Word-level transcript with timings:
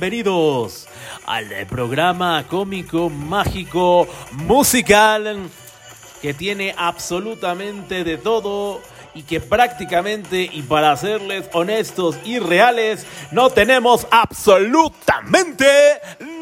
bienvenidos 0.00 0.88
al 1.26 1.50
programa 1.68 2.46
cómico, 2.48 3.10
mágico, 3.10 4.08
musical 4.32 5.36
que 6.22 6.32
tiene 6.32 6.74
absolutamente 6.78 8.02
de 8.02 8.16
todo 8.16 8.80
y 9.14 9.24
que 9.24 9.40
prácticamente, 9.40 10.48
y 10.50 10.62
para 10.62 10.96
serles 10.96 11.50
honestos 11.52 12.16
y 12.24 12.38
reales, 12.38 13.04
no 13.30 13.50
tenemos 13.50 14.06
absolutamente 14.10 15.66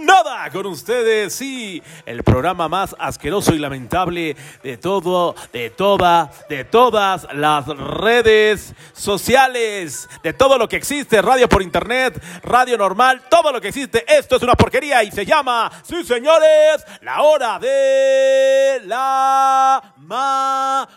nada 0.08 0.50
con 0.50 0.66
ustedes. 0.66 1.34
Sí, 1.34 1.82
el 2.06 2.24
programa 2.24 2.66
más 2.68 2.96
asqueroso 2.98 3.54
y 3.54 3.58
lamentable 3.58 4.36
de 4.62 4.78
todo, 4.78 5.34
de 5.52 5.70
toda, 5.70 6.30
de 6.48 6.64
todas 6.64 7.28
las 7.34 7.66
redes 7.66 8.74
sociales, 8.94 10.08
de 10.22 10.32
todo 10.32 10.56
lo 10.56 10.68
que 10.68 10.76
existe, 10.76 11.20
radio 11.20 11.48
por 11.48 11.62
internet, 11.62 12.20
radio 12.42 12.78
normal, 12.78 13.22
todo 13.28 13.52
lo 13.52 13.60
que 13.60 13.68
existe. 13.68 14.04
Esto 14.08 14.36
es 14.36 14.42
una 14.42 14.54
porquería 14.54 15.02
y 15.04 15.10
se 15.10 15.26
llama, 15.26 15.70
sí 15.84 16.02
señores, 16.04 16.84
la 17.02 17.22
hora 17.22 17.58
de 17.58 18.80
la 18.86 19.94
mamada. 19.98 20.88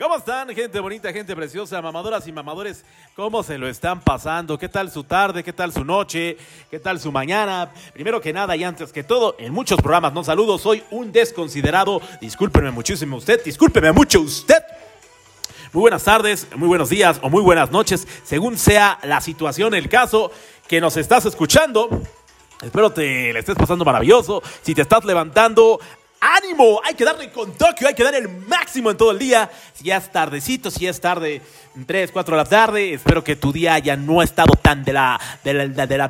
¿Cómo 0.00 0.16
están, 0.16 0.48
gente 0.54 0.80
bonita, 0.80 1.12
gente 1.12 1.36
preciosa, 1.36 1.80
mamadoras 1.80 2.26
y 2.26 2.32
mamadores? 2.32 2.84
¿Cómo 3.14 3.42
se 3.42 3.58
lo 3.58 3.68
están 3.68 4.00
pasando? 4.00 4.58
¿Qué 4.58 4.68
tal 4.68 4.90
su 4.90 5.04
tarde? 5.04 5.44
¿Qué 5.44 5.52
tal 5.52 5.72
su 5.72 5.84
noche? 5.84 6.36
¿Qué 6.70 6.80
tal 6.80 6.98
su 6.98 7.12
mañana? 7.12 7.70
Primero 7.92 8.20
que 8.20 8.32
nada 8.32 8.56
y 8.56 8.64
antes 8.64 8.92
que 8.92 9.04
todo, 9.04 9.36
en 9.38 9.52
muchos 9.52 9.78
programas 9.80 10.12
no 10.12 10.24
saludo, 10.24 10.58
soy 10.58 10.82
un 10.90 11.12
desconsiderado. 11.12 12.00
Discúlpeme 12.20 12.70
muchísimo 12.70 13.18
usted, 13.18 13.44
discúlpeme 13.44 13.92
mucho 13.92 14.20
usted. 14.20 14.62
Muy 15.72 15.82
buenas 15.82 16.02
tardes, 16.02 16.48
muy 16.56 16.68
buenos 16.68 16.88
días 16.88 17.20
o 17.22 17.28
muy 17.28 17.42
buenas 17.42 17.70
noches, 17.70 18.08
según 18.24 18.58
sea 18.58 18.98
la 19.02 19.20
situación, 19.20 19.74
el 19.74 19.88
caso 19.88 20.32
que 20.66 20.80
nos 20.80 20.96
estás 20.96 21.26
escuchando. 21.26 21.88
Espero 22.62 22.90
te 22.90 23.32
le 23.32 23.38
estés 23.38 23.56
pasando 23.56 23.84
maravilloso. 23.84 24.42
Si 24.62 24.74
te 24.74 24.82
estás 24.82 25.04
levantando, 25.04 25.78
ánimo, 26.24 26.80
hay 26.82 26.94
que 26.94 27.04
darle 27.04 27.30
con 27.30 27.52
Tokio, 27.52 27.86
hay 27.86 27.94
que 27.94 28.02
dar 28.02 28.14
el 28.14 28.28
máximo 28.28 28.90
en 28.90 28.96
todo 28.96 29.10
el 29.10 29.18
día. 29.18 29.50
Si 29.74 29.84
ya 29.84 29.98
es 29.98 30.10
tardecito, 30.10 30.70
si 30.70 30.86
es 30.86 31.00
tarde, 31.00 31.42
3, 31.86 32.10
4 32.12 32.36
de 32.36 32.42
la 32.42 32.48
tarde, 32.48 32.94
espero 32.94 33.22
que 33.22 33.36
tu 33.36 33.52
día 33.52 33.78
ya 33.78 33.96
no 33.96 34.22
estado 34.22 34.54
tan 34.60 34.84
de 34.84 34.92
la, 34.92 35.20
de 35.42 35.52
la, 35.54 36.08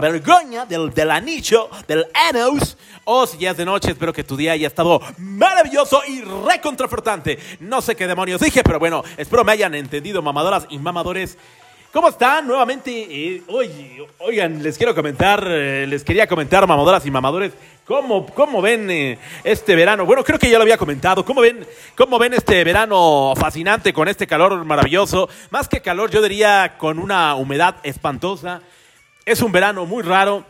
vergüenza, 0.00 0.66
del, 0.66 0.92
del 0.92 1.10
anillo, 1.10 1.70
del 1.86 2.06
anos. 2.14 2.76
O 3.04 3.26
si 3.26 3.38
ya 3.38 3.52
es 3.52 3.56
de 3.56 3.64
noche, 3.64 3.90
espero 3.90 4.12
que 4.12 4.24
tu 4.24 4.36
día 4.36 4.52
haya 4.52 4.66
estado 4.66 5.00
maravilloso 5.18 6.02
y 6.08 6.22
recontrafortante. 6.22 7.38
No 7.60 7.80
sé 7.82 7.94
qué 7.94 8.06
demonios 8.06 8.40
dije, 8.40 8.62
pero 8.64 8.78
bueno, 8.78 9.02
espero 9.16 9.44
me 9.44 9.52
hayan 9.52 9.74
entendido, 9.74 10.22
mamadoras 10.22 10.66
y 10.70 10.78
mamadores. 10.78 11.36
¿Cómo 11.92 12.08
están? 12.08 12.46
Nuevamente, 12.46 12.90
eh, 12.90 13.42
oigan, 14.18 14.62
les 14.62 14.78
quiero 14.78 14.94
comentar, 14.94 15.44
eh, 15.46 15.86
les 15.86 16.02
quería 16.02 16.26
comentar, 16.26 16.66
mamadoras 16.66 17.04
y 17.04 17.10
mamadores, 17.10 17.52
¿cómo, 17.84 18.24
cómo 18.24 18.62
ven 18.62 18.90
eh, 18.90 19.18
este 19.44 19.76
verano? 19.76 20.06
Bueno, 20.06 20.24
creo 20.24 20.38
que 20.38 20.48
ya 20.48 20.56
lo 20.56 20.62
había 20.62 20.78
comentado, 20.78 21.22
¿cómo 21.22 21.42
ven, 21.42 21.66
¿cómo 21.94 22.18
ven 22.18 22.32
este 22.32 22.64
verano 22.64 23.34
fascinante 23.36 23.92
con 23.92 24.08
este 24.08 24.26
calor 24.26 24.64
maravilloso? 24.64 25.28
Más 25.50 25.68
que 25.68 25.82
calor, 25.82 26.10
yo 26.10 26.22
diría 26.22 26.76
con 26.78 26.98
una 26.98 27.34
humedad 27.34 27.76
espantosa. 27.82 28.62
Es 29.26 29.42
un 29.42 29.52
verano 29.52 29.84
muy 29.84 30.02
raro. 30.02 30.46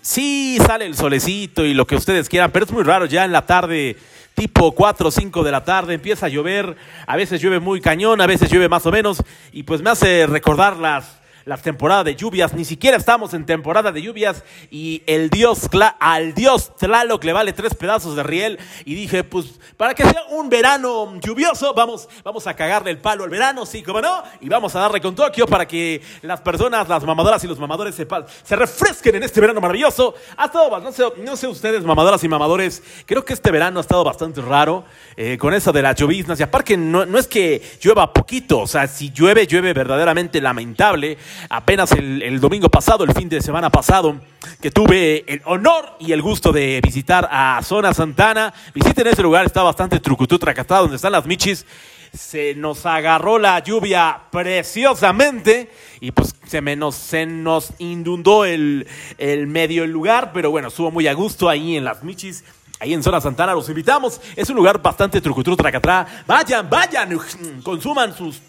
Sí 0.00 0.58
sale 0.66 0.86
el 0.86 0.96
solecito 0.96 1.64
y 1.64 1.72
lo 1.72 1.86
que 1.86 1.94
ustedes 1.94 2.28
quieran, 2.28 2.50
pero 2.50 2.64
es 2.64 2.72
muy 2.72 2.82
raro 2.82 3.06
ya 3.06 3.24
en 3.24 3.30
la 3.30 3.46
tarde, 3.46 3.96
tipo 4.38 4.70
4 4.70 5.08
o 5.08 5.10
5 5.10 5.42
de 5.42 5.50
la 5.50 5.64
tarde, 5.64 5.94
empieza 5.94 6.26
a 6.26 6.28
llover, 6.28 6.76
a 7.08 7.16
veces 7.16 7.42
llueve 7.42 7.58
muy 7.58 7.80
cañón, 7.80 8.20
a 8.20 8.26
veces 8.28 8.48
llueve 8.48 8.68
más 8.68 8.86
o 8.86 8.92
menos, 8.92 9.20
y 9.50 9.64
pues 9.64 9.82
me 9.82 9.90
hace 9.90 10.28
recordar 10.28 10.76
las, 10.76 11.17
las 11.48 11.62
temporadas 11.62 12.04
de 12.04 12.14
lluvias, 12.14 12.52
ni 12.52 12.66
siquiera 12.66 12.98
estamos 12.98 13.32
en 13.32 13.46
temporada 13.46 13.90
de 13.90 14.02
lluvias, 14.02 14.44
y 14.70 15.02
el 15.06 15.30
dios, 15.30 15.70
al 15.98 16.34
dios 16.34 16.76
Tlaloc 16.76 17.24
le 17.24 17.32
vale 17.32 17.54
tres 17.54 17.74
pedazos 17.74 18.14
de 18.14 18.22
riel, 18.22 18.58
y 18.84 18.94
dije, 18.94 19.24
pues, 19.24 19.58
para 19.78 19.94
que 19.94 20.02
sea 20.02 20.24
un 20.30 20.50
verano 20.50 21.18
lluvioso, 21.20 21.72
vamos, 21.72 22.06
vamos 22.22 22.46
a 22.46 22.54
cagarle 22.54 22.90
el 22.90 22.98
palo 22.98 23.24
al 23.24 23.30
verano, 23.30 23.64
sí, 23.64 23.82
como 23.82 24.02
no, 24.02 24.22
y 24.42 24.48
vamos 24.50 24.76
a 24.76 24.80
darle 24.80 25.00
con 25.00 25.14
Tokio 25.14 25.46
para 25.46 25.66
que 25.66 26.02
las 26.20 26.42
personas, 26.42 26.86
las 26.86 27.02
mamadoras 27.04 27.42
y 27.44 27.46
los 27.46 27.58
mamadores 27.58 27.94
se, 27.94 28.06
se 28.42 28.54
refresquen 28.54 29.16
en 29.16 29.22
este 29.22 29.40
verano 29.40 29.60
maravilloso. 29.62 30.14
Ha 30.36 30.46
estado, 30.46 30.78
no 30.80 30.92
sé, 30.92 31.04
no 31.24 31.34
sé 31.34 31.46
ustedes, 31.46 31.82
mamadoras 31.82 32.22
y 32.24 32.28
mamadores, 32.28 32.82
creo 33.06 33.24
que 33.24 33.32
este 33.32 33.50
verano 33.50 33.78
ha 33.78 33.82
estado 33.82 34.04
bastante 34.04 34.42
raro 34.42 34.84
eh, 35.16 35.38
con 35.38 35.54
eso 35.54 35.72
de 35.72 35.80
las 35.80 35.96
lloviznas. 35.96 36.38
Y 36.40 36.42
aparte, 36.42 36.76
no, 36.76 37.06
no 37.06 37.18
es 37.18 37.26
que 37.26 37.62
llueva 37.80 38.12
poquito, 38.12 38.60
o 38.60 38.66
sea, 38.66 38.86
si 38.86 39.10
llueve, 39.10 39.46
llueve 39.46 39.72
verdaderamente 39.72 40.42
lamentable. 40.42 41.16
Apenas 41.48 41.92
el, 41.92 42.40
domingo 42.40 42.68
pasado, 42.68 43.04
el 43.04 43.12
fin 43.12 43.28
de 43.28 43.40
semana 43.40 43.70
pasado, 43.70 44.20
que 44.60 44.70
tuve 44.70 45.24
el 45.26 45.42
honor 45.44 45.96
y 45.98 46.12
el 46.12 46.22
gusto 46.22 46.52
de 46.52 46.80
visitar 46.82 47.28
a 47.30 47.60
Zona 47.62 47.94
Santana. 47.94 48.52
Visiten 48.74 49.06
ese 49.06 49.22
lugar, 49.22 49.46
está 49.46 49.62
bastante 49.62 50.00
trucutú, 50.00 50.38
tracatá, 50.38 50.78
donde 50.78 50.96
están 50.96 51.12
las 51.12 51.26
michis 51.26 51.64
se 52.12 52.54
nos 52.54 52.86
agarró 52.86 53.38
la 53.38 53.58
lluvia 53.62 54.22
preciosamente 54.30 55.70
y 56.00 56.12
pues 56.12 56.34
se, 56.46 56.60
me 56.60 56.76
nos, 56.76 56.94
se 56.94 57.26
nos 57.26 57.72
inundó 57.78 58.44
el, 58.44 58.86
el 59.18 59.46
medio 59.46 59.84
el 59.84 59.90
lugar, 59.90 60.32
pero 60.32 60.50
bueno, 60.50 60.68
estuvo 60.68 60.90
muy 60.90 61.06
a 61.06 61.12
gusto 61.12 61.48
ahí 61.48 61.76
en 61.76 61.84
las 61.84 62.02
Michis. 62.02 62.44
Ahí 62.80 62.94
en 62.94 63.02
Zona 63.02 63.20
Santana 63.20 63.54
los 63.54 63.68
invitamos. 63.68 64.20
Es 64.36 64.48
un 64.50 64.56
lugar 64.56 64.80
bastante 64.80 65.20
trucutru, 65.20 65.56
tracatrá. 65.56 66.06
Vayan, 66.26 66.68
vayan, 66.70 67.18
consuman 67.62 68.14
sus, 68.16 68.40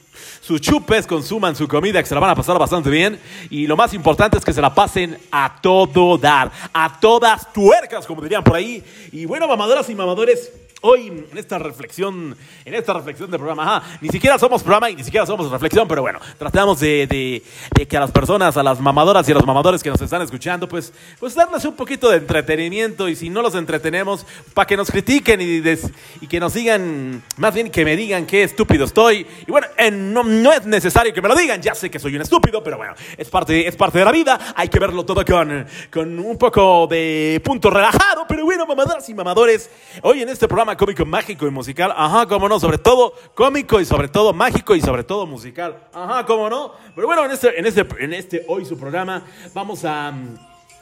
sus 0.42 0.62
chupes, 0.62 1.08
consuman 1.08 1.56
su 1.56 1.68
comida, 1.68 2.02
que 2.02 2.08
se 2.08 2.14
la 2.14 2.22
van 2.22 2.30
a 2.30 2.36
pasar 2.36 2.60
bastante 2.60 2.90
bien. 2.92 3.20
Y 3.50 3.66
lo 3.66 3.76
más 3.76 3.94
importante 3.94 4.38
es 4.38 4.46
que 4.46 4.54
se 4.54 4.62
la 4.62 4.74
pasen 4.74 5.18
a 5.32 5.60
todo 5.62 6.18
dar, 6.18 6.52
a 6.72 7.00
todas 7.00 7.52
tuercas, 7.52 8.06
como 8.06 8.22
dirían 8.22 8.44
por 8.44 8.56
ahí. 8.56 8.84
Y 9.12 9.26
bueno, 9.26 9.48
mamadoras 9.48 9.90
y 9.90 9.96
mamadores, 9.96 10.52
hoy 10.82 11.08
en 11.08 11.38
esta 11.38 11.58
reflexión, 11.60 12.36
en 12.66 12.74
esta 12.74 12.94
reflexión 12.94 13.30
del 13.30 13.40
programa, 13.40 13.78
ajá, 13.78 13.98
ni 14.02 14.10
siquiera 14.10 14.38
somos 14.40 14.62
programa 14.64 14.90
y 14.90 14.96
ni 14.96 15.04
siquiera 15.04 15.26
somos 15.26 15.50
reflexión, 15.52 15.88
pero 15.88 16.02
bueno, 16.02 16.20
tratamos 16.38 16.80
de, 16.80 17.06
de- 17.08 17.44
de 17.76 17.88
que 17.88 17.98
a 17.98 18.00
las 18.00 18.12
personas, 18.12 18.56
a 18.58 18.64
las 18.64 18.80
mamadoras 18.80 19.28
y 19.28 19.32
a 19.32 19.36
los 19.36 19.46
mamadores 19.46 19.84
que 19.84 19.90
nos 19.90 20.02
están 20.02 20.22
escuchando, 20.22 20.68
pues, 20.70 20.94
pues 21.20 21.36
darles 21.36 21.66
un 21.66 21.76
poquito 21.76 22.10
de 22.10 22.18
entretenimiento 22.18 23.10
y 23.10 23.16
si 23.16 23.30
no 23.30 23.42
los 23.42 23.56
entretenemos, 23.56 24.26
para 24.54 24.66
que 24.68 24.78
nos 24.78 24.90
critiquen 24.92 25.42
y, 25.42 25.60
des- 25.60 25.90
y 26.22 26.28
que 26.28 26.40
nos 26.40 26.54
digan, 26.54 27.24
más 27.38 27.54
bien 27.54 27.70
que 27.72 27.84
me 27.84 27.96
digan 27.96 28.26
qué 28.26 28.44
estúpido 28.44 28.86
estoy. 28.86 29.26
Y 29.48 29.52
bueno, 29.52 29.68
no, 29.92 30.24
no 30.24 30.54
es 30.54 30.66
necesario 30.66 31.14
que 31.14 31.22
me 31.22 31.28
lo 31.28 31.36
digan, 31.36 31.62
ya 31.62 31.76
sé 31.76 31.90
que 31.92 32.00
soy 32.00 32.16
un 32.16 32.22
estúpido, 32.22 32.64
pero 32.64 32.78
bueno, 32.78 32.94
es 33.18 33.30
parte, 33.30 33.68
es 33.68 33.76
parte 33.76 34.00
de 34.00 34.06
la 34.06 34.12
vida, 34.12 34.40
hay 34.56 34.70
que 34.70 34.80
verlo 34.80 35.04
todo 35.06 35.24
con, 35.26 35.66
con 35.92 36.20
un 36.20 36.38
poco 36.38 36.88
de 36.88 37.42
punto 37.44 37.70
relajado, 37.70 38.26
pero 38.28 38.46
bueno, 38.46 38.66
mamadoras 38.66 39.08
y 39.10 39.14
mamadores, 39.14 39.70
hoy 40.04 40.22
en 40.22 40.30
este 40.30 40.48
programa 40.48 40.69
cómico, 40.78 41.06
mágico 41.06 41.48
y 41.48 41.52
musical, 41.52 41.94
ajá, 41.96 42.26
cómo 42.26 42.50
no, 42.50 42.60
sobre 42.60 42.78
todo 42.78 43.14
cómico 43.36 43.80
y 43.80 43.86
sobre 43.86 44.08
todo 44.08 44.34
mágico 44.34 44.76
y 44.76 44.82
sobre 44.82 45.04
todo 45.04 45.26
musical, 45.26 45.88
ajá, 45.94 46.26
cómo 46.26 46.50
no, 46.50 46.74
pero 46.96 47.08
bueno, 47.08 47.26
en 47.26 47.32
este, 47.32 47.60
en 47.60 47.66
este, 47.66 47.88
en 48.00 48.14
este 48.14 48.46
hoy 48.48 48.66
su 48.66 48.78
programa 48.78 49.24
vamos 49.54 49.86
a... 49.86 50.14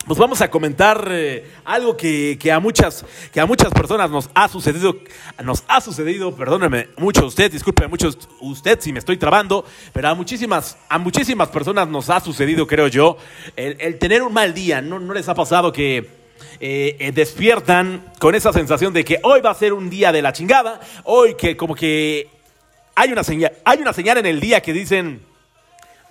Pues 0.05 0.17
vamos 0.19 0.39
a 0.39 0.49
comentar 0.49 1.05
eh, 1.11 1.51
algo 1.65 1.97
que, 1.97 2.37
que 2.39 2.49
a 2.49 2.61
muchas, 2.61 3.03
que 3.33 3.41
a 3.41 3.45
muchas 3.45 3.73
personas 3.73 4.09
nos 4.09 4.29
ha 4.35 4.47
sucedido, 4.47 4.95
nos 5.43 5.65
ha 5.67 5.81
sucedido, 5.81 6.33
perdóneme 6.33 6.87
mucho 6.95 7.25
usted, 7.25 7.51
disculpe 7.51 7.89
mucho 7.89 8.11
usted 8.39 8.79
si 8.79 8.93
me 8.93 8.99
estoy 8.99 9.17
trabando, 9.17 9.65
pero 9.91 10.07
a 10.07 10.15
muchísimas, 10.15 10.77
a 10.87 10.97
muchísimas 10.97 11.49
personas 11.49 11.89
nos 11.89 12.09
ha 12.09 12.21
sucedido, 12.21 12.65
creo 12.67 12.87
yo, 12.87 13.17
el, 13.57 13.75
el 13.81 13.99
tener 13.99 14.21
un 14.21 14.31
mal 14.31 14.53
día. 14.53 14.81
¿No, 14.81 14.97
no 14.97 15.13
les 15.13 15.27
ha 15.27 15.35
pasado 15.35 15.73
que 15.73 16.16
eh, 16.59 16.95
eh, 16.99 17.11
despiertan 17.11 18.05
con 18.19 18.35
esa 18.35 18.53
sensación 18.53 18.93
de 18.93 19.05
que 19.05 19.19
hoy 19.23 19.41
va 19.41 19.51
a 19.51 19.55
ser 19.55 19.73
un 19.73 19.89
día 19.89 20.11
de 20.11 20.21
la 20.21 20.33
chingada, 20.33 20.79
hoy 21.03 21.35
que 21.35 21.55
como 21.55 21.75
que 21.75 22.29
hay 22.95 23.11
una 23.11 23.23
señal, 23.23 23.53
hay 23.63 23.79
una 23.79 23.93
señal 23.93 24.17
en 24.17 24.25
el 24.25 24.39
día 24.39 24.61
que 24.61 24.73
dicen 24.73 25.21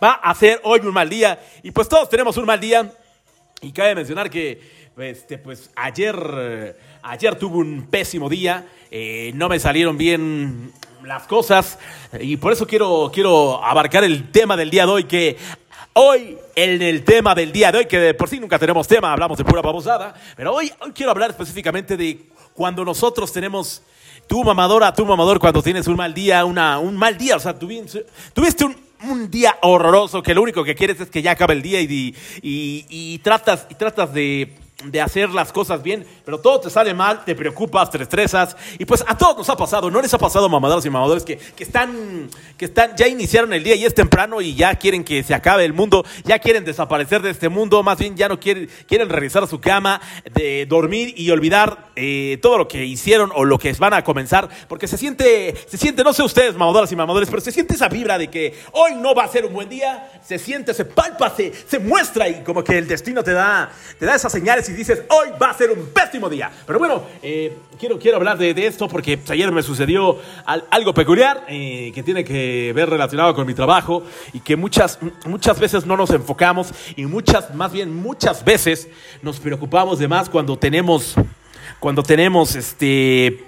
va 0.02 0.12
a 0.12 0.34
ser 0.34 0.60
hoy 0.64 0.80
un 0.80 0.92
mal 0.92 1.08
día 1.08 1.40
y 1.62 1.70
pues 1.70 1.88
todos 1.88 2.08
tenemos 2.08 2.36
un 2.36 2.46
mal 2.46 2.60
día. 2.60 2.92
Y 3.62 3.72
cabe 3.72 3.94
mencionar 3.94 4.28
que 4.28 4.60
este, 4.98 5.38
pues 5.38 5.70
ayer, 5.76 6.76
ayer 7.02 7.34
tuve 7.36 7.56
un 7.56 7.86
pésimo 7.86 8.28
día, 8.28 8.66
eh, 8.90 9.32
no 9.34 9.48
me 9.48 9.58
salieron 9.58 9.98
bien 9.98 10.72
las 11.02 11.26
cosas 11.26 11.78
y 12.18 12.36
por 12.36 12.52
eso 12.52 12.66
quiero, 12.66 13.10
quiero 13.12 13.64
abarcar 13.64 14.04
el 14.04 14.30
tema 14.30 14.56
del 14.56 14.70
día 14.70 14.86
de 14.86 14.92
hoy 14.92 15.04
que 15.04 15.36
hoy 15.98 16.36
en 16.54 16.82
el 16.82 17.04
tema 17.04 17.34
del 17.34 17.52
día 17.52 17.72
de 17.72 17.78
hoy, 17.78 17.86
que 17.86 18.12
por 18.14 18.28
sí 18.28 18.38
nunca 18.38 18.58
tenemos 18.58 18.86
tema, 18.86 19.12
hablamos 19.12 19.38
de 19.38 19.44
pura 19.44 19.62
babosada, 19.62 20.14
pero 20.36 20.54
hoy, 20.54 20.70
hoy 20.80 20.92
quiero 20.92 21.10
hablar 21.10 21.30
específicamente 21.30 21.96
de 21.96 22.26
cuando 22.52 22.84
nosotros 22.84 23.32
tenemos 23.32 23.82
tú 24.26 24.44
mamadora, 24.44 24.92
tú 24.92 25.06
mamador, 25.06 25.38
cuando 25.38 25.62
tienes 25.62 25.86
un 25.86 25.96
mal 25.96 26.12
día, 26.12 26.44
una, 26.44 26.78
un 26.78 26.96
mal 26.96 27.16
día, 27.16 27.36
o 27.36 27.40
sea, 27.40 27.58
tuvi- 27.58 28.04
tuviste 28.34 28.64
un, 28.66 28.76
un 29.08 29.30
día 29.30 29.56
horroroso 29.62 30.22
que 30.22 30.34
lo 30.34 30.42
único 30.42 30.64
que 30.64 30.74
quieres 30.74 31.00
es 31.00 31.08
que 31.08 31.22
ya 31.22 31.30
acabe 31.30 31.54
el 31.54 31.62
día 31.62 31.80
y, 31.80 32.14
y, 32.42 32.84
y 32.90 33.18
tratas, 33.20 33.66
y 33.70 33.74
tratas 33.74 34.12
de, 34.12 34.52
de 34.84 35.00
hacer 35.00 35.30
las 35.30 35.52
cosas 35.52 35.82
bien, 35.82 36.06
pero 36.24 36.38
todo 36.38 36.60
te 36.60 36.70
sale 36.70 36.92
mal, 36.92 37.24
te 37.24 37.34
preocupas, 37.34 37.90
te 37.90 38.02
estresas. 38.02 38.56
Y 38.78 38.84
pues 38.84 39.02
a 39.06 39.16
todos 39.16 39.38
nos 39.38 39.48
ha 39.48 39.56
pasado, 39.56 39.90
¿no 39.90 40.02
les 40.02 40.12
ha 40.12 40.18
pasado 40.18 40.50
mamadoras 40.50 40.84
y 40.84 40.90
mamadores 40.90 41.24
que, 41.24 41.38
que, 41.38 41.64
están, 41.64 42.28
que 42.58 42.66
están, 42.66 42.94
ya 42.94 43.08
iniciaron 43.08 43.54
el 43.54 43.64
día 43.64 43.74
y 43.74 43.86
es 43.86 43.94
temprano 43.94 44.42
y 44.42 44.54
ya 44.54 44.74
quieren 44.74 45.02
que 45.02 45.22
se 45.22 45.32
acabe 45.34 45.64
el 45.64 45.72
mundo, 45.72 46.04
ya 46.24 46.38
quieren 46.40 46.64
desaparecer 46.64 47.22
de 47.22 47.30
este 47.30 47.48
mundo, 47.48 47.82
más 47.82 47.98
bien 47.98 48.16
ya 48.16 48.28
no 48.28 48.38
quieren, 48.38 48.68
quieren 48.86 49.08
regresar 49.08 49.44
a 49.44 49.46
su 49.46 49.60
cama, 49.60 50.00
de 50.34 50.66
dormir 50.66 51.14
y 51.16 51.30
olvidar 51.30 51.88
eh, 51.96 52.38
todo 52.42 52.58
lo 52.58 52.68
que 52.68 52.84
hicieron 52.84 53.32
o 53.34 53.46
lo 53.46 53.58
que 53.58 53.72
van 53.72 53.94
a 53.94 54.04
comenzar, 54.04 54.50
porque 54.68 54.86
se 54.88 54.98
siente, 54.98 55.54
se 55.68 55.78
siente, 55.78 56.04
no 56.04 56.12
sé 56.12 56.22
ustedes, 56.22 56.54
mamadoras 56.54 56.92
y 56.92 56.96
mamadores, 56.96 57.30
pero 57.30 57.40
se 57.40 57.50
siente 57.50 57.74
esa 57.74 57.88
vibra 57.88 58.18
de 58.18 58.28
que 58.28 58.54
hoy 58.72 58.94
no 58.96 59.14
va 59.14 59.24
a 59.24 59.28
ser 59.28 59.46
un 59.46 59.54
buen 59.54 59.70
día, 59.70 60.20
se 60.22 60.38
siente, 60.38 60.74
se 60.74 60.84
palpa, 60.84 61.30
se, 61.34 61.54
se 61.66 61.78
muestra 61.78 62.28
y 62.28 62.42
como 62.42 62.62
que 62.62 62.76
el 62.76 62.86
destino 62.86 63.24
te 63.24 63.32
da, 63.32 63.72
te 63.98 64.04
da 64.04 64.14
esas 64.14 64.30
señales 64.30 64.65
y 64.68 64.72
dices, 64.72 65.02
hoy 65.08 65.28
va 65.40 65.50
a 65.50 65.54
ser 65.54 65.70
un 65.70 65.86
pésimo 65.86 66.28
día. 66.28 66.50
Pero 66.66 66.78
bueno, 66.78 67.02
eh, 67.22 67.56
quiero, 67.78 67.98
quiero 67.98 68.16
hablar 68.18 68.38
de, 68.38 68.66
esto 68.66 68.88
porque 68.88 69.18
ayer 69.28 69.50
me 69.52 69.62
sucedió 69.62 70.18
algo 70.70 70.94
peculiar 70.94 71.44
eh, 71.48 71.92
que 71.94 72.02
tiene 72.02 72.24
que 72.24 72.72
ver 72.74 72.90
relacionado 72.90 73.34
con 73.34 73.46
mi 73.46 73.54
trabajo 73.54 74.02
y 74.32 74.40
que 74.40 74.56
muchas, 74.56 74.98
muchas 75.24 75.58
veces 75.58 75.86
no 75.86 75.96
nos 75.96 76.10
enfocamos 76.10 76.72
y 76.96 77.06
muchas, 77.06 77.54
más 77.54 77.72
bien 77.72 77.94
muchas 77.94 78.44
veces 78.44 78.88
nos 79.22 79.38
preocupamos 79.38 79.98
de 79.98 80.08
más 80.08 80.28
cuando 80.28 80.58
tenemos, 80.58 81.14
cuando 81.80 82.02
tenemos 82.02 82.54
este 82.54 83.45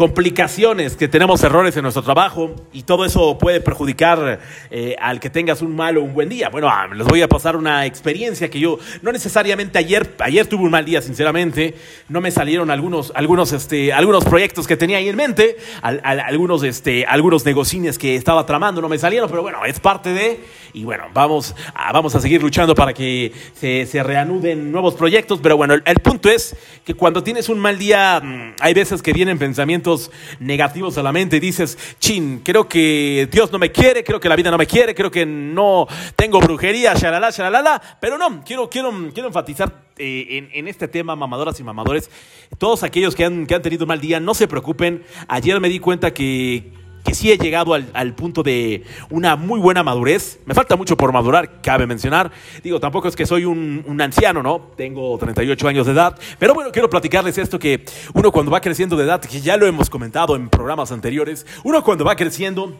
complicaciones, 0.00 0.96
que 0.96 1.08
tenemos 1.08 1.44
errores 1.44 1.76
en 1.76 1.82
nuestro 1.82 2.02
trabajo 2.02 2.54
y 2.72 2.84
todo 2.84 3.04
eso 3.04 3.36
puede 3.36 3.60
perjudicar 3.60 4.40
eh, 4.70 4.96
al 4.98 5.20
que 5.20 5.28
tengas 5.28 5.60
un 5.60 5.76
mal 5.76 5.98
o 5.98 6.02
un 6.02 6.14
buen 6.14 6.30
día. 6.30 6.48
Bueno, 6.48 6.70
ah, 6.70 6.88
les 6.90 7.06
voy 7.06 7.20
a 7.20 7.28
pasar 7.28 7.54
una 7.54 7.84
experiencia 7.84 8.48
que 8.48 8.58
yo, 8.58 8.78
no 9.02 9.12
necesariamente 9.12 9.76
ayer, 9.76 10.14
ayer 10.20 10.46
tuve 10.46 10.62
un 10.62 10.70
mal 10.70 10.86
día, 10.86 11.02
sinceramente, 11.02 11.74
no 12.08 12.22
me 12.22 12.30
salieron 12.30 12.70
algunos, 12.70 13.12
algunos, 13.14 13.52
este, 13.52 13.92
algunos 13.92 14.24
proyectos 14.24 14.66
que 14.66 14.74
tenía 14.74 14.96
ahí 14.96 15.10
en 15.10 15.16
mente, 15.16 15.58
al, 15.82 16.00
al, 16.02 16.20
algunos, 16.20 16.62
este, 16.62 17.04
algunos 17.04 17.44
negocines 17.44 17.98
que 17.98 18.14
estaba 18.14 18.46
tramando 18.46 18.80
no 18.80 18.88
me 18.88 18.96
salieron, 18.96 19.28
pero 19.28 19.42
bueno, 19.42 19.66
es 19.66 19.80
parte 19.80 20.14
de, 20.14 20.40
y 20.72 20.84
bueno, 20.84 21.08
vamos 21.12 21.54
a, 21.74 21.92
vamos 21.92 22.14
a 22.14 22.22
seguir 22.22 22.40
luchando 22.40 22.74
para 22.74 22.94
que 22.94 23.34
se, 23.52 24.02
reanuden 24.02 24.72
nuevos 24.72 24.94
proyectos, 24.94 25.40
pero 25.42 25.58
bueno, 25.58 25.74
el, 25.74 25.82
el 25.84 25.96
punto 25.96 26.30
es 26.30 26.56
que 26.86 26.94
cuando 26.94 27.22
tienes 27.22 27.50
un 27.50 27.58
mal 27.58 27.78
día, 27.78 28.18
mm, 28.18 28.54
hay 28.60 28.72
veces 28.72 29.02
que 29.02 29.12
vienen 29.12 29.38
pensamientos 29.38 29.89
negativos 30.38 30.96
a 30.98 31.02
la 31.02 31.12
mente 31.12 31.40
dices, 31.40 31.76
chin, 31.98 32.40
creo 32.44 32.68
que 32.68 33.28
Dios 33.30 33.50
no 33.52 33.58
me 33.58 33.72
quiere, 33.72 34.04
creo 34.04 34.20
que 34.20 34.28
la 34.28 34.36
vida 34.36 34.50
no 34.50 34.58
me 34.58 34.66
quiere, 34.66 34.94
creo 34.94 35.10
que 35.10 35.26
no 35.26 35.86
tengo 36.16 36.40
brujería, 36.40 36.94
shalala, 36.94 37.30
shalala, 37.30 37.80
pero 38.00 38.18
no, 38.18 38.42
quiero, 38.44 38.68
quiero, 38.70 38.92
quiero 39.12 39.28
enfatizar 39.28 39.82
eh, 39.96 40.26
en, 40.30 40.48
en, 40.52 40.68
este 40.68 40.88
tema, 40.88 41.16
mamadoras 41.16 41.58
y 41.60 41.64
mamadores, 41.64 42.10
todos 42.58 42.82
aquellos 42.82 43.14
que 43.14 43.24
han, 43.24 43.46
que 43.46 43.54
han 43.54 43.62
tenido 43.62 43.84
un 43.84 43.88
mal 43.88 44.00
día, 44.00 44.20
no 44.20 44.34
se 44.34 44.48
preocupen, 44.48 45.04
ayer 45.28 45.60
me 45.60 45.68
di 45.68 45.78
cuenta 45.78 46.14
que 46.14 46.79
que 47.04 47.14
sí 47.14 47.30
he 47.30 47.38
llegado 47.38 47.74
al, 47.74 47.90
al, 47.94 48.14
punto 48.14 48.42
de 48.42 48.84
una 49.08 49.36
muy 49.36 49.60
buena 49.60 49.82
madurez. 49.82 50.38
Me 50.46 50.54
falta 50.54 50.76
mucho 50.76 50.96
por 50.96 51.12
madurar, 51.12 51.60
cabe 51.62 51.86
mencionar. 51.86 52.30
Digo, 52.62 52.80
tampoco 52.80 53.08
es 53.08 53.16
que 53.16 53.26
soy 53.26 53.44
un, 53.44 53.84
un, 53.86 54.00
anciano, 54.00 54.42
¿no? 54.42 54.60
Tengo 54.76 55.16
38 55.18 55.68
años 55.68 55.86
de 55.86 55.92
edad. 55.92 56.18
Pero 56.38 56.54
bueno, 56.54 56.70
quiero 56.72 56.90
platicarles 56.90 57.38
esto 57.38 57.58
que 57.58 57.84
uno 58.14 58.30
cuando 58.30 58.50
va 58.50 58.60
creciendo 58.60 58.96
de 58.96 59.04
edad, 59.04 59.20
que 59.20 59.40
ya 59.40 59.56
lo 59.56 59.66
hemos 59.66 59.88
comentado 59.88 60.36
en 60.36 60.48
programas 60.48 60.92
anteriores, 60.92 61.46
uno 61.64 61.82
cuando 61.82 62.04
va 62.04 62.16
creciendo 62.16 62.76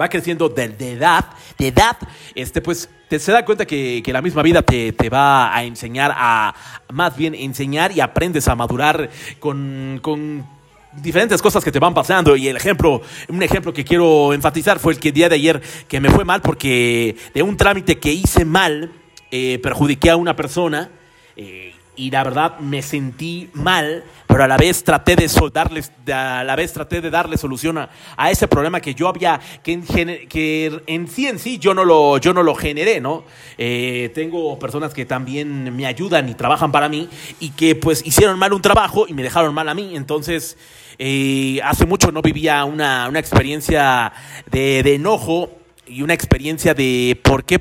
va 0.00 0.08
creciendo 0.08 0.48
de, 0.48 0.64
edad, 0.64 1.24
de 1.58 1.68
edad, 1.68 1.96
este, 2.34 2.60
pues 2.60 2.88
te, 3.08 3.18
se 3.18 3.32
da 3.32 3.44
cuenta 3.44 3.66
que, 3.66 4.02
que 4.04 4.12
la 4.12 4.22
misma 4.22 4.42
vida 4.42 4.62
te, 4.62 4.92
te, 4.92 5.08
va 5.08 5.54
a 5.54 5.64
enseñar 5.64 6.12
a, 6.16 6.54
más 6.92 7.16
bien 7.16 7.34
enseñar 7.34 7.92
y 7.92 8.00
aprendes 8.00 8.48
a 8.48 8.56
madurar 8.56 9.10
con, 9.38 10.00
con 10.02 10.44
diferentes 11.02 11.42
cosas 11.42 11.64
que 11.64 11.72
te 11.72 11.78
van 11.78 11.94
pasando. 11.94 12.36
Y 12.36 12.48
el 12.48 12.56
ejemplo, 12.56 13.02
un 13.28 13.42
ejemplo 13.42 13.72
que 13.72 13.84
quiero 13.84 14.32
enfatizar 14.32 14.78
fue 14.78 14.94
el 14.94 15.00
que 15.00 15.08
el 15.08 15.14
día 15.14 15.28
de 15.28 15.36
ayer 15.36 15.62
que 15.88 16.00
me 16.00 16.10
fue 16.10 16.24
mal 16.24 16.40
porque 16.42 17.16
de 17.34 17.42
un 17.42 17.56
trámite 17.56 17.98
que 17.98 18.12
hice 18.12 18.44
mal 18.44 18.92
eh, 19.30 19.58
perjudiqué 19.62 20.10
a 20.10 20.16
una 20.16 20.36
persona 20.36 20.90
eh, 21.36 21.73
y 21.96 22.10
la 22.10 22.24
verdad 22.24 22.58
me 22.58 22.82
sentí 22.82 23.50
mal, 23.52 24.04
pero 24.26 24.44
a 24.44 24.48
la 24.48 24.56
vez 24.56 24.82
traté 24.82 25.16
de 25.16 25.28
darles, 25.52 25.92
a 26.12 26.42
la 26.44 26.56
vez 26.56 26.72
traté 26.72 27.00
de 27.00 27.10
darle 27.10 27.36
solución 27.36 27.78
a, 27.78 27.90
a 28.16 28.30
ese 28.30 28.48
problema 28.48 28.80
que 28.80 28.94
yo 28.94 29.08
había, 29.08 29.40
que 29.62 29.72
en, 29.72 30.28
que 30.28 30.82
en, 30.86 31.08
sí 31.08 31.26
en 31.26 31.38
sí 31.38 31.58
yo 31.58 31.74
no 31.74 31.84
lo, 31.84 32.18
yo 32.18 32.34
no 32.34 32.42
lo 32.42 32.54
generé, 32.54 33.00
¿no? 33.00 33.24
Eh, 33.58 34.10
tengo 34.14 34.58
personas 34.58 34.92
que 34.92 35.06
también 35.06 35.74
me 35.74 35.86
ayudan 35.86 36.28
y 36.28 36.34
trabajan 36.34 36.72
para 36.72 36.88
mí 36.88 37.08
y 37.40 37.50
que 37.50 37.74
pues 37.74 38.04
hicieron 38.04 38.38
mal 38.38 38.52
un 38.52 38.62
trabajo 38.62 39.06
y 39.08 39.14
me 39.14 39.22
dejaron 39.22 39.54
mal 39.54 39.68
a 39.68 39.74
mí, 39.74 39.96
entonces 39.96 40.56
eh, 40.98 41.60
hace 41.64 41.86
mucho 41.86 42.12
no 42.12 42.22
vivía 42.22 42.64
una, 42.64 43.08
una 43.08 43.18
experiencia 43.18 44.12
de, 44.50 44.82
de 44.82 44.94
enojo 44.94 45.50
y 45.86 46.02
una 46.02 46.14
experiencia 46.14 46.74
de 46.74 47.20
por 47.22 47.44
qué 47.44 47.60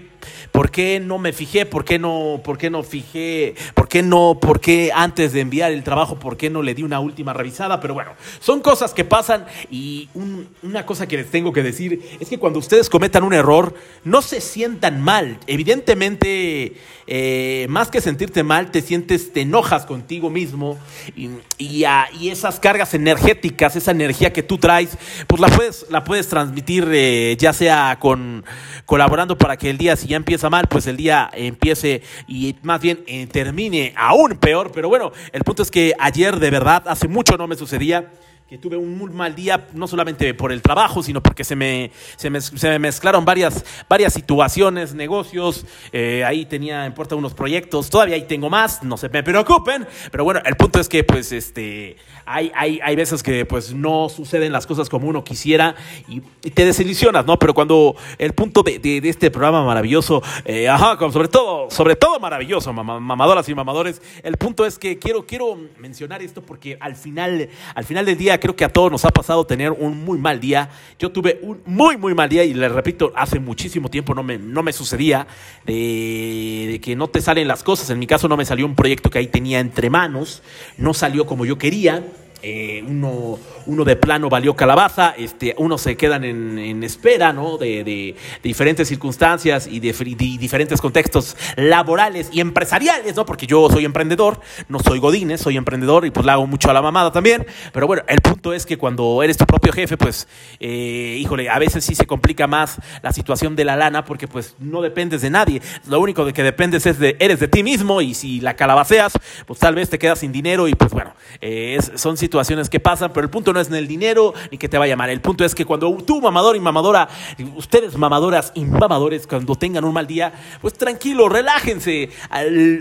¿Por 0.53 0.69
qué 0.69 1.00
no 1.00 1.17
me 1.17 1.33
fijé? 1.33 1.65
¿Por 1.65 1.83
qué 1.83 1.97
no, 1.97 2.39
por 2.43 2.60
qué 2.60 2.69
no 2.69 2.83
fijé? 2.83 3.55
¿Por 3.74 3.88
qué 3.88 4.03
no, 4.03 4.38
por 4.39 4.62
qué 4.62 4.91
antes 4.93 5.33
de 5.33 5.41
enviar 5.41 5.72
el 5.72 5.83
trabajo, 5.83 6.19
por 6.19 6.38
qué 6.38 6.51
no 6.51 6.62
le 6.62 6.75
di 6.75 6.83
una 6.83 7.00
última 7.00 7.33
revisada? 7.33 7.79
Pero 7.79 7.95
bueno, 7.95 8.12
son 8.39 8.62
cosas 8.62 8.93
que 8.93 9.03
pasan 9.03 9.48
y 9.72 10.10
un, 10.13 10.48
una 10.62 10.86
cosa 10.86 11.07
que 11.07 11.17
les 11.17 11.31
tengo 11.31 11.53
que 11.53 11.63
decir 11.63 12.17
es 12.19 12.29
que 12.29 12.38
cuando 12.38 12.60
ustedes 12.60 12.88
cometan 12.88 13.24
un 13.24 13.33
error, 13.33 13.74
no 14.03 14.22
se 14.22 14.41
sientan 14.41 15.01
mal. 15.01 15.39
Evidentemente, 15.48 16.75
eh, 17.07 17.65
más 17.69 17.89
que 17.89 18.01
sentirte 18.01 18.43
mal, 18.43 18.72
te 18.72 18.81
sientes, 18.81 19.33
te 19.33 19.41
enojas 19.41 19.86
contigo 19.86 20.29
mismo 20.29 20.77
y, 21.15 21.29
y, 21.57 21.83
a, 21.83 22.07
y, 22.19 22.29
esas 22.29 22.60
cargas 22.60 22.93
energéticas, 22.93 23.75
esa 23.75 23.91
energía 23.91 24.31
que 24.31 24.43
tú 24.43 24.57
traes, 24.57 24.98
pues 25.27 25.41
la 25.41 25.48
puedes, 25.48 25.86
la 25.89 26.03
puedes 26.03 26.27
transmitir 26.29 26.88
eh, 26.91 27.36
ya 27.39 27.53
sea 27.53 27.98
con 28.00 28.45
colaborando 28.86 29.38
para 29.38 29.57
que 29.57 29.69
el 29.69 29.77
día 29.77 29.95
si 29.95 30.07
ya 30.07 30.17
empieza 30.17 30.50
mal, 30.50 30.67
pues 30.69 30.88
el 30.88 30.98
día 30.98 31.29
empiece 31.33 32.01
y 32.27 32.55
más 32.63 32.81
bien 32.81 33.03
eh, 33.07 33.27
termine 33.27 33.93
aún 33.98 34.38
peor. 34.38 34.72
Pero 34.74 34.89
bueno, 34.89 35.12
el 35.31 35.43
punto 35.43 35.63
es 35.63 35.72
que 35.72 35.93
ayer 36.00 36.39
de 36.39 36.50
verdad, 36.50 36.83
hace 36.88 37.07
mucho 37.07 37.38
no 37.38 37.48
me 37.48 37.55
sucedía 37.55 38.12
que 38.53 38.60
tuve 38.60 38.77
un 38.77 38.95
muy 38.95 39.10
mal 39.10 39.33
día, 39.33 39.67
no 39.74 39.88
solamente 39.88 40.31
por 40.36 40.51
el 40.51 40.62
trabajo, 40.62 41.01
sino 41.01 41.24
porque 41.24 41.43
se 41.43 41.55
me, 41.55 41.89
se 42.17 42.29
me, 42.29 42.39
se 42.39 42.69
me 42.69 42.77
mezclaron 42.77 43.25
varias, 43.25 43.65
varias 43.89 44.13
situaciones, 44.13 44.93
negocios, 44.93 45.65
eh, 45.91 46.24
ahí 46.24 46.45
tenía 46.45 46.86
en 46.86 46.93
puerta 46.93 47.15
unos 47.15 47.33
proyectos, 47.33 47.89
todavía 47.89 48.13
ahí 48.13 48.27
tengo 48.27 48.51
más, 48.51 48.83
no 48.83 48.95
se 48.95 49.10
me 49.10 49.24
preocupen, 49.24 49.88
pero 50.12 50.24
bueno, 50.24 50.39
el 50.45 50.55
punto 50.55 50.79
es 50.79 50.88
que 50.88 51.03
pues 51.03 51.31
este, 51.31 51.98
hay, 52.27 52.51
hay, 52.53 52.79
hay 52.83 52.95
veces 52.95 53.24
que 53.24 53.43
pues 53.43 53.74
no 53.74 54.07
suceden 54.07 54.51
las 54.51 54.67
cosas 54.67 54.88
como 54.88 55.07
uno 55.07 55.24
quisiera 55.24 55.74
y, 56.07 56.22
te 56.22 56.63
desilusionas, 56.63 57.25
¿no? 57.25 57.39
Pero 57.39 57.55
cuando 57.55 57.95
el 58.19 58.33
punto 58.33 58.62
de, 58.62 58.77
de, 58.77 59.10
este 59.10 59.31
programa 59.31 59.65
maravilloso, 59.65 60.22
eh, 60.45 60.69
ajá, 60.69 60.95
sobre 61.12 61.27
todo, 61.27 61.72
sobre 61.72 61.95
todo 61.95 62.19
maravilloso, 62.19 62.72
mam 62.72 63.01
mamadoras 63.01 63.50
y 63.50 63.55
mamadores, 63.55 64.00
el 64.22 64.38
punto 64.38 64.63
es 64.63 64.77
que 64.77 65.00
quiero, 65.00 65.25
quiero 65.25 65.57
mencionar 65.79 66.22
esto 66.22 66.43
porque 66.43 66.77
al 66.79 66.95
final, 66.95 67.50
al 67.74 67.83
final 67.83 68.05
del 68.05 68.17
día 68.17 68.39
creo 68.43 68.57
que 68.57 68.65
a 68.65 68.69
todos 68.69 68.91
nos 68.91 69.05
ha 69.05 69.12
pasado 69.12 69.45
tener 69.45 69.71
un 69.71 70.03
muy 70.03 70.17
mal 70.17 70.41
día. 70.41 70.69
Yo 71.00 71.13
tuve 71.13 71.39
un 71.43 71.62
muy, 71.65 71.95
muy 71.95 72.13
mal 72.13 72.27
día 72.27 72.43
y 72.43 72.53
les 72.53 72.69
repito, 72.69 73.13
hace 73.15 73.39
muchísimo 73.39 73.89
tiempo 73.89 74.13
no 74.13 74.21
me, 74.21 74.38
no 74.38 74.62
me 74.63 74.73
sucedía 74.73 75.27
de, 75.65 76.67
de, 76.73 76.81
que 76.81 76.93
no 76.97 77.07
te 77.07 77.21
salen 77.21 77.47
las 77.47 77.63
cosas. 77.63 77.89
En 77.89 78.00
mi 78.00 78.05
caso 78.05 78.27
no 78.27 78.35
me 78.35 78.43
salió 78.43 78.65
un 78.65 78.75
proyecto 78.75 79.09
que 79.09 79.19
ahí 79.19 79.27
tenía 79.27 79.62
entre 79.62 79.89
manos, 79.89 80.43
no 80.75 80.93
salió 80.93 81.25
como 81.25 81.45
yo 81.45 81.57
quería. 81.57 82.03
Eh, 82.45 82.83
uno, 82.85 83.39
uno 83.67 83.85
de 83.85 83.95
plano 83.95 84.27
valió 84.27 84.53
calabaza, 84.53 85.15
este, 85.17 85.55
unos 85.57 85.79
se 85.79 85.95
quedan 85.95 86.25
en, 86.25 86.83
espera 86.83 87.31
¿no? 87.31 87.57
de, 87.57 88.15
diferentes 88.43 88.89
circunstancias 88.89 89.65
y 89.65 89.79
de, 89.79 89.93
diferentes 90.38 90.81
contextos 90.81 91.38
laborales 91.55 92.27
y 92.33 92.41
empresariales, 92.41 93.15
¿no? 93.15 93.25
porque 93.25 93.47
yo 93.47 93.69
soy 93.69 93.85
emprendedor, 93.85 94.41
no 94.67 94.79
soy 94.79 95.00
godines, 95.00 95.39
soy 95.39 95.55
emprendedor 95.55 96.05
y 96.05 96.12
pues 96.12 96.25
le 96.25 96.33
hago 96.33 96.45
mucho 96.45 96.69
a 96.69 96.73
la 96.73 96.81
mamada 96.81 97.13
también, 97.13 97.47
pero 97.71 97.88
bueno, 97.88 98.03
el 98.09 98.19
punto 98.19 98.51
es 98.51 98.65
que 98.65 98.77
cuando 98.77 99.23
eres 99.23 99.38
tu 99.38 99.45
propio 99.45 99.71
jefe, 99.71 99.95
pues, 99.95 100.27
eh, 100.59 101.17
híjole, 101.21 101.50
a 101.50 101.59
veces 101.59 101.85
sí 101.85 101.95
se 101.95 102.05
complica 102.05 102.45
más 102.45 102.77
la 103.01 103.13
situación 103.13 103.55
de 103.55 103.63
la 103.63 103.77
lana 103.77 104.03
porque 104.03 104.27
pues 104.27 104.57
no 104.59 104.81
dependes 104.81 105.21
de 105.21 105.29
nadie, 105.29 105.62
lo 105.88 106.01
único 106.01 106.25
de 106.25 106.33
que 106.33 106.43
dependes 106.43 106.85
es 106.88 107.00
de, 107.00 107.15
eres 107.21 107.39
de 107.39 107.47
ti 107.47 107.63
mismo 107.63 108.01
y 108.01 108.13
si 108.13 108.41
la 108.41 108.57
calabaceas, 108.57 109.13
pues 109.45 109.59
tal 109.59 109.75
vez 109.75 109.89
te 109.89 109.97
quedas 109.97 110.19
sin 110.19 110.33
dinero 110.33 110.67
y 110.67 110.75
pues 110.75 110.91
bueno, 110.91 111.13
eh, 111.39 111.79
son 111.95 112.17
situaciones 112.17 112.33
situaciones 112.34 112.68
que 112.68 112.80
pasan, 112.80 113.13
pero 113.13 113.25
el 113.25 113.30
punto 113.30 113.54
no 113.54 113.60
es 113.60 113.68
en 113.68 113.75
el 113.75 113.88
dinero 113.88 114.34
ni 114.52 114.58
que 114.58 114.68
te 114.68 114.80
vaya 114.80 114.96
mal. 114.96 115.10
El 115.12 115.22
punto 115.22 115.46
es 115.46 115.54
que 115.54 115.66
cuando 115.66 115.96
tú, 115.98 116.20
mamador 116.20 116.56
y 116.56 116.60
mamadora, 116.60 117.08
ustedes, 117.56 117.96
mamadoras 117.96 118.52
y 118.56 118.66
mamadores, 118.66 119.28
cuando 119.28 119.56
tengan 119.56 119.86
un 119.86 119.94
mal 119.94 120.08
día, 120.08 120.34
pues 120.60 120.74
tranquilo, 120.74 121.30
relájense. 121.30 122.10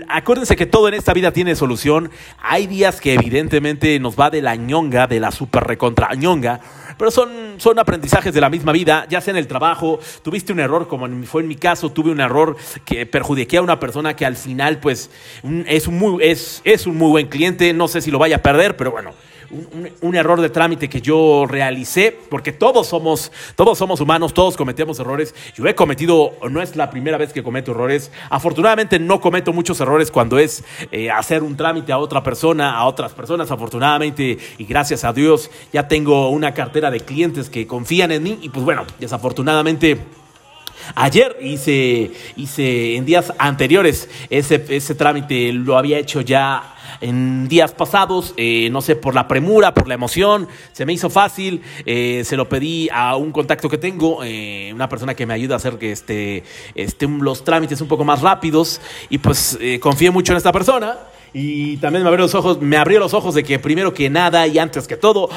Acuérdense 0.07 0.55
que 0.55 0.65
todo 0.65 0.87
en 0.87 0.95
esta 0.95 1.13
vida 1.13 1.31
tiene 1.31 1.55
solución. 1.55 2.09
Hay 2.41 2.65
días 2.65 2.99
que 2.99 3.13
evidentemente 3.13 3.99
nos 3.99 4.19
va 4.19 4.31
de 4.31 4.41
la 4.41 4.55
ñonga, 4.55 5.05
de 5.05 5.19
la 5.19 5.31
super 5.31 5.63
recontra 5.65 6.09
ñonga. 6.15 6.59
pero 6.97 7.11
son, 7.11 7.29
son 7.57 7.77
aprendizajes 7.77 8.33
de 8.33 8.41
la 8.41 8.49
misma 8.49 8.71
vida, 8.71 9.05
ya 9.07 9.21
sea 9.21 9.31
en 9.31 9.37
el 9.37 9.47
trabajo, 9.47 9.99
tuviste 10.23 10.51
un 10.51 10.59
error, 10.59 10.87
como 10.87 11.07
fue 11.25 11.43
en 11.43 11.47
mi 11.47 11.55
caso, 11.55 11.91
tuve 11.91 12.09
un 12.09 12.19
error 12.19 12.55
que 12.85 13.05
perjudiqué 13.05 13.57
a 13.57 13.61
una 13.61 13.79
persona 13.79 14.15
que 14.15 14.25
al 14.25 14.35
final, 14.35 14.79
pues, 14.79 15.11
es 15.67 15.87
un 15.87 15.99
muy, 15.99 16.23
es, 16.23 16.61
es 16.63 16.87
un 16.87 16.97
muy 16.97 17.09
buen 17.09 17.27
cliente, 17.27 17.71
no 17.73 17.87
sé 17.87 18.01
si 18.01 18.09
lo 18.09 18.17
vaya 18.17 18.37
a 18.37 18.41
perder, 18.41 18.75
pero 18.77 18.91
bueno 18.91 19.11
un, 20.01 20.15
error 20.15 20.41
de 20.41 20.49
trámite 20.49 20.89
que 20.89 21.01
yo 21.01 21.45
realicé, 21.47 22.17
porque 22.29 22.51
todos 22.51 22.87
somos, 22.87 23.31
todos 23.55 23.77
somos 23.77 24.01
humanos, 24.01 24.33
todos 24.33 24.57
cometemos 24.57 24.99
errores. 24.99 25.33
Yo 25.55 25.67
he 25.67 25.75
cometido, 25.75 26.33
no 26.49 26.61
es 26.61 26.75
la 26.75 26.89
primera 26.89 27.17
vez 27.17 27.33
que 27.33 27.43
cometo 27.43 27.71
errores. 27.71 28.11
Afortunadamente 28.29 28.99
no 28.99 29.21
cometo 29.21 29.53
muchos 29.53 29.79
errores 29.79 30.11
cuando 30.11 30.39
es 30.39 30.63
eh, 30.91 31.09
hacer 31.09 31.43
un 31.43 31.55
trámite 31.57 31.91
a 31.91 31.97
otra 31.97 32.23
persona, 32.23 32.75
a 32.75 32.85
otras 32.85 33.13
personas. 33.13 33.51
Afortunadamente 33.51 34.37
y 34.57 34.65
gracias 34.65 35.03
a 35.03 35.13
Dios 35.13 35.49
ya 35.71 35.87
tengo 35.87 36.29
una 36.29 36.53
cartera 36.53 36.91
de 36.91 36.99
clientes 36.99 37.49
que 37.49 37.67
confían 37.67 38.11
en 38.11 38.23
mí 38.23 38.39
y 38.41 38.49
pues 38.49 38.65
bueno, 38.65 38.85
desafortunadamente... 38.99 40.22
Ayer 40.95 41.37
hice, 41.41 42.11
hice 42.35 42.95
en 42.95 43.05
días 43.05 43.33
anteriores 43.37 44.09
ese, 44.29 44.63
ese 44.69 44.95
trámite, 44.95 45.51
lo 45.53 45.77
había 45.77 45.97
hecho 45.97 46.21
ya 46.21 46.73
en 47.01 47.47
días 47.47 47.73
pasados, 47.73 48.33
eh, 48.37 48.69
no 48.71 48.81
sé, 48.81 48.95
por 48.95 49.13
la 49.13 49.27
premura, 49.27 49.73
por 49.73 49.87
la 49.87 49.93
emoción, 49.93 50.47
se 50.71 50.85
me 50.85 50.93
hizo 50.93 51.09
fácil, 51.09 51.61
eh, 51.85 52.23
se 52.25 52.37
lo 52.37 52.47
pedí 52.47 52.89
a 52.91 53.15
un 53.15 53.31
contacto 53.31 53.69
que 53.69 53.77
tengo, 53.77 54.23
eh, 54.23 54.71
una 54.73 54.87
persona 54.87 55.13
que 55.13 55.25
me 55.25 55.33
ayuda 55.33 55.55
a 55.55 55.57
hacer 55.57 55.77
que 55.77 55.91
este, 55.91 56.43
este, 56.75 57.07
los 57.07 57.43
trámites 57.43 57.81
un 57.81 57.87
poco 57.87 58.05
más 58.05 58.21
rápidos 58.21 58.79
y 59.09 59.17
pues 59.17 59.57
confié 59.79 60.11
mucho 60.11 60.33
en 60.33 60.37
esta 60.37 60.51
persona 60.51 60.97
y 61.33 61.77
también 61.77 62.03
me 62.03 62.09
abrió 62.09 62.25
los 62.25 62.35
ojos, 62.35 62.61
me 62.61 62.77
abrió 62.77 62.99
los 62.99 63.13
ojos 63.13 63.35
de 63.35 63.43
que 63.43 63.59
primero 63.59 63.93
que 63.93 64.09
nada 64.09 64.47
y 64.47 64.59
antes 64.59 64.87
que 64.87 64.97
todo 64.97 65.29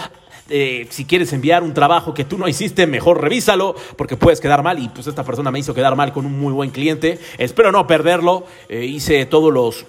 si 0.48 1.04
quieres 1.04 1.32
enviar 1.32 1.62
un 1.62 1.74
trabajo 1.74 2.14
que 2.14 2.24
tú 2.24 2.38
no 2.38 2.48
hiciste, 2.48 2.86
mejor 2.86 3.20
revísalo, 3.20 3.74
porque 3.96 4.16
puedes 4.16 4.40
quedar 4.40 4.62
mal. 4.62 4.78
Y 4.78 4.88
pues 4.88 5.06
esta 5.06 5.24
persona 5.24 5.50
me 5.50 5.58
hizo 5.58 5.74
quedar 5.74 5.96
mal 5.96 6.12
con 6.12 6.26
un 6.26 6.38
muy 6.38 6.52
buen 6.52 6.70
cliente. 6.70 7.18
Espero 7.38 7.72
no 7.72 7.86
perderlo. 7.86 8.44
hice 8.68 9.26
todos 9.26 9.52
los 9.52 9.86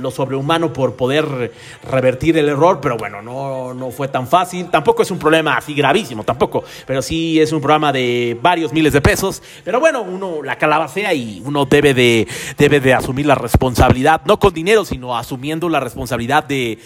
lo 0.00 0.10
sobrehumano 0.10 0.72
por 0.72 0.94
poder 0.96 1.52
revertir 1.90 2.36
el 2.38 2.48
error, 2.48 2.80
pero 2.80 2.96
bueno, 2.96 3.22
no, 3.22 3.74
no 3.74 3.90
fue 3.90 4.08
tan 4.08 4.26
fácil. 4.26 4.70
Tampoco 4.70 5.02
es 5.02 5.10
un 5.10 5.18
problema 5.18 5.56
así 5.56 5.74
gravísimo, 5.74 6.24
tampoco, 6.24 6.64
pero 6.86 7.02
sí 7.02 7.40
es 7.40 7.52
un 7.52 7.60
programa 7.60 7.92
de 7.92 8.38
varios 8.40 8.72
miles 8.72 8.92
de 8.92 9.00
pesos. 9.00 9.42
Pero 9.64 9.80
bueno, 9.80 10.02
uno 10.02 10.42
la 10.42 10.56
calabacea 10.56 11.14
y 11.14 11.42
uno 11.44 11.64
debe 11.64 11.94
de, 11.94 12.26
debe 12.56 12.80
de 12.80 12.94
asumir 12.94 13.26
la 13.26 13.34
responsabilidad, 13.34 14.22
no 14.24 14.38
con 14.38 14.52
dinero, 14.52 14.84
sino 14.84 15.16
asumiendo 15.16 15.68
la 15.68 15.80
responsabilidad 15.80 16.44
de, 16.44 16.78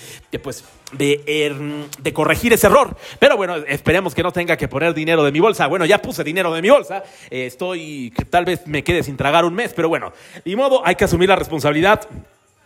pues, 0.43 0.65
de, 0.93 1.23
er, 1.27 1.55
de, 2.01 2.13
corregir 2.13 2.53
ese 2.53 2.67
error. 2.67 2.97
Pero 3.19 3.37
bueno, 3.37 3.57
esperemos 3.57 4.15
que 4.15 4.23
no 4.23 4.33
tenga 4.33 4.57
que 4.57 4.69
poner 4.69 4.95
dinero 4.95 5.25
de 5.25 5.33
mi 5.33 5.41
bolsa. 5.41 5.67
Bueno, 5.67 5.85
ya 5.85 5.99
puse 5.99 6.25
dinero 6.25 6.53
de 6.53 6.63
mi 6.63 6.71
bolsa. 6.71 7.03
Eh, 7.31 7.47
estoy, 7.47 8.13
tal 8.31 8.45
vez 8.45 8.67
me 8.67 8.85
quede 8.85 9.03
sin 9.03 9.17
tragar 9.17 9.45
un 9.45 9.55
mes, 9.55 9.73
pero 9.75 9.89
bueno, 9.89 10.13
de 10.45 10.57
modo, 10.57 10.83
hay 10.85 10.95
que 10.95 11.05
asumir 11.05 11.29
la 11.29 11.37
responsabilidad. 11.37 12.09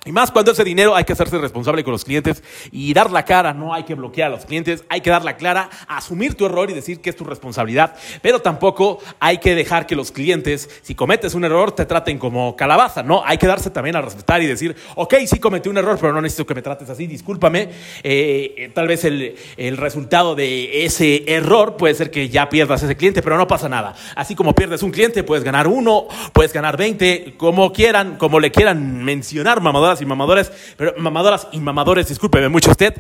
Y 0.07 0.13
más 0.13 0.31
cuando 0.31 0.53
ese 0.53 0.63
dinero 0.63 0.95
hay 0.95 1.03
que 1.03 1.13
hacerse 1.13 1.37
responsable 1.37 1.83
con 1.83 1.91
los 1.91 2.05
clientes 2.05 2.45
y 2.71 2.95
dar 2.95 3.11
la 3.11 3.25
cara, 3.25 3.53
no 3.53 3.75
hay 3.75 3.83
que 3.83 3.97
bloquear 3.97 4.29
a 4.29 4.37
los 4.37 4.47
clientes, 4.47 4.85
hay 4.89 5.01
que 5.01 5.11
dar 5.11 5.25
la 5.25 5.37
clara, 5.37 5.69
asumir 5.89 6.37
tu 6.37 6.47
error 6.47 6.71
y 6.71 6.75
decir 6.75 7.01
que 7.01 7.11
es 7.11 7.17
tu 7.17 7.25
responsabilidad, 7.25 7.97
pero 8.23 8.41
tampoco 8.41 9.01
hay 9.19 9.39
que 9.39 9.57
dejar 9.57 9.85
que 9.85 9.97
los 9.97 10.13
clientes, 10.13 10.71
si 10.83 10.95
cometes 10.95 11.35
un 11.35 11.45
error, 11.45 11.73
te 11.73 11.87
traten 11.87 12.19
como 12.19 12.55
calabaza, 12.55 13.03
no, 13.03 13.23
hay 13.25 13.37
que 13.37 13.49
darse 13.49 13.71
también 13.71 13.97
a 13.97 14.01
respetar 14.01 14.41
y 14.43 14.47
decir, 14.47 14.77
ok, 14.95 15.15
sí 15.27 15.41
cometí 15.41 15.69
un 15.69 15.79
error, 15.79 15.99
pero 16.01 16.13
no 16.13 16.21
necesito 16.21 16.47
que 16.47 16.55
me 16.55 16.63
trates 16.63 16.89
así, 16.89 17.09
discúlpame, 17.09 17.63
eh, 18.05 18.55
eh, 18.57 18.71
tal 18.73 18.87
vez 18.87 19.05
el, 19.05 19.35
el 19.57 19.77
resultado 19.77 20.37
de 20.37 20.85
ese 20.85 21.25
error 21.27 21.77
puede 21.77 21.95
ser 21.95 22.13
que 22.13 22.29
ya 22.29 22.49
pierdas 22.49 22.81
ese 22.81 22.97
cliente, 22.97 23.23
pero 23.23 23.37
no 23.37 23.49
pasa 23.49 23.69
nada, 23.69 23.97
así 24.15 24.37
como 24.37 24.55
pierdes 24.55 24.85
un 24.85 24.93
cliente, 24.93 25.25
puedes 25.25 25.43
ganar 25.43 25.67
uno, 25.67 26.07
puedes 26.33 26.53
ganar 26.53 26.77
20, 26.77 27.35
como 27.37 27.73
quieran, 27.73 28.19
como 28.19 28.39
le 28.39 28.53
quieran 28.53 29.03
mencionar, 29.03 29.61
mamadora 30.05 30.43
y 30.43 30.47
mamadoras, 30.47 30.53
pero 30.77 30.95
mamadoras 30.99 31.49
y 31.53 31.61
mamadores, 31.61 32.09
discúlpeme 32.09 32.49
mucho 32.49 32.71
usted, 32.71 32.95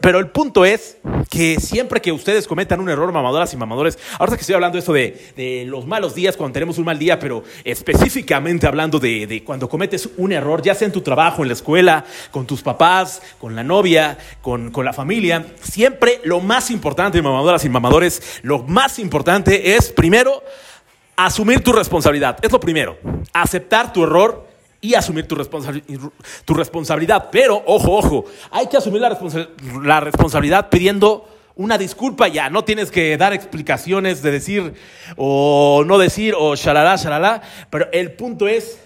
pero, 0.00 0.18
el 0.18 0.28
punto 0.28 0.64
es 0.64 0.98
que 1.30 1.58
siempre 1.58 2.00
que 2.00 2.12
ustedes 2.12 2.46
cometan 2.46 2.80
un 2.80 2.88
error, 2.88 3.10
mamadoras 3.12 3.52
y 3.54 3.56
mamadores, 3.56 3.98
ahora 4.18 4.36
que 4.36 4.40
estoy 4.40 4.54
hablando 4.54 4.78
esto 4.78 4.92
de, 4.92 5.32
de 5.36 5.64
los 5.66 5.86
malos 5.86 6.14
días, 6.14 6.36
cuando 6.36 6.52
tenemos 6.52 6.78
un 6.78 6.84
mal 6.84 6.98
día, 6.98 7.18
pero 7.18 7.42
específicamente 7.64 8.66
hablando 8.66 8.98
de, 8.98 9.26
de 9.26 9.44
cuando 9.44 9.68
cometes 9.68 10.08
un 10.16 10.32
error, 10.32 10.62
ya 10.62 10.74
sea 10.74 10.86
en 10.86 10.92
tu 10.92 11.00
trabajo, 11.00 11.42
en 11.42 11.48
la 11.48 11.54
escuela, 11.54 12.04
con 12.30 12.46
tus 12.46 12.62
papás, 12.62 13.22
con 13.38 13.56
la 13.56 13.64
novia, 13.64 14.18
con, 14.40 14.70
con 14.70 14.84
la 14.84 14.92
familia, 14.92 15.46
siempre 15.60 16.20
lo 16.24 16.40
más 16.40 16.70
importante, 16.70 17.22
mamadoras 17.22 17.64
y 17.64 17.68
mamadores, 17.68 18.40
lo 18.42 18.62
más 18.64 18.98
importante 18.98 19.74
es 19.74 19.90
primero 19.90 20.42
asumir 21.16 21.62
tu 21.62 21.72
responsabilidad. 21.72 22.38
Es 22.42 22.50
lo 22.52 22.60
primero. 22.60 22.98
Aceptar 23.32 23.92
tu 23.92 24.04
error 24.04 24.51
y 24.82 24.94
asumir 24.94 25.26
tu, 25.26 25.36
tu 26.44 26.54
responsabilidad. 26.54 27.28
Pero, 27.30 27.62
ojo, 27.64 27.96
ojo, 27.96 28.24
hay 28.50 28.66
que 28.66 28.76
asumir 28.76 29.00
la, 29.00 29.16
la 29.82 30.00
responsabilidad 30.00 30.68
pidiendo 30.68 31.26
una 31.54 31.78
disculpa 31.78 32.28
ya, 32.28 32.50
no 32.50 32.64
tienes 32.64 32.90
que 32.90 33.16
dar 33.16 33.32
explicaciones 33.32 34.22
de 34.22 34.30
decir 34.30 34.74
o 35.16 35.84
no 35.86 35.98
decir 35.98 36.34
o 36.36 36.56
shalala, 36.56 36.96
shalala, 36.96 37.42
pero 37.70 37.88
el 37.92 38.12
punto 38.12 38.48
es 38.48 38.80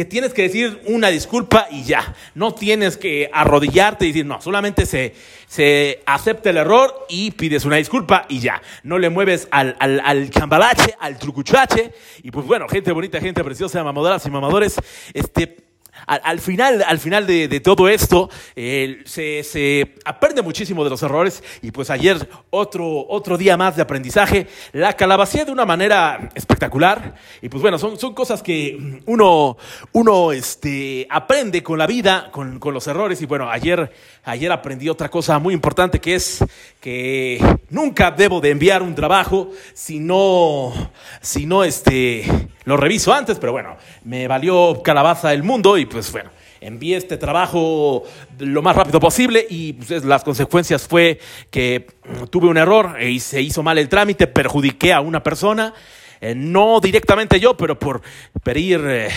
que 0.00 0.06
tienes 0.06 0.32
que 0.32 0.40
decir 0.44 0.80
una 0.86 1.08
disculpa 1.08 1.66
y 1.70 1.82
ya. 1.82 2.14
No 2.34 2.54
tienes 2.54 2.96
que 2.96 3.28
arrodillarte 3.34 4.06
y 4.06 4.08
decir, 4.08 4.24
no, 4.24 4.40
solamente 4.40 4.86
se, 4.86 5.14
se 5.46 6.00
acepta 6.06 6.48
el 6.48 6.56
error 6.56 7.04
y 7.10 7.32
pides 7.32 7.66
una 7.66 7.76
disculpa 7.76 8.24
y 8.30 8.38
ya. 8.38 8.62
No 8.82 8.98
le 8.98 9.10
mueves 9.10 9.46
al, 9.50 9.76
al, 9.78 10.00
al 10.00 10.30
chambalache, 10.30 10.94
al 10.98 11.18
trucuchache. 11.18 11.92
Y 12.22 12.30
pues 12.30 12.46
bueno, 12.46 12.66
gente 12.66 12.92
bonita, 12.92 13.20
gente 13.20 13.44
preciosa, 13.44 13.84
mamadoras 13.84 14.24
y 14.24 14.30
mamadores, 14.30 14.76
este 15.12 15.69
al, 16.06 16.40
final, 16.40 16.84
al 16.86 16.98
final 16.98 17.26
de, 17.26 17.60
todo 17.60 17.88
esto, 17.88 18.30
se, 18.54 19.94
aprende 20.04 20.42
muchísimo 20.42 20.84
de 20.84 20.90
los 20.90 21.02
errores 21.02 21.42
y 21.62 21.70
pues 21.70 21.90
ayer 21.90 22.28
otro, 22.50 23.06
otro 23.08 23.36
día 23.38 23.56
más 23.56 23.76
de 23.76 23.82
aprendizaje, 23.82 24.46
la 24.72 24.94
calabacía 24.94 25.44
de 25.44 25.52
una 25.52 25.64
manera 25.64 26.30
espectacular. 26.34 27.14
Y 27.42 27.48
pues 27.48 27.62
bueno, 27.62 27.78
son, 27.78 27.98
son 27.98 28.14
cosas 28.14 28.42
que 28.42 29.00
uno, 29.06 29.56
uno 29.92 30.32
este, 30.32 31.06
aprende 31.10 31.62
con 31.62 31.78
la 31.78 31.86
vida, 31.86 32.30
con, 32.30 32.58
con 32.58 32.74
los 32.74 32.86
errores. 32.86 33.20
Y 33.22 33.26
bueno, 33.26 33.50
ayer, 33.50 33.92
ayer 34.24 34.52
aprendí 34.52 34.88
otra 34.88 35.08
cosa 35.08 35.38
muy 35.38 35.54
importante 35.54 36.00
que 36.00 36.14
es 36.14 36.44
que 36.80 37.40
nunca 37.68 38.10
debo 38.10 38.40
de 38.40 38.50
enviar 38.50 38.82
un 38.82 38.94
trabajo 38.94 39.50
si 39.74 39.98
no, 39.98 40.72
si 41.20 41.46
no 41.46 41.64
este, 41.64 42.24
lo 42.64 42.76
reviso 42.76 43.12
antes, 43.12 43.38
pero 43.38 43.52
bueno, 43.52 43.76
me 44.04 44.28
valió 44.28 44.82
calabaza 44.82 45.32
el 45.32 45.42
mundo 45.42 45.78
y 45.78 45.86
pues 45.86 46.10
bueno, 46.12 46.30
envié 46.60 46.96
este 46.96 47.16
trabajo 47.16 48.04
lo 48.38 48.62
más 48.62 48.76
rápido 48.76 49.00
posible 49.00 49.46
y 49.48 49.72
pues, 49.74 50.04
las 50.04 50.24
consecuencias 50.24 50.86
fue 50.86 51.18
que 51.50 51.86
tuve 52.30 52.48
un 52.48 52.56
error 52.56 53.00
y 53.02 53.20
se 53.20 53.40
hizo 53.40 53.62
mal 53.62 53.78
el 53.78 53.88
trámite, 53.88 54.26
perjudiqué 54.26 54.92
a 54.92 55.00
una 55.00 55.22
persona, 55.22 55.74
eh, 56.20 56.34
no 56.34 56.80
directamente 56.80 57.40
yo, 57.40 57.56
pero 57.56 57.78
por 57.78 58.02
pedir 58.42 58.82
eh, 58.84 59.08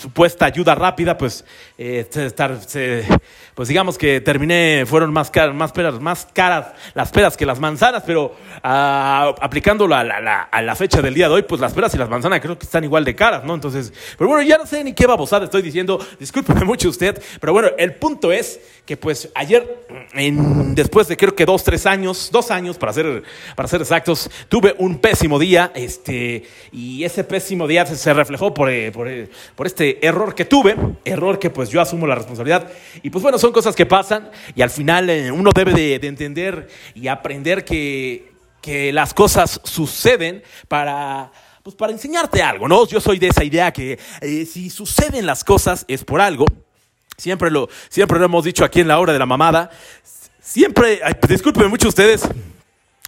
supuesta 0.00 0.46
ayuda 0.46 0.74
rápida, 0.74 1.18
pues, 1.18 1.44
eh, 1.76 2.08
pues 3.54 3.68
digamos 3.68 3.98
que 3.98 4.20
terminé, 4.22 4.84
fueron 4.86 5.12
más 5.12 5.30
caras, 5.30 5.54
más, 5.54 5.72
peras, 5.72 6.00
más 6.00 6.26
caras 6.32 6.68
las 6.94 7.10
peras 7.10 7.36
que 7.36 7.44
las 7.44 7.60
manzanas, 7.60 8.02
pero 8.06 8.26
uh, 8.26 8.64
aplicándolo 8.64 9.94
a 9.94 10.02
la, 10.02 10.42
a 10.50 10.62
la, 10.62 10.74
fecha 10.74 11.02
del 11.02 11.12
día 11.12 11.28
de 11.28 11.34
hoy, 11.34 11.42
pues 11.42 11.60
las 11.60 11.74
peras 11.74 11.94
y 11.94 11.98
las 11.98 12.08
manzanas 12.08 12.40
creo 12.40 12.58
que 12.58 12.64
están 12.64 12.82
igual 12.84 13.04
de 13.04 13.14
caras, 13.14 13.44
¿no? 13.44 13.54
Entonces, 13.54 13.92
pero 14.16 14.28
bueno, 14.28 14.42
ya 14.42 14.56
no 14.56 14.64
sé 14.64 14.82
ni 14.82 14.94
qué 14.94 15.06
babosada 15.06 15.44
estoy 15.44 15.60
diciendo, 15.60 16.04
discúlpeme 16.18 16.64
mucho 16.64 16.88
usted, 16.88 17.22
pero 17.38 17.52
bueno, 17.52 17.68
el 17.76 17.94
punto 17.96 18.32
es 18.32 18.58
que 18.86 18.96
pues 18.96 19.30
ayer, 19.34 19.86
en, 20.14 20.74
después 20.74 21.08
de 21.08 21.16
creo 21.16 21.34
que 21.34 21.44
dos, 21.44 21.62
tres 21.62 21.84
años, 21.84 22.30
dos 22.32 22.50
años 22.50 22.78
para 22.78 22.92
ser, 22.94 23.22
para 23.54 23.68
ser 23.68 23.82
exactos, 23.82 24.30
tuve 24.48 24.74
un 24.78 24.98
pésimo 24.98 25.38
día, 25.38 25.70
este, 25.74 26.44
y 26.72 27.04
ese 27.04 27.22
pésimo 27.24 27.68
día 27.68 27.84
se, 27.84 28.14
reflejó 28.14 28.54
por, 28.54 28.70
eh, 28.70 28.90
por, 28.90 29.06
eh, 29.06 29.28
por 29.54 29.66
este 29.66 29.89
error 30.02 30.34
que 30.34 30.44
tuve, 30.44 30.76
error 31.04 31.38
que 31.38 31.50
pues 31.50 31.70
yo 31.70 31.80
asumo 31.80 32.06
la 32.06 32.14
responsabilidad. 32.14 32.70
Y 33.02 33.10
pues 33.10 33.22
bueno, 33.22 33.38
son 33.38 33.52
cosas 33.52 33.74
que 33.74 33.86
pasan 33.86 34.30
y 34.54 34.62
al 34.62 34.70
final 34.70 35.10
eh, 35.10 35.30
uno 35.30 35.50
debe 35.52 35.72
de, 35.72 35.94
entender 36.06 36.68
y 36.94 37.08
aprender 37.08 37.64
que, 37.64 38.32
que 38.60 38.92
las 38.92 39.14
cosas 39.14 39.60
suceden 39.64 40.42
para 40.68 41.30
pues 41.62 41.76
para 41.76 41.92
enseñarte 41.92 42.42
algo, 42.42 42.66
¿no? 42.68 42.86
Yo 42.86 43.00
soy 43.00 43.18
de 43.18 43.28
esa 43.28 43.44
idea 43.44 43.70
que 43.70 43.98
eh, 44.22 44.46
si 44.46 44.70
suceden 44.70 45.26
las 45.26 45.44
cosas 45.44 45.84
es 45.88 46.04
por 46.04 46.20
algo. 46.20 46.46
Siempre 47.16 47.50
lo, 47.50 47.68
siempre 47.90 48.18
lo 48.18 48.24
hemos 48.24 48.44
dicho 48.44 48.64
aquí 48.64 48.80
en 48.80 48.88
la 48.88 48.98
hora 48.98 49.12
de 49.12 49.18
la 49.18 49.26
mamada. 49.26 49.70
Siempre, 50.40 51.00
disculpen 51.28 51.68
mucho 51.68 51.88
ustedes, 51.88 52.22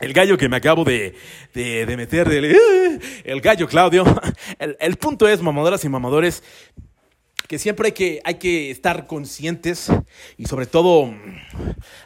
el 0.03 0.13
gallo 0.13 0.37
que 0.37 0.49
me 0.49 0.57
acabo 0.57 0.85
de, 0.85 1.15
de, 1.55 1.97
meter, 1.97 2.29
el 3.25 3.41
gallo 3.41 3.69
Claudio. 3.69 4.05
El, 4.59 4.77
el, 4.81 4.97
punto 4.97 5.29
es, 5.29 5.41
mamadoras 5.41 5.85
y 5.85 5.89
mamadores, 5.89 6.43
que 7.47 7.59
siempre 7.59 7.89
hay 7.89 7.93
que, 7.93 8.21
hay 8.25 8.35
que 8.37 8.71
estar 8.71 9.07
conscientes 9.07 9.93
y 10.37 10.47
sobre 10.47 10.67
todo 10.67 11.07
mm, 11.07 11.41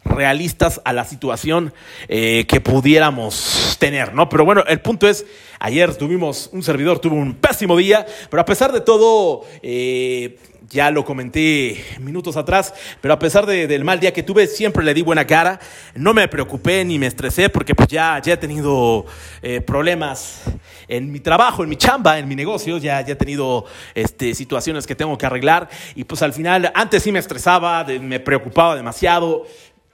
realistas 0.05 0.81
a 0.85 0.93
la 0.93 1.05
situación 1.05 1.73
eh, 2.09 2.47
que 2.49 2.61
pudiéramos 2.61 3.76
tener, 3.79 4.12
¿no? 4.15 4.29
Pero 4.29 4.45
bueno, 4.45 4.65
el 4.67 4.81
punto 4.81 5.09
es, 5.09 5.25
ayer 5.59 5.95
tuvimos, 5.97 6.50
un 6.53 6.62
servidor 6.62 6.99
tuvo 6.99 7.17
un 7.17 7.35
pésimo 7.35 7.76
día, 7.76 8.07
pero 8.31 8.41
a 8.43 8.45
pesar 8.45 8.73
de 8.73 8.81
todo, 8.81 9.45
eh, 9.62 10.38
ya 10.68 10.90
lo 10.90 11.04
comenté 11.04 11.85
minutos 12.00 12.37
atrás, 12.37 12.75
pero 13.00 13.14
a 13.14 13.18
pesar 13.18 13.46
del 13.46 13.85
mal 13.85 14.00
día 14.00 14.12
que 14.12 14.23
tuve, 14.23 14.46
siempre 14.46 14.85
le 14.85 14.94
di 14.94 15.02
buena 15.02 15.26
cara. 15.26 15.61
No 15.94 16.14
me 16.14 16.28
preocupé 16.28 16.85
ni 16.85 16.99
me 16.99 17.06
estresé 17.06 17.49
porque 17.49 17.75
pues 17.75 17.88
ya, 17.88 18.20
ya 18.23 18.35
he 18.35 18.37
tenido 18.37 19.06
eh, 19.42 19.61
problemas 19.61 20.42
en 20.88 21.12
mi 21.12 21.20
trabajo, 21.20 21.62
en 21.62 21.68
mi 21.68 21.76
chamba, 21.76 22.18
en 22.18 22.28
mi 22.28 22.35
negocio. 22.35 22.78
Ya, 22.78 23.00
ya 23.00 23.12
he 23.12 23.16
tenido 23.16 23.64
este, 23.94 24.35
situaciones 24.35 24.87
que 24.87 24.94
tengo 24.94 25.16
que 25.16 25.26
arreglar. 25.26 25.68
Y 25.94 26.04
pues 26.04 26.23
al 26.23 26.32
final, 26.32 26.73
antes 26.75 27.02
sí 27.02 27.12
me 27.12 27.18
estresaba, 27.18 27.85
me 27.85 28.20
preocupaba 28.20 28.76
demasiado. 28.76 29.46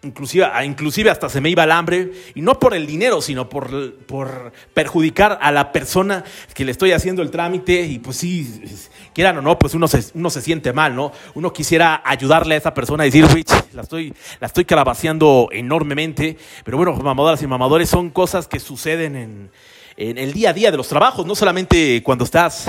Inclusive, 0.04 0.48
inclusive 0.64 1.10
hasta 1.10 1.28
se 1.28 1.40
me 1.40 1.48
iba 1.48 1.62
el 1.62 1.70
hambre, 1.70 2.10
y 2.34 2.40
no 2.40 2.58
por 2.58 2.74
el 2.74 2.88
dinero, 2.88 3.22
sino 3.22 3.48
por, 3.48 3.94
por 3.98 4.52
perjudicar 4.74 5.38
a 5.40 5.52
la 5.52 5.70
persona 5.70 6.24
que 6.54 6.64
le 6.64 6.72
estoy 6.72 6.90
haciendo 6.90 7.22
el 7.22 7.30
trámite, 7.30 7.82
y 7.82 8.00
pues 8.00 8.16
sí, 8.16 8.90
quieran 9.14 9.38
o 9.38 9.42
no, 9.42 9.58
pues 9.58 9.74
uno 9.74 9.88
se, 9.88 10.02
uno 10.14 10.30
se 10.30 10.40
siente 10.40 10.72
mal, 10.72 10.94
¿no? 10.94 11.12
Uno 11.34 11.52
quisiera 11.52 12.02
ayudarle 12.04 12.54
a 12.54 12.58
esa 12.58 12.74
persona 12.74 13.04
y 13.06 13.10
decir, 13.10 13.26
Rich, 13.26 13.52
la 13.74 13.82
estoy, 13.82 14.14
la 14.40 14.46
estoy 14.46 14.64
calabaceando 14.64 15.48
enormemente, 15.52 16.36
pero 16.64 16.76
bueno, 16.76 16.94
mamadoras 16.94 17.42
y 17.42 17.46
mamadores 17.46 17.88
son 17.88 18.10
cosas 18.10 18.48
que 18.48 18.60
suceden 18.60 19.16
en, 19.16 19.50
en 19.96 20.18
el 20.18 20.32
día 20.32 20.50
a 20.50 20.52
día 20.52 20.70
de 20.70 20.76
los 20.76 20.88
trabajos, 20.88 21.26
no 21.26 21.34
solamente 21.34 22.02
cuando 22.02 22.24
estás, 22.24 22.66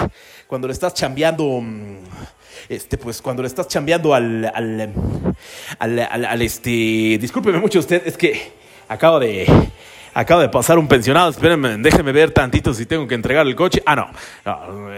cuando 0.47 0.67
le 0.67 0.73
estás 0.73 0.93
chambeando 0.93 1.61
mm, 1.61 1.97
este, 2.69 2.97
pues 2.97 3.21
cuando 3.21 3.41
le 3.41 3.47
estás 3.47 3.67
chambeando 3.67 4.13
al, 4.13 4.45
al, 4.53 4.93
al, 5.79 6.25
al, 6.25 6.41
este, 6.41 7.17
discúlpeme 7.19 7.59
mucho 7.59 7.79
usted, 7.79 8.01
es 8.05 8.17
que 8.17 8.53
acabo 8.87 9.19
de, 9.19 9.45
acaba 10.13 10.41
de 10.41 10.49
pasar 10.49 10.77
un 10.77 10.87
pensionado, 10.87 11.29
espérenme, 11.29 11.77
déjenme 11.77 12.11
ver 12.11 12.31
tantito 12.31 12.73
si 12.73 12.85
tengo 12.85 13.07
que 13.07 13.15
entregar 13.15 13.47
el 13.47 13.55
coche. 13.55 13.81
Ah, 13.85 13.95
no, 13.95 14.11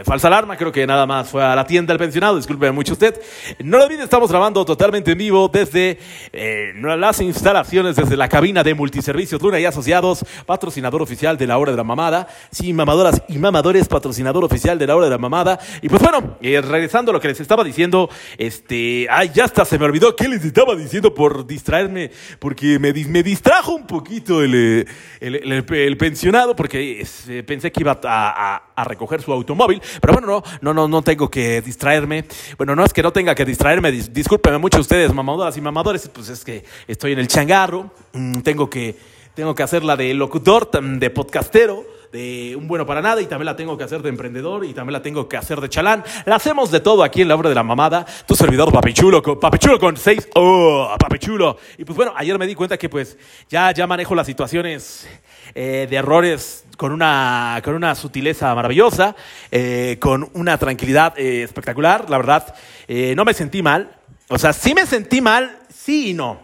falsa 0.03 0.27
alarma, 0.27 0.57
creo 0.57 0.71
que 0.71 0.85
nada 0.85 1.05
más 1.05 1.29
fue 1.29 1.43
a 1.43 1.55
la 1.55 1.65
tienda 1.65 1.93
el 1.93 1.99
pensionado, 1.99 2.37
discúlpeme 2.37 2.71
mucho 2.71 2.93
usted. 2.93 3.19
No 3.63 3.77
lo 3.77 3.85
olviden, 3.85 4.03
estamos 4.03 4.29
grabando 4.29 4.65
totalmente 4.65 5.11
en 5.11 5.17
vivo 5.17 5.47
desde 5.47 5.99
eh, 6.33 6.73
las 6.75 7.21
instalaciones, 7.21 7.95
desde 7.95 8.17
la 8.17 8.27
cabina 8.27 8.63
de 8.63 8.73
multiservicios 8.73 9.41
Luna 9.41 9.59
y 9.59 9.65
Asociados, 9.65 10.25
patrocinador 10.45 11.01
oficial 11.01 11.37
de 11.37 11.47
la 11.47 11.57
Hora 11.57 11.71
de 11.71 11.77
la 11.77 11.83
Mamada. 11.83 12.27
Sí, 12.51 12.73
mamadoras 12.73 13.21
y 13.27 13.37
mamadores, 13.37 13.87
patrocinador 13.87 14.43
oficial 14.43 14.77
de 14.77 14.87
la 14.87 14.95
Hora 14.95 15.05
de 15.05 15.11
la 15.11 15.17
Mamada. 15.17 15.59
Y 15.81 15.89
pues 15.89 16.01
bueno, 16.01 16.37
eh, 16.41 16.61
regresando 16.61 17.11
a 17.11 17.13
lo 17.13 17.21
que 17.21 17.29
les 17.29 17.39
estaba 17.39 17.63
diciendo, 17.63 18.09
este, 18.37 19.07
ay, 19.09 19.31
ya 19.33 19.45
hasta 19.45 19.65
se 19.65 19.79
me 19.79 19.85
olvidó 19.85 20.15
qué 20.15 20.27
les 20.27 20.43
estaba 20.43 20.75
diciendo 20.75 21.13
por 21.13 21.45
distraerme, 21.47 22.11
porque 22.39 22.79
me, 22.79 22.93
me 22.93 23.23
distrajo 23.23 23.73
un 23.73 23.87
poquito 23.87 24.43
el... 24.43 24.55
Eh, 24.55 24.85
el, 25.19 25.97
pensionado 25.97 26.55
porque 26.55 27.05
eh, 27.27 27.43
pensé 27.43 27.71
que 27.71 27.81
iba 27.81 27.99
a, 28.03 28.85
recoger 28.85 29.21
su 29.21 29.31
automóvil, 29.31 29.81
pero 30.01 30.13
bueno, 30.13 30.27
no, 30.27 30.43
no, 30.61 30.73
no, 30.73 30.87
no 30.87 31.01
tengo 31.01 31.29
que 31.29 31.61
distraerme. 31.61 32.25
Bueno, 32.57 32.75
no 32.75 32.85
es 32.85 32.93
que 32.93 33.01
no 33.01 33.11
tenga 33.11 33.33
que 33.33 33.45
distraerme, 33.45 33.91
discúlpenme 33.91 34.57
mucho 34.57 34.79
ustedes, 34.79 35.13
mamadoras 35.13 35.57
y 35.57 35.61
mamadores, 35.61 36.09
pues 36.09 36.29
es 36.29 36.43
que 36.43 36.63
estoy 36.87 37.13
en 37.13 37.19
el 37.19 37.27
changarro, 37.27 37.91
mm, 38.13 38.41
tengo 38.41 38.69
que, 38.69 38.95
tengo 39.33 39.55
que 39.55 39.63
hacer 39.63 39.83
la 39.83 39.95
de 39.95 40.13
locutor, 40.13 40.69
de 40.71 41.09
podcastero 41.09 41.94
de 42.15 42.55
un 42.55 42.65
bueno 42.65 42.85
para 42.85 43.01
nada 43.01 43.21
y 43.21 43.25
también 43.25 43.45
la 43.45 43.57
tengo 43.57 43.77
que 43.77 43.83
hacer 43.83 44.01
de 44.01 44.07
emprendedor 44.07 44.63
y 44.63 44.73
también 44.73 44.93
la 44.93 45.01
tengo 45.01 45.27
que 45.27 45.35
hacer 45.35 45.59
de 45.59 45.67
chalán. 45.67 46.01
La 46.25 46.37
hacemos 46.37 46.71
de 46.71 46.79
todo 46.79 47.03
aquí 47.03 47.21
en 47.21 47.27
la 47.27 47.35
obra 47.35 47.49
de 47.49 47.55
la 47.55 47.63
mamada. 47.63 48.05
Tu 48.25 48.35
servidor 48.35 48.71
papichulo, 48.71 49.21
papichulo 49.21 49.77
con 49.77 49.97
seis, 49.97 50.25
oh, 50.33 50.95
papichulo. 50.97 51.57
Y 51.77 51.83
pues 51.83 51.97
bueno, 51.97 52.13
ayer 52.15 52.39
me 52.39 52.47
di 52.47 52.55
cuenta 52.55 52.77
que 52.77 52.87
pues 52.87 53.17
ya, 53.49 53.71
ya 53.73 53.85
manejo 53.85 54.15
las 54.15 54.25
situaciones 54.27 55.05
eh, 55.53 55.87
de 55.89 55.95
errores 55.97 56.63
con 56.77 56.93
una, 56.93 57.59
con 57.65 57.75
una 57.75 57.93
sutileza 57.95 58.55
maravillosa, 58.55 59.13
eh, 59.51 59.97
con 59.99 60.29
una 60.35 60.57
tranquilidad 60.57 61.19
eh, 61.19 61.43
espectacular. 61.43 62.09
La 62.09 62.15
verdad, 62.15 62.55
no 62.87 63.25
me 63.25 63.33
sentí 63.33 63.61
mal. 63.61 63.93
O 64.29 64.39
sea, 64.39 64.53
sí 64.53 64.73
me 64.73 64.85
sentí 64.85 65.19
mal, 65.19 65.59
sí 65.69 66.11
y 66.11 66.13
no. 66.13 66.39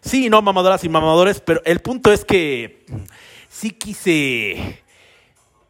Sí 0.00 0.26
y 0.26 0.30
no, 0.30 0.42
mamadoras 0.42 0.84
y 0.84 0.88
mamadores, 0.88 1.40
pero 1.40 1.60
el 1.64 1.80
punto 1.80 2.12
es 2.12 2.24
que 2.24 2.86
sí 3.48 3.72
quise 3.72 4.84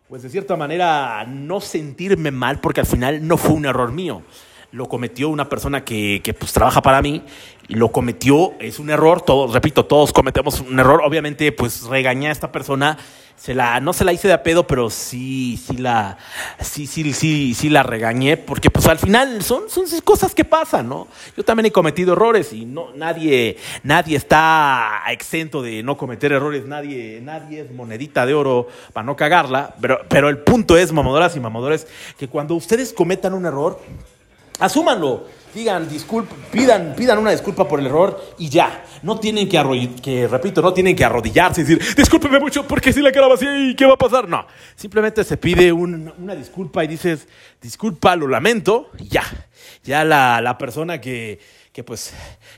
pues 0.08 0.22
de 0.22 0.30
cierta 0.30 0.56
manera, 0.56 1.24
no 1.28 1.60
sentirme 1.60 2.30
mal 2.30 2.60
porque 2.60 2.80
al 2.80 2.86
final 2.86 3.26
no 3.26 3.36
fue 3.36 3.52
un 3.52 3.66
error 3.66 3.92
mío. 3.92 4.22
Lo 4.70 4.86
cometió 4.86 5.28
una 5.28 5.48
persona 5.48 5.84
que, 5.84 6.20
que 6.24 6.32
pues 6.34 6.52
trabaja 6.52 6.80
para 6.80 7.02
mí 7.02 7.22
lo 7.68 7.92
cometió, 7.92 8.54
es 8.58 8.78
un 8.78 8.88
error, 8.88 9.20
todos, 9.20 9.52
repito, 9.52 9.84
todos 9.84 10.12
cometemos 10.12 10.60
un 10.60 10.78
error. 10.80 11.02
Obviamente, 11.04 11.52
pues 11.52 11.84
regañé 11.84 12.28
a 12.28 12.32
esta 12.32 12.50
persona 12.50 12.96
se 13.38 13.54
la, 13.54 13.80
no 13.80 13.92
se 13.92 14.04
la 14.04 14.12
hice 14.12 14.26
de 14.26 14.34
a 14.34 14.42
pedo, 14.42 14.66
pero 14.66 14.90
sí, 14.90 15.56
sí 15.56 15.76
la, 15.76 16.18
sí, 16.60 16.86
sí, 16.86 17.12
sí, 17.12 17.54
sí 17.54 17.68
la 17.68 17.84
regañé, 17.84 18.36
porque 18.36 18.68
pues 18.68 18.86
al 18.88 18.98
final 18.98 19.42
son, 19.42 19.70
son 19.70 19.84
cosas 20.02 20.34
que 20.34 20.44
pasan, 20.44 20.88
¿no? 20.88 21.06
Yo 21.36 21.44
también 21.44 21.66
he 21.66 21.72
cometido 21.72 22.14
errores 22.14 22.52
y 22.52 22.64
no, 22.64 22.92
nadie, 22.94 23.56
nadie 23.84 24.16
está 24.16 25.02
exento 25.08 25.62
de 25.62 25.82
no 25.84 25.96
cometer 25.96 26.32
errores, 26.32 26.66
nadie, 26.66 27.20
nadie 27.22 27.60
es 27.60 27.70
monedita 27.70 28.26
de 28.26 28.34
oro 28.34 28.68
para 28.92 29.04
no 29.04 29.14
cagarla, 29.14 29.74
pero, 29.80 30.00
pero 30.08 30.28
el 30.28 30.38
punto 30.38 30.76
es, 30.76 30.92
mamadoras 30.92 31.36
y 31.36 31.40
mamadores, 31.40 31.86
que 32.18 32.28
cuando 32.28 32.54
ustedes 32.54 32.92
cometan 32.92 33.34
un 33.34 33.46
error, 33.46 33.80
asúmanlo 34.58 35.38
digan 35.54 35.88
disculpa, 35.88 36.34
pidan, 36.50 36.94
pidan 36.96 37.18
una 37.18 37.30
disculpa 37.30 37.66
por 37.66 37.80
el 37.80 37.86
error 37.86 38.34
y 38.38 38.48
ya. 38.48 38.84
No 39.02 39.18
tienen 39.18 39.48
que, 39.48 39.90
que 40.02 40.26
repito, 40.28 40.60
no 40.60 40.72
tienen 40.72 40.96
que 40.96 41.04
arrodillarse 41.04 41.60
y 41.60 41.64
decir, 41.64 41.96
discúlpeme 41.96 42.38
mucho 42.38 42.66
porque 42.66 42.92
si 42.92 43.00
la 43.00 43.12
cara 43.12 43.28
vacía 43.28 43.56
y 43.58 43.74
qué 43.74 43.86
va 43.86 43.94
a 43.94 43.98
pasar. 43.98 44.28
No, 44.28 44.46
simplemente 44.76 45.24
se 45.24 45.36
pide 45.36 45.72
una 45.72 46.34
disculpa 46.34 46.84
y 46.84 46.88
dices, 46.88 47.28
disculpa, 47.60 48.16
lo 48.16 48.28
lamento 48.28 48.90
y 48.98 49.08
ya. 49.08 49.24
Ya 49.84 50.04
la, 50.04 50.40
la 50.40 50.58
persona 50.58 51.00
que, 51.00 51.38
que 51.72 51.84
pues, 51.84 52.12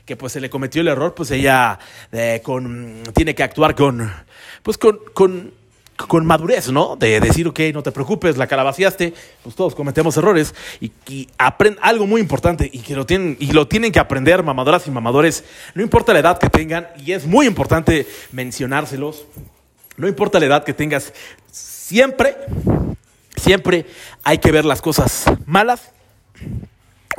que 0.05 0.15
pues 0.15 0.33
se 0.33 0.41
le 0.41 0.49
cometió 0.49 0.81
el 0.81 0.87
error, 0.87 1.13
pues 1.13 1.31
ella 1.31 1.79
eh, 2.11 2.41
con, 2.43 3.03
tiene 3.13 3.35
que 3.35 3.43
actuar 3.43 3.75
con, 3.75 4.11
pues 4.63 4.77
con, 4.77 4.99
con 5.13 5.53
con 6.07 6.25
madurez, 6.25 6.71
¿no? 6.71 6.95
De 6.95 7.19
decir, 7.19 7.47
ok, 7.47 7.59
no 7.73 7.83
te 7.83 7.91
preocupes, 7.91 8.37
la 8.37 8.47
calabaciaste, 8.47 9.13
pues 9.43 9.55
todos 9.55 9.75
cometemos 9.75 10.17
errores 10.17 10.53
y, 10.79 10.91
y 11.07 11.27
algo 11.81 12.07
muy 12.07 12.21
importante 12.21 12.69
y 12.71 12.79
que 12.79 12.95
lo 12.95 13.05
tienen, 13.05 13.37
y 13.39 13.51
lo 13.51 13.67
tienen 13.67 13.91
que 13.91 13.99
aprender 13.99 14.43
mamadoras 14.43 14.87
y 14.87 14.91
mamadores, 14.91 15.43
no 15.75 15.81
importa 15.81 16.13
la 16.13 16.19
edad 16.19 16.37
que 16.37 16.49
tengan, 16.49 16.87
y 17.03 17.11
es 17.11 17.25
muy 17.25 17.45
importante 17.45 18.07
mencionárselos, 18.31 19.25
no 19.97 20.07
importa 20.07 20.39
la 20.39 20.45
edad 20.45 20.63
que 20.63 20.73
tengas, 20.73 21.13
siempre, 21.51 22.35
siempre 23.35 23.85
hay 24.23 24.37
que 24.37 24.51
ver 24.51 24.65
las 24.65 24.81
cosas 24.81 25.25
malas 25.45 25.91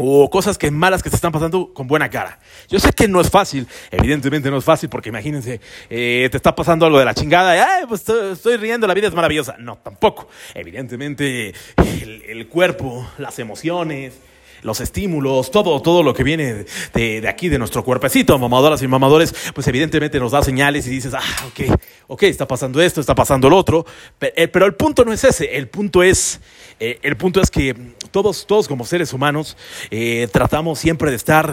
o 0.03 0.29
cosas 0.29 0.59
que 0.59 0.71
malas 0.71 1.03
que 1.03 1.11
se 1.11 1.17
están 1.17 1.33
pasando 1.33 1.73
con 1.73 1.87
buena 1.87 2.11
cara. 2.11 2.39
Yo 2.69 2.79
sé 2.79 2.93
que 2.93 3.09
no 3.09 3.21
es 3.21 3.31
fácil, 3.31 3.67
evidentemente 3.91 4.51
no 4.51 4.59
es 4.59 4.65
fácil, 4.65 4.89
porque 4.89 5.11
imagínense, 5.11 5.61
eh, 5.89 6.29
te 6.31 6.37
está 6.37 6.55
pasando 6.55 6.87
algo 6.87 6.99
de 6.99 7.05
la 7.05 7.15
chingada, 7.15 7.57
y, 7.57 7.61
Ay, 7.61 7.85
pues 7.89 8.09
estoy, 8.09 8.57
riendo, 8.57 8.87
la 8.87 8.95
vida 8.95 9.09
es 9.09 9.15
maravillosa. 9.15 9.57
No, 9.59 9.79
tampoco. 9.79 10.29
Evidentemente, 10.55 11.55
el 11.77 12.49
cuerpo, 12.49 13.07
las 13.19 13.39
emociones, 13.39 14.15
los 14.63 14.81
estímulos, 14.81 15.51
todo, 15.51 15.81
todo 15.83 16.03
lo 16.03 16.15
que 16.15 16.23
viene 16.23 16.65
de, 16.95 17.21
de, 17.21 17.29
aquí, 17.29 17.49
de 17.49 17.59
nuestro 17.59 17.85
cuerpecito, 17.85 18.39
mamadoras 18.39 18.83
y 18.83 18.89
mamadores, 18.89 19.35
pues 19.55 19.67
evidentemente 19.69 20.19
nos 20.19 20.33
da 20.33 20.43
señales 20.43 20.87
y 20.87 20.91
dices, 20.91 21.15
ah, 21.15 21.47
ok, 21.49 21.79
ok, 22.07 22.23
está 22.25 22.47
pasando 22.47 22.81
esto, 22.81 23.01
está 23.01 23.15
pasando 23.15 23.51
lo 23.51 23.57
otro, 23.57 23.85
eh, 24.21 24.49
pero, 24.49 24.67
el 24.67 24.75
punto 24.75 25.05
no 25.05 25.13
es 25.13 25.25
ese, 25.25 25.57
el 25.57 25.69
punto 25.69 26.03
es, 26.03 26.41
eh, 26.79 26.99
el 27.03 27.17
punto 27.17 27.41
es 27.41 27.51
que 27.51 27.75
todos, 28.13 28.47
todos 28.47 28.69
como 28.69 28.85
seres 28.85 29.13
humanos 29.13 29.57
eh, 29.91 30.29
tratamos 30.31 30.79
siempre 30.79 31.11
de 31.11 31.17
estar 31.17 31.53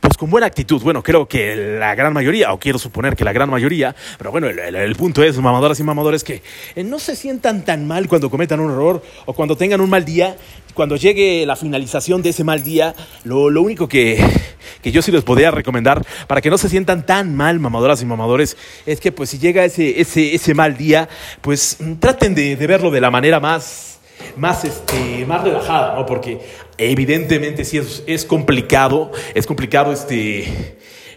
pues 0.00 0.16
con 0.16 0.30
buena 0.30 0.46
actitud. 0.46 0.80
Bueno, 0.80 1.02
creo 1.02 1.28
que 1.28 1.76
la 1.78 1.94
gran 1.94 2.14
mayoría, 2.14 2.52
o 2.52 2.58
quiero 2.58 2.78
suponer 2.78 3.16
que 3.16 3.24
la 3.24 3.32
gran 3.32 3.50
mayoría, 3.50 3.94
pero 4.16 4.30
bueno, 4.30 4.46
el, 4.46 4.96
punto 4.96 5.22
es, 5.22 5.36
mamadoras 5.36 5.78
y 5.80 5.82
mamadores, 5.82 6.24
que 6.24 6.42
no 6.76 6.98
se 6.98 7.16
sientan 7.16 7.64
tan 7.64 7.86
mal 7.86 8.08
cuando 8.08 8.30
cometan 8.30 8.60
un 8.60 8.70
error 8.70 9.02
o 9.26 9.34
cuando 9.34 9.56
tengan 9.56 9.80
un 9.80 9.90
mal 9.90 10.04
día, 10.04 10.36
cuando 10.74 10.96
llegue 10.96 11.44
la 11.44 11.56
finalización 11.56 12.22
de 12.22 12.30
ese 12.30 12.44
mal 12.44 12.62
día, 12.62 12.94
lo, 13.24 13.50
lo 13.50 13.62
único 13.62 13.88
que, 13.88 14.24
que, 14.82 14.92
yo 14.92 15.02
sí 15.02 15.10
les 15.10 15.24
podría 15.24 15.50
recomendar 15.50 16.06
para 16.28 16.40
que 16.40 16.50
no 16.50 16.58
se 16.58 16.68
sientan 16.68 17.04
tan 17.04 17.34
mal, 17.34 17.58
mamadoras 17.58 18.00
y 18.00 18.06
mamadores, 18.06 18.56
es 18.86 19.00
que 19.00 19.10
pues 19.10 19.30
si 19.30 19.38
llega 19.38 19.64
ese, 19.64 20.00
ese, 20.00 20.34
ese 20.34 20.54
mal 20.54 20.76
día, 20.76 21.08
pues 21.40 21.78
traten 21.98 22.34
de, 22.34 22.54
de 22.54 22.66
verlo 22.66 22.90
de 22.90 23.00
la 23.00 23.10
manera 23.10 23.40
más, 23.40 23.95
más, 24.36 24.64
este, 24.64 25.24
más 25.26 25.42
relajada, 25.42 25.94
¿no? 25.94 26.06
Porque 26.06 26.40
evidentemente 26.78 27.64
sí 27.64 27.78
es, 27.78 28.02
es 28.06 28.24
complicado, 28.24 29.10
es 29.34 29.46
complicado 29.46 29.92
este 29.92 30.76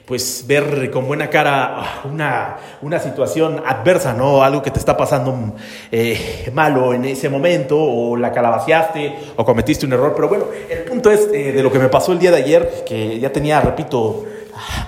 pues 0.09 0.45
ver 0.47 0.89
con 0.89 1.05
buena 1.05 1.29
cara 1.29 2.01
una, 2.03 2.57
una 2.81 2.97
situación 2.97 3.61
adversa, 3.63 4.11
¿no? 4.11 4.43
Algo 4.43 4.63
que 4.63 4.71
te 4.71 4.79
está 4.79 4.97
pasando 4.97 5.53
eh, 5.91 6.49
malo 6.51 6.95
en 6.95 7.05
ese 7.05 7.29
momento, 7.29 7.77
o 7.79 8.17
la 8.17 8.31
calabaciaste, 8.31 9.15
o 9.35 9.45
cometiste 9.45 9.85
un 9.85 9.93
error. 9.93 10.13
Pero 10.15 10.27
bueno, 10.27 10.45
el 10.67 10.79
punto 10.79 11.11
es 11.11 11.29
eh, 11.31 11.51
de 11.51 11.61
lo 11.61 11.71
que 11.71 11.77
me 11.77 11.89
pasó 11.89 12.11
el 12.11 12.17
día 12.17 12.31
de 12.31 12.37
ayer, 12.37 12.83
que 12.87 13.19
ya 13.19 13.31
tenía, 13.31 13.61
repito, 13.61 14.25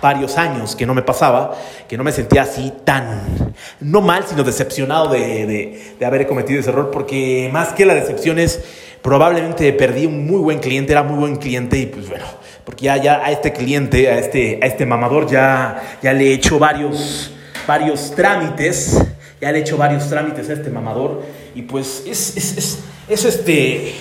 varios 0.01 0.37
años 0.37 0.75
que 0.75 0.85
no 0.85 0.93
me 0.93 1.01
pasaba, 1.01 1.55
que 1.87 1.97
no 1.97 2.03
me 2.03 2.11
sentía 2.11 2.43
así 2.43 2.73
tan, 2.83 3.53
no 3.79 4.01
mal, 4.01 4.25
sino 4.27 4.43
decepcionado 4.43 5.09
de, 5.09 5.45
de, 5.45 5.95
de 5.99 6.05
haber 6.05 6.27
cometido 6.27 6.59
ese 6.59 6.69
error, 6.69 6.91
porque 6.91 7.49
más 7.51 7.73
que 7.73 7.85
la 7.85 7.93
decepción 7.93 8.39
es, 8.39 8.61
probablemente 9.01 9.71
perdí 9.73 10.05
un 10.05 10.25
muy 10.25 10.39
buen 10.39 10.59
cliente, 10.59 10.91
era 10.91 11.03
muy 11.03 11.17
buen 11.17 11.35
cliente 11.37 11.77
y 11.77 11.87
pues 11.87 12.07
bueno 12.07 12.25
porque 12.65 12.85
ya, 12.85 12.97
ya 12.97 13.25
a 13.25 13.31
este 13.31 13.53
cliente, 13.53 14.09
a 14.09 14.19
este, 14.19 14.59
a 14.61 14.65
este 14.65 14.85
mamador, 14.85 15.29
ya, 15.29 15.97
ya 16.01 16.13
le 16.13 16.27
he 16.27 16.33
hecho 16.33 16.59
varios, 16.59 17.31
varios 17.67 18.11
trámites, 18.15 18.97
ya 19.39 19.51
le 19.51 19.59
he 19.59 19.61
hecho 19.61 19.77
varios 19.77 20.07
trámites 20.07 20.49
a 20.49 20.53
este 20.53 20.69
mamador, 20.69 21.23
y 21.55 21.63
pues 21.63 22.03
es, 22.05 22.37
es, 22.37 22.57
es, 22.57 22.79
es 23.09 23.25
este, 23.25 23.95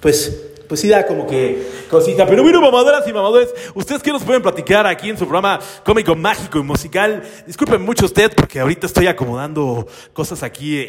pues 0.00 0.45
pues 0.68 0.80
sí 0.80 0.88
da 0.88 1.06
como 1.06 1.26
que 1.26 1.66
cosita. 1.90 2.26
Pero 2.26 2.42
bueno, 2.42 2.60
mamadoras 2.60 3.06
y 3.06 3.12
mamadores, 3.12 3.54
¿ustedes 3.74 4.02
qué 4.02 4.12
nos 4.12 4.22
pueden 4.22 4.42
platicar 4.42 4.86
aquí 4.86 5.10
en 5.10 5.18
su 5.18 5.24
programa 5.24 5.58
cómico, 5.84 6.14
mágico 6.14 6.58
y 6.58 6.62
musical? 6.62 7.22
Disculpen 7.46 7.82
mucho 7.82 8.06
usted 8.06 8.32
porque 8.34 8.60
ahorita 8.60 8.86
estoy 8.86 9.06
acomodando 9.06 9.86
cosas 10.12 10.42
aquí 10.42 10.82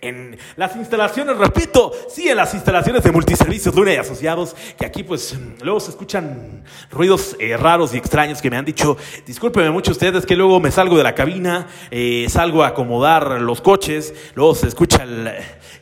en, 0.00 0.36
las 0.56 0.76
instalaciones, 0.76 1.36
repito, 1.38 1.92
sí, 2.08 2.28
en 2.28 2.36
las 2.36 2.54
instalaciones 2.54 3.02
de 3.02 3.12
multiservicios 3.12 3.74
Luna 3.74 3.94
y 3.94 3.96
Asociados, 3.96 4.56
que 4.76 4.84
aquí 4.84 5.04
pues 5.04 5.36
luego 5.62 5.78
se 5.80 5.90
escuchan 5.90 6.64
ruidos 6.90 7.36
eh, 7.38 7.56
raros 7.56 7.94
y 7.94 7.98
extraños 7.98 8.42
que 8.42 8.50
me 8.50 8.56
han 8.56 8.64
dicho, 8.64 8.96
discúlpenme 9.26 9.70
mucho 9.70 9.92
ustedes 9.92 10.26
que 10.26 10.34
luego 10.34 10.58
me 10.60 10.70
salgo 10.70 10.96
de 10.96 11.04
la 11.04 11.14
cabina, 11.14 11.68
eh, 11.90 12.26
salgo 12.28 12.64
a 12.64 12.68
acomodar 12.68 13.40
los 13.40 13.60
coches, 13.60 14.14
luego 14.34 14.54
se 14.54 14.66
escucha 14.68 15.04
el 15.04 15.30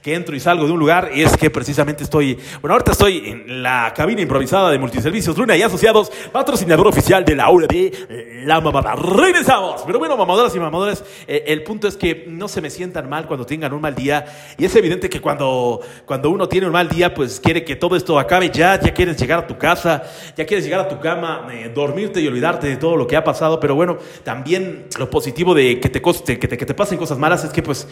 que 0.03 0.15
entro 0.15 0.35
y 0.35 0.41
salgo 0.41 0.67
de 0.67 0.73
un 0.73 0.79
lugar 0.79 1.11
y 1.15 1.23
es 1.23 1.37
que 1.37 1.51
precisamente 1.51 2.05
estoy, 2.05 2.39
bueno, 2.61 2.75
ahorita 2.75 2.93
estoy 2.93 3.23
en 3.27 3.63
la 3.63 3.93
cabina 3.95 4.23
improvisada 4.23 4.71
de 4.71 4.79
Multiservicios 4.79 5.37
Luna 5.37 5.57
y 5.57 5.63
Asociados, 5.63 6.11
patrocinador 6.33 6.87
oficial 6.89 7.25
de 7.25 7.37
la 7.37 7.51
de 7.69 8.43
La 8.45 8.61
Mamada. 8.61 8.95
Regresamos. 8.95 9.83
Pero 9.87 9.99
bueno, 9.99 10.17
mamadoras 10.17 10.55
y 10.55 10.61
mamadores, 10.61 11.05
eh, 11.27 11.45
el 11.49 11.63
punto 11.63 11.89
es 11.89 11.97
que 11.97 12.25
no 12.29 12.49
se 12.49 12.61
me 12.61 12.71
sientan 12.71 13.09
mal 13.09 13.27
cuando 13.27 13.45
tengan 13.45 13.73
un 13.73 13.81
mal 13.81 13.95
día 13.95 14.25
y 14.57 14.65
es 14.65 14.75
evidente 14.77 15.11
que 15.11 15.21
cuando, 15.21 15.81
cuando 16.07 16.31
uno 16.31 16.49
tiene 16.49 16.67
un 16.67 16.73
mal 16.73 16.89
día, 16.89 17.13
pues 17.13 17.41
quiere 17.41 17.65
que 17.65 17.77
todo 17.77 17.97
esto 17.97 18.19
acabe 18.19 18.51
ya, 18.51 18.81
ya 18.81 18.95
quieres 18.95 19.19
llegar 19.19 19.41
a 19.41 19.47
tu 19.47 19.59
casa, 19.59 20.05
ya 20.37 20.47
quieres 20.47 20.65
llegar 20.65 20.81
a 20.81 20.89
tu 20.89 20.99
cama, 21.01 21.49
eh, 21.53 21.71
dormirte 21.75 22.21
y 22.21 22.29
olvidarte 22.29 22.69
de 22.69 22.77
todo 22.77 22.97
lo 22.97 23.07
que 23.07 23.17
ha 23.17 23.25
pasado, 23.25 23.61
pero 23.61 23.75
bueno, 23.75 23.99
también 24.25 24.87
lo 24.99 25.11
positivo 25.11 25.55
de 25.55 25.81
que 25.81 25.89
te, 25.89 26.01
coste, 26.01 26.39
que 26.39 26.49
te, 26.49 26.57
que 26.57 26.67
te 26.67 26.75
pasen 26.75 26.99
cosas 26.99 27.19
malas 27.19 27.45
es 27.45 27.51
que 27.51 27.63
pues 27.63 27.87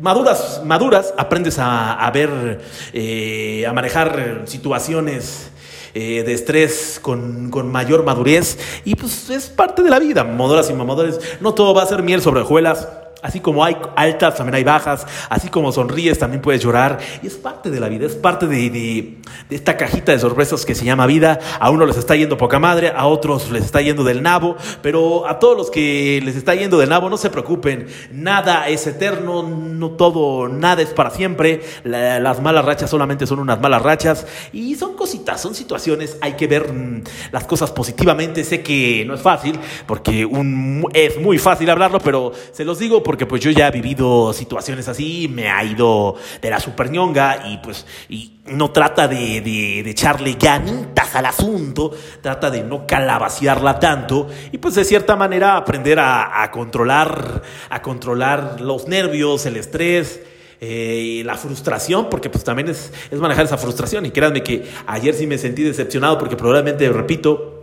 maduras, 0.00 0.62
maduras, 0.64 1.14
aprendes 1.16 1.51
a, 1.58 2.10
ver, 2.12 2.60
eh, 2.92 3.64
a 3.66 3.72
manejar 3.72 4.42
situaciones 4.46 5.50
eh, 5.94 6.22
de 6.24 6.32
estrés 6.32 6.98
con, 7.02 7.50
con, 7.50 7.70
mayor 7.70 8.02
madurez 8.02 8.58
y 8.84 8.94
pues 8.94 9.28
es 9.28 9.48
parte 9.48 9.82
de 9.82 9.90
la 9.90 9.98
vida, 9.98 10.24
mamodoras 10.24 10.70
y 10.70 10.72
mamadores. 10.72 11.20
No 11.40 11.52
todo 11.52 11.74
va 11.74 11.82
a 11.82 11.86
ser 11.86 12.02
miel 12.02 12.22
sobre 12.22 12.40
hojuelas. 12.40 12.88
Así 13.22 13.38
como 13.38 13.64
hay 13.64 13.76
altas, 13.94 14.34
también 14.34 14.56
hay 14.56 14.64
bajas. 14.64 15.06
Así 15.30 15.48
como 15.48 15.70
sonríes, 15.70 16.18
también 16.18 16.42
puedes 16.42 16.60
llorar. 16.60 16.98
Y 17.22 17.28
es 17.28 17.34
parte 17.34 17.70
de 17.70 17.78
la 17.78 17.88
vida, 17.88 18.06
es 18.06 18.16
parte 18.16 18.48
de, 18.48 18.68
de, 18.68 19.18
esta 19.48 19.76
cajita 19.76 20.10
de 20.10 20.18
sorpresas 20.18 20.66
que 20.66 20.74
se 20.74 20.84
llama 20.84 21.06
vida. 21.06 21.38
A 21.60 21.70
uno 21.70 21.86
les 21.86 21.96
está 21.96 22.16
yendo 22.16 22.36
poca 22.36 22.58
madre, 22.58 22.92
a 22.94 23.06
otros 23.06 23.50
les 23.52 23.64
está 23.64 23.80
yendo 23.80 24.02
del 24.02 24.22
nabo. 24.22 24.56
Pero 24.82 25.28
a 25.28 25.38
todos 25.38 25.56
los 25.56 25.70
que 25.70 26.20
les 26.24 26.34
está 26.34 26.56
yendo 26.56 26.78
del 26.78 26.88
nabo, 26.88 27.08
no 27.08 27.16
se 27.16 27.30
preocupen. 27.30 27.86
Nada 28.10 28.68
es 28.68 28.86
eterno, 28.88 29.44
no 29.44 29.90
todo, 29.92 30.48
nada 30.48 30.82
es 30.82 30.90
para 30.90 31.10
siempre. 31.10 31.62
las 31.84 32.42
malas 32.42 32.64
rachas 32.64 32.90
solamente 32.90 33.28
son 33.28 33.38
unas 33.38 33.60
malas 33.60 33.82
rachas. 33.82 34.26
Y 34.52 34.74
son 34.74 34.96
cositas, 34.96 35.40
son 35.40 35.54
situaciones. 35.54 36.16
Hay 36.20 36.32
que 36.32 36.48
ver 36.48 36.72
mm, 36.72 37.04
las 37.30 37.44
cosas 37.44 37.70
positivamente. 37.70 38.42
Sé 38.42 38.62
que 38.62 39.04
no 39.06 39.14
es 39.14 39.20
fácil, 39.20 39.60
porque 39.86 40.24
un, 40.24 40.88
es 40.92 41.20
muy 41.20 41.38
fácil 41.38 41.70
hablarlo, 41.70 42.00
pero 42.00 42.32
se 42.50 42.64
los 42.64 42.80
digo 42.80 43.00
pues 43.26 43.42
yo 43.42 43.50
ya 43.50 43.68
he 43.68 43.70
vivido 43.70 44.32
situaciones 44.32 44.88
así, 44.88 45.28
me 45.28 45.48
ha 45.48 45.64
ido 45.64 46.16
de 46.40 46.50
la 46.50 46.60
super 46.60 46.90
ñonga 46.90 47.48
y 47.48 47.58
pues 47.58 47.86
y 48.08 48.40
no 48.46 48.70
trata 48.70 49.08
de, 49.08 49.40
de, 49.40 49.88
echarle 49.90 50.34
ganitas 50.34 51.14
al 51.14 51.26
asunto, 51.26 51.92
trata 52.20 52.50
de 52.50 52.62
no 52.62 52.86
calabaciarla 52.86 53.78
tanto 53.78 54.28
y 54.50 54.58
pues 54.58 54.74
de 54.74 54.84
cierta 54.84 55.16
manera 55.16 55.56
aprender 55.56 55.98
a, 56.00 56.50
controlar, 56.50 57.42
a 57.70 57.82
controlar 57.82 58.60
los 58.60 58.88
nervios, 58.88 59.46
el 59.46 59.56
estrés. 59.56 60.20
Eh, 60.64 61.24
la 61.26 61.34
frustración, 61.34 62.08
porque 62.08 62.30
pues 62.30 62.44
también 62.44 62.68
es, 62.68 62.92
es 63.10 63.18
manejar 63.18 63.46
esa 63.46 63.58
frustración. 63.58 64.06
Y 64.06 64.12
créanme 64.12 64.44
que 64.44 64.64
ayer 64.86 65.12
sí 65.12 65.26
me 65.26 65.36
sentí 65.36 65.64
decepcionado 65.64 66.18
porque 66.18 66.36
probablemente, 66.36 66.88
repito, 66.88 67.61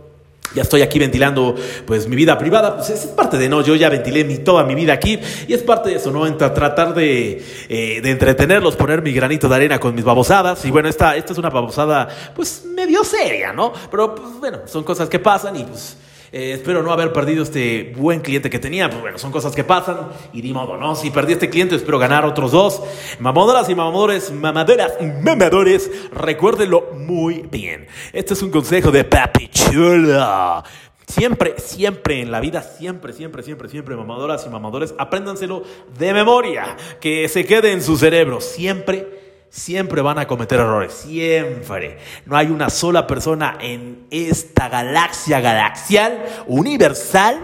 ya 0.54 0.62
estoy 0.62 0.82
aquí 0.82 0.98
ventilando 0.98 1.54
pues 1.86 2.08
mi 2.08 2.16
vida 2.16 2.36
privada, 2.38 2.76
pues 2.76 2.90
es 2.90 3.06
parte 3.06 3.38
de 3.38 3.48
no, 3.48 3.62
yo 3.62 3.74
ya 3.74 3.88
ventilé 3.88 4.24
mi, 4.24 4.38
toda 4.38 4.64
mi 4.64 4.74
vida 4.74 4.92
aquí 4.92 5.18
y 5.46 5.54
es 5.54 5.62
parte 5.62 5.90
de 5.90 5.96
eso, 5.96 6.10
¿no? 6.10 6.30
tratar 6.36 6.94
de, 6.94 7.42
eh, 7.68 8.00
de, 8.00 8.10
entretenerlos, 8.10 8.76
poner 8.76 9.02
mi 9.02 9.12
granito 9.12 9.48
de 9.48 9.54
arena 9.54 9.78
con 9.78 9.94
mis 9.94 10.04
babosadas 10.04 10.64
y 10.64 10.70
bueno, 10.70 10.88
esta, 10.88 11.16
esta 11.16 11.32
es 11.32 11.38
una 11.38 11.50
babosada 11.50 12.08
pues 12.34 12.64
medio 12.64 13.04
seria, 13.04 13.52
¿no? 13.52 13.72
Pero 13.90 14.14
pues 14.14 14.38
bueno, 14.38 14.58
son 14.66 14.84
cosas 14.84 15.08
que 15.08 15.18
pasan 15.18 15.56
y 15.56 15.64
pues 15.64 15.96
eh, 16.32 16.52
espero 16.52 16.82
no 16.82 16.92
haber 16.92 17.12
perdido 17.12 17.42
este 17.42 17.92
buen 17.96 18.20
cliente 18.20 18.50
que 18.50 18.58
tenía. 18.58 18.88
Pues 18.88 19.00
bueno, 19.00 19.18
son 19.18 19.32
cosas 19.32 19.54
que 19.54 19.64
pasan 19.64 20.10
y 20.32 20.42
ni 20.42 20.52
modo, 20.52 20.76
¿no? 20.76 20.94
Si 20.94 21.10
perdí 21.10 21.32
este 21.32 21.50
cliente, 21.50 21.74
espero 21.74 21.98
ganar 21.98 22.24
otros 22.24 22.52
dos. 22.52 22.82
Mamadoras 23.18 23.68
y 23.68 23.74
mamadores, 23.74 24.30
mamaderas 24.30 24.92
y 25.00 25.06
mamadores, 25.06 25.90
recuérdenlo 26.12 26.90
muy 26.94 27.46
bien. 27.50 27.88
Este 28.12 28.34
es 28.34 28.42
un 28.42 28.50
consejo 28.50 28.90
de 28.90 29.04
Papi 29.04 29.48
Chula. 29.48 30.62
Siempre, 31.08 31.54
siempre 31.58 32.20
en 32.20 32.30
la 32.30 32.38
vida, 32.38 32.62
siempre, 32.62 33.12
siempre, 33.12 33.42
siempre, 33.42 33.68
siempre, 33.68 33.96
mamadoras 33.96 34.46
y 34.46 34.48
mamadores, 34.48 34.94
apréndanselo 34.96 35.64
de 35.98 36.14
memoria, 36.14 36.76
que 37.00 37.28
se 37.28 37.44
quede 37.44 37.72
en 37.72 37.82
su 37.82 37.96
cerebro. 37.96 38.40
Siempre 38.40 39.19
siempre 39.50 40.00
van 40.00 40.18
a 40.18 40.26
cometer 40.26 40.60
errores, 40.60 40.92
siempre. 40.92 41.98
No 42.24 42.36
hay 42.36 42.46
una 42.46 42.70
sola 42.70 43.06
persona 43.06 43.58
en 43.60 44.06
esta 44.10 44.68
galaxia 44.68 45.40
galaxial, 45.40 46.24
universal, 46.46 47.38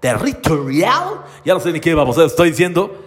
territorial, 0.00 1.22
ya 1.44 1.54
no 1.54 1.60
sé 1.60 1.72
ni 1.72 1.80
qué 1.80 1.94
vamos 1.94 2.16
a 2.18 2.24
estoy 2.24 2.50
diciendo, 2.50 3.04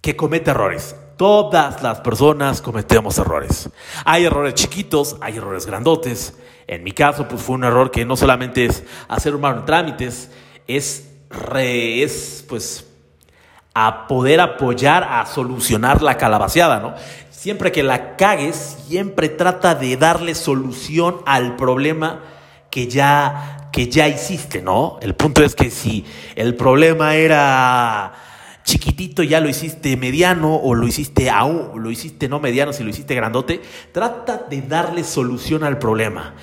que 0.00 0.16
comete 0.16 0.50
errores. 0.50 0.96
Todas 1.16 1.82
las 1.82 2.00
personas 2.00 2.60
cometemos 2.60 3.16
errores. 3.18 3.70
Hay 4.04 4.24
errores 4.24 4.54
chiquitos, 4.54 5.16
hay 5.20 5.36
errores 5.36 5.64
grandotes. 5.64 6.36
En 6.66 6.82
mi 6.82 6.90
caso, 6.90 7.28
pues 7.28 7.40
fue 7.42 7.54
un 7.54 7.64
error 7.64 7.92
que 7.92 8.04
no 8.04 8.16
solamente 8.16 8.64
es 8.64 8.82
hacer 9.06 9.36
un 9.36 9.64
trámites, 9.64 10.30
es, 10.66 11.08
es 11.54 12.44
pues 12.48 12.86
a 13.74 14.06
poder 14.06 14.40
apoyar 14.40 15.04
a 15.04 15.24
solucionar 15.26 16.02
la 16.02 16.16
calabaceada, 16.18 16.80
¿no? 16.80 16.94
Siempre 17.42 17.72
que 17.72 17.82
la 17.82 18.14
cagues, 18.14 18.76
siempre 18.86 19.28
trata 19.28 19.74
de 19.74 19.96
darle 19.96 20.36
solución 20.36 21.22
al 21.26 21.56
problema 21.56 22.22
que 22.70 22.86
ya, 22.86 23.68
que 23.72 23.88
ya 23.88 24.06
hiciste, 24.06 24.62
¿no? 24.62 25.00
El 25.02 25.16
punto 25.16 25.42
es 25.42 25.56
que 25.56 25.68
si 25.68 26.04
el 26.36 26.54
problema 26.54 27.16
era 27.16 28.12
chiquitito, 28.62 29.24
ya 29.24 29.40
lo 29.40 29.48
hiciste 29.48 29.96
mediano 29.96 30.54
o 30.54 30.76
lo 30.76 30.86
hiciste 30.86 31.30
aún, 31.30 31.82
lo 31.82 31.90
hiciste 31.90 32.28
no 32.28 32.38
mediano, 32.38 32.72
si 32.72 32.84
lo 32.84 32.90
hiciste 32.90 33.16
grandote, 33.16 33.60
trata 33.90 34.46
de 34.48 34.62
darle 34.62 35.02
solución 35.02 35.64
al 35.64 35.80
problema. 35.80 36.34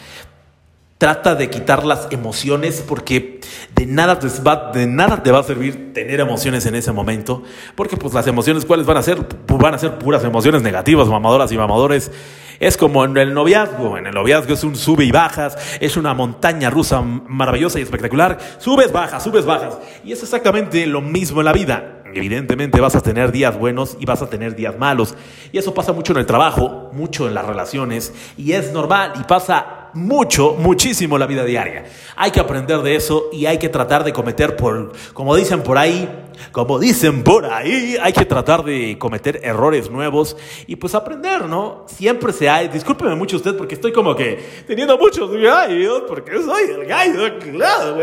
Trata 0.99 1.33
de 1.33 1.49
quitar 1.49 1.85
las 1.85 2.09
emociones 2.12 2.83
porque 2.85 3.39
de 3.73 3.85
nada, 3.85 4.19
te 4.19 4.27
va, 4.45 4.71
de 4.73 4.85
nada 4.85 5.23
te 5.23 5.31
va 5.31 5.39
a 5.39 5.43
servir 5.43 5.93
tener 5.93 6.19
emociones 6.19 6.65
en 6.65 6.75
ese 6.75 6.91
momento. 6.91 7.41
Porque 7.75 7.95
pues 7.95 8.13
las 8.13 8.27
emociones, 8.27 8.65
¿cuáles 8.65 8.85
van 8.85 8.97
a 8.97 9.01
ser? 9.01 9.25
Van 9.47 9.73
a 9.73 9.77
ser 9.77 9.97
puras 9.97 10.25
emociones 10.25 10.62
negativas, 10.62 11.07
mamadoras 11.07 11.53
y 11.53 11.57
mamadores. 11.57 12.12
Es 12.59 12.75
como 12.75 13.05
en 13.05 13.15
el 13.15 13.33
noviazgo. 13.33 13.97
En 13.97 14.07
el 14.07 14.13
noviazgo 14.13 14.53
es 14.53 14.65
un 14.65 14.75
sube 14.75 15.05
y 15.05 15.12
bajas, 15.12 15.57
es 15.79 15.95
una 15.95 16.13
montaña 16.13 16.69
rusa 16.69 17.01
maravillosa 17.01 17.79
y 17.79 17.83
espectacular. 17.83 18.38
Subes, 18.57 18.91
bajas, 18.91 19.23
subes, 19.23 19.45
bajas. 19.45 19.77
Y 20.03 20.12
es 20.12 20.21
exactamente 20.21 20.85
lo 20.85 20.99
mismo 20.99 21.39
en 21.39 21.45
la 21.45 21.53
vida. 21.53 22.03
Evidentemente 22.13 22.81
vas 22.81 22.97
a 22.97 23.01
tener 23.01 23.31
días 23.31 23.57
buenos 23.57 23.95
y 24.01 24.05
vas 24.05 24.21
a 24.21 24.29
tener 24.29 24.53
días 24.53 24.77
malos. 24.77 25.15
Y 25.53 25.59
eso 25.59 25.73
pasa 25.73 25.93
mucho 25.93 26.12
en 26.12 26.19
el 26.19 26.25
trabajo, 26.25 26.89
mucho 26.91 27.25
en 27.25 27.35
las 27.35 27.45
relaciones. 27.45 28.13
Y 28.35 28.51
es 28.51 28.73
normal 28.73 29.13
y 29.17 29.23
pasa 29.23 29.78
mucho, 29.93 30.56
muchísimo 30.58 31.17
la 31.17 31.25
vida 31.25 31.43
diaria. 31.43 31.86
Hay 32.15 32.32
que 32.32 32.39
aprender 32.39 32.82
de 32.82 32.95
eso 32.95 33.30
y 33.32 33.45
hay 33.45 33.58
que 33.58 33.69
tratar 33.69 34.04
de 34.04 34.13
cometer, 34.13 34.56
por, 34.56 34.93
como 35.13 35.36
dicen 35.36 35.62
por 35.62 35.78
ahí, 35.78 36.10
como 36.52 36.80
dicen 36.80 37.23
por 37.23 37.45
ahí, 37.45 37.97
hay 38.02 38.13
que 38.13 38.25
tratar 38.25 38.63
de 38.63 38.97
cometer 38.97 39.39
errores 39.43 39.89
nuevos 39.89 40.36
y 40.67 40.75
pues 40.75 40.95
aprender, 40.95 41.45
¿no? 41.45 41.86
Siempre 41.88 42.34
se 42.34 42.49
hay, 42.49 42.67
discúlpeme 42.67 43.15
mucho 43.15 43.38
usted 43.38 43.56
porque 43.56 43.75
estoy 43.75 43.91
como 43.91 44.15
que 44.15 44.63
teniendo 44.67 44.97
muchos 44.97 45.32
gallos, 45.32 46.04
porque 46.08 46.41
soy 46.41 46.63
el 46.71 46.86
gallo, 46.86 47.39
claro, 47.39 47.97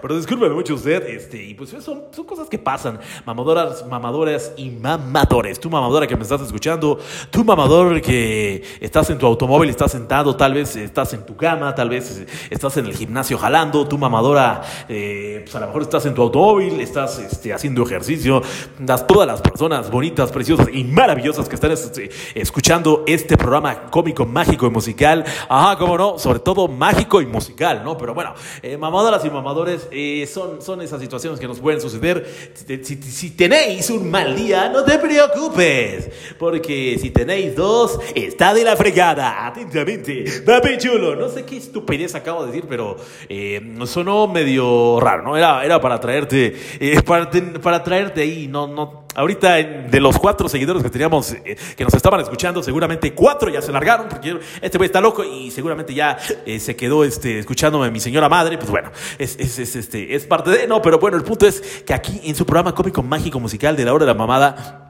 pero 0.00 0.16
discúlpeme 0.16 0.54
mucho 0.54 0.74
usted, 0.74 1.06
este, 1.08 1.42
y 1.42 1.54
pues 1.54 1.70
son, 1.70 2.04
son 2.10 2.24
cosas 2.24 2.48
que 2.48 2.58
pasan, 2.58 2.98
mamadoras, 3.24 3.86
mamadoras 3.86 4.52
y 4.56 4.70
mamadores. 4.70 5.60
Tú 5.60 5.70
mamadora 5.70 6.06
que 6.06 6.16
me 6.16 6.22
estás 6.22 6.40
escuchando, 6.40 6.98
tú 7.30 7.44
mamador 7.44 8.00
que 8.00 8.62
estás 8.80 9.10
en 9.10 9.18
tu 9.18 9.26
automóvil, 9.26 9.70
estás 9.70 9.92
sentado, 9.92 10.36
tal 10.36 10.54
vez 10.54 10.76
estás 10.76 11.12
en 11.14 11.24
tu 11.24 11.36
cama, 11.36 11.74
tal 11.74 11.88
vez 11.88 12.24
estás 12.50 12.76
en 12.76 12.86
el 12.86 12.94
gimnasio 12.94 13.38
jalando, 13.38 13.86
tú 13.86 13.98
mamadora, 13.98 14.62
eh, 14.88 15.40
pues 15.44 15.54
a 15.54 15.60
lo 15.60 15.66
mejor 15.66 15.82
estás 15.82 16.06
en 16.06 16.14
tu 16.14 16.22
automóvil, 16.22 16.80
estás 16.80 17.18
este, 17.18 17.52
haciendo 17.52 17.63
ejercicio, 17.84 18.42
das 18.78 19.06
todas 19.06 19.26
las 19.26 19.40
personas 19.40 19.90
bonitas, 19.90 20.30
preciosas 20.30 20.68
y 20.72 20.84
maravillosas 20.84 21.48
que 21.48 21.54
están 21.54 21.72
este, 21.72 22.10
escuchando 22.34 23.04
este 23.06 23.36
programa 23.36 23.90
cómico, 23.90 24.26
mágico 24.26 24.66
y 24.66 24.70
musical. 24.70 25.24
Ajá, 25.48 25.78
cómo 25.78 25.96
no, 25.96 26.18
sobre 26.18 26.40
todo 26.40 26.68
mágico 26.68 27.20
y 27.20 27.26
musical, 27.26 27.82
¿no? 27.84 27.96
Pero 27.96 28.14
bueno, 28.14 28.34
eh, 28.62 28.76
mamadoras 28.76 29.24
y 29.24 29.30
mamadores 29.30 29.88
eh, 29.90 30.28
son, 30.32 30.60
son 30.62 30.82
esas 30.82 31.00
situaciones 31.00 31.40
que 31.40 31.48
nos 31.48 31.60
pueden 31.60 31.80
suceder. 31.80 32.52
Si, 32.82 32.96
si, 32.96 33.30
tenéis 33.30 33.90
un 33.90 34.10
mal 34.10 34.36
día, 34.36 34.68
no 34.68 34.84
te 34.84 34.98
preocupes, 34.98 36.10
porque 36.38 36.98
si 37.00 37.10
tenéis 37.10 37.56
dos, 37.56 37.98
está 38.14 38.54
de 38.54 38.64
la 38.64 38.76
fregada. 38.76 39.46
Atentamente, 39.46 40.24
papi 40.44 40.78
chulo. 40.78 41.16
No 41.16 41.28
sé 41.28 41.44
qué 41.44 41.56
estupidez 41.56 42.14
acabo 42.14 42.42
de 42.42 42.52
decir, 42.52 42.66
pero 42.68 42.96
eh, 43.28 43.60
sonó 43.86 44.26
medio 44.26 44.98
raro, 45.00 45.22
¿no? 45.22 45.36
Era, 45.36 45.64
era 45.64 45.80
para 45.80 46.00
traerte, 46.00 46.56
eh, 46.80 47.00
para, 47.02 47.30
para, 47.62 47.82
traerte 47.82 48.22
ahí, 48.22 48.46
no, 48.48 48.66
no. 48.66 49.04
Ahorita 49.14 49.54
de 49.54 50.00
los 50.00 50.18
cuatro 50.18 50.48
seguidores 50.48 50.82
que 50.82 50.90
teníamos, 50.90 51.32
eh, 51.32 51.56
que 51.76 51.84
nos 51.84 51.94
estaban 51.94 52.20
escuchando, 52.20 52.62
seguramente 52.62 53.12
cuatro 53.14 53.48
ya 53.50 53.62
se 53.62 53.70
largaron, 53.72 54.08
porque 54.08 54.38
este 54.60 54.78
güey 54.78 54.86
está 54.86 55.00
loco 55.00 55.22
y 55.24 55.50
seguramente 55.50 55.94
ya 55.94 56.18
eh, 56.46 56.58
se 56.58 56.74
quedó 56.74 57.04
este, 57.04 57.38
escuchándome 57.38 57.90
mi 57.90 58.00
señora 58.00 58.28
madre, 58.28 58.58
pues 58.58 58.70
bueno, 58.70 58.90
es, 59.18 59.36
es, 59.38 59.58
es, 59.58 59.76
este, 59.76 60.14
es 60.14 60.26
parte 60.26 60.50
de, 60.50 60.66
no, 60.66 60.82
pero 60.82 60.98
bueno, 60.98 61.16
el 61.16 61.22
punto 61.22 61.46
es 61.46 61.60
que 61.86 61.94
aquí 61.94 62.20
en 62.24 62.34
su 62.34 62.44
programa 62.44 62.74
cómico 62.74 63.02
mágico 63.02 63.38
musical 63.38 63.76
de 63.76 63.84
la 63.84 63.94
hora 63.94 64.04
de 64.04 64.12
la 64.12 64.18
mamada, 64.18 64.83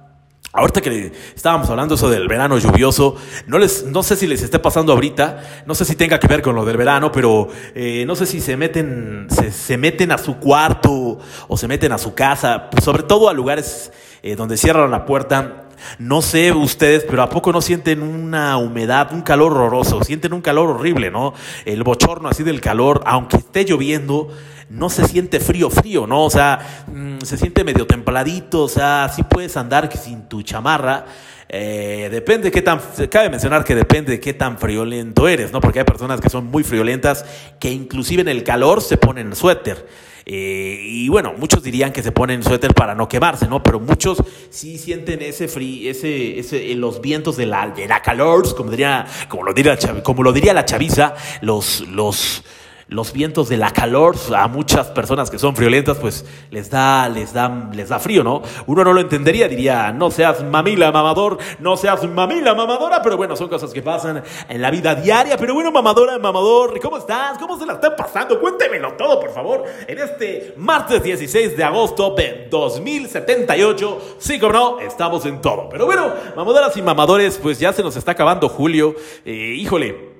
Ahorita 0.56 0.80
que 0.80 1.10
estábamos 1.34 1.68
hablando 1.68 1.96
eso 1.96 2.08
del 2.08 2.28
verano 2.28 2.56
lluvioso, 2.58 3.16
no, 3.48 3.58
les, 3.58 3.86
no 3.86 4.04
sé 4.04 4.14
si 4.14 4.28
les 4.28 4.40
esté 4.40 4.60
pasando 4.60 4.92
ahorita, 4.92 5.64
no 5.66 5.74
sé 5.74 5.84
si 5.84 5.96
tenga 5.96 6.20
que 6.20 6.28
ver 6.28 6.42
con 6.42 6.54
lo 6.54 6.64
del 6.64 6.76
verano, 6.76 7.10
pero 7.10 7.48
eh, 7.74 8.04
no 8.06 8.14
sé 8.14 8.24
si 8.24 8.40
se 8.40 8.56
meten, 8.56 9.26
se, 9.28 9.50
se, 9.50 9.76
meten 9.76 10.12
a 10.12 10.18
su 10.18 10.36
cuarto 10.36 11.18
o 11.48 11.56
se 11.56 11.66
meten 11.66 11.90
a 11.90 11.98
su 11.98 12.14
casa, 12.14 12.70
sobre 12.80 13.02
todo 13.02 13.28
a 13.28 13.32
lugares 13.32 13.90
eh, 14.22 14.36
donde 14.36 14.56
cierran 14.56 14.92
la 14.92 15.04
puerta. 15.04 15.63
No 15.98 16.22
sé 16.22 16.52
ustedes, 16.52 17.04
pero 17.08 17.22
¿a 17.22 17.28
poco 17.28 17.52
no 17.52 17.60
sienten 17.60 18.02
una 18.02 18.56
humedad, 18.58 19.12
un 19.12 19.22
calor 19.22 19.52
horroroso? 19.52 20.02
Sienten 20.02 20.32
un 20.32 20.40
calor 20.40 20.70
horrible, 20.70 21.10
¿no? 21.10 21.34
El 21.64 21.82
bochorno 21.82 22.28
así 22.28 22.42
del 22.42 22.60
calor, 22.60 23.02
aunque 23.06 23.36
esté 23.36 23.64
lloviendo, 23.64 24.28
no 24.70 24.90
se 24.90 25.06
siente 25.06 25.40
frío, 25.40 25.70
frío, 25.70 26.06
¿no? 26.06 26.24
O 26.24 26.30
sea, 26.30 26.84
mm, 26.86 27.20
se 27.20 27.36
siente 27.36 27.64
medio 27.64 27.86
templadito, 27.86 28.64
o 28.64 28.68
sea, 28.68 29.10
sí 29.14 29.22
puedes 29.22 29.56
andar 29.56 29.90
sin 29.96 30.28
tu 30.28 30.42
chamarra. 30.42 31.04
Eh, 31.48 32.08
depende 32.10 32.50
qué 32.50 32.62
tan, 32.62 32.80
cabe 33.10 33.30
mencionar 33.30 33.62
que 33.64 33.74
depende 33.74 34.12
de 34.12 34.20
qué 34.20 34.34
tan 34.34 34.58
friolento 34.58 35.28
eres, 35.28 35.52
¿no? 35.52 35.60
Porque 35.60 35.80
hay 35.80 35.84
personas 35.84 36.20
que 36.20 36.28
son 36.28 36.46
muy 36.46 36.64
friolentas 36.64 37.24
que 37.60 37.70
inclusive 37.70 38.22
en 38.22 38.28
el 38.28 38.42
calor 38.42 38.82
se 38.82 38.96
ponen 38.96 39.36
suéter. 39.36 39.86
Eh, 40.26 40.78
y 40.82 41.08
bueno, 41.08 41.34
muchos 41.36 41.62
dirían 41.62 41.92
que 41.92 42.02
se 42.02 42.10
ponen 42.10 42.42
suéter 42.42 42.72
para 42.72 42.94
no 42.94 43.08
quemarse, 43.08 43.46
¿no? 43.46 43.62
Pero 43.62 43.78
muchos 43.78 44.18
sí 44.48 44.78
sienten 44.78 45.20
ese 45.20 45.48
frío, 45.48 45.90
ese, 45.90 46.38
ese, 46.38 46.74
los 46.74 47.00
vientos 47.00 47.36
de 47.36 47.46
la, 47.46 47.68
de 47.68 47.86
la 47.86 48.00
calor, 48.00 48.54
como 48.54 48.70
diría, 48.70 49.06
como 49.28 49.42
lo 49.42 49.52
diría, 49.52 49.76
como 50.02 50.22
lo 50.22 50.32
diría 50.32 50.54
la 50.54 50.64
chaviza, 50.64 51.14
los, 51.42 51.86
los, 51.88 52.42
los 52.88 53.12
vientos 53.12 53.48
de 53.48 53.56
la 53.56 53.70
calor 53.70 54.16
a 54.36 54.48
muchas 54.48 54.88
personas 54.88 55.30
que 55.30 55.38
son 55.38 55.56
friolentas, 55.56 55.96
pues 55.98 56.24
les 56.50 56.70
da, 56.70 57.08
les 57.08 57.32
da, 57.32 57.70
les 57.72 57.88
da 57.88 57.98
frío, 57.98 58.22
¿no? 58.22 58.42
Uno 58.66 58.84
no 58.84 58.92
lo 58.92 59.00
entendería, 59.00 59.48
diría, 59.48 59.92
no 59.92 60.10
seas 60.10 60.44
mamila 60.44 60.92
mamador, 60.92 61.38
no 61.58 61.76
seas 61.76 62.04
mamila 62.08 62.54
mamadora, 62.54 63.02
pero 63.02 63.16
bueno, 63.16 63.36
son 63.36 63.48
cosas 63.48 63.72
que 63.72 63.82
pasan 63.82 64.22
en 64.48 64.62
la 64.62 64.70
vida 64.70 64.94
diaria. 64.94 65.36
Pero 65.36 65.54
bueno, 65.54 65.72
mamadora, 65.72 66.18
mamador, 66.18 66.78
¿cómo 66.80 66.98
estás? 66.98 67.38
¿Cómo 67.38 67.58
se 67.58 67.66
la 67.66 67.74
está 67.74 67.94
pasando? 67.96 68.40
Cuéntemelo 68.40 68.92
todo, 68.94 69.20
por 69.20 69.30
favor, 69.30 69.64
en 69.86 69.98
este 69.98 70.54
martes 70.56 71.02
16 71.02 71.56
de 71.56 71.64
agosto 71.64 72.14
de 72.14 72.48
2078. 72.50 74.16
Sí, 74.18 74.38
como 74.38 74.52
no, 74.52 74.80
estamos 74.80 75.24
en 75.26 75.40
todo. 75.40 75.68
Pero 75.68 75.86
bueno, 75.86 76.12
mamadoras 76.36 76.76
y 76.76 76.82
mamadores, 76.82 77.38
pues 77.42 77.58
ya 77.58 77.72
se 77.72 77.82
nos 77.82 77.96
está 77.96 78.12
acabando 78.12 78.48
julio. 78.48 78.94
Eh, 79.24 79.54
híjole. 79.56 80.13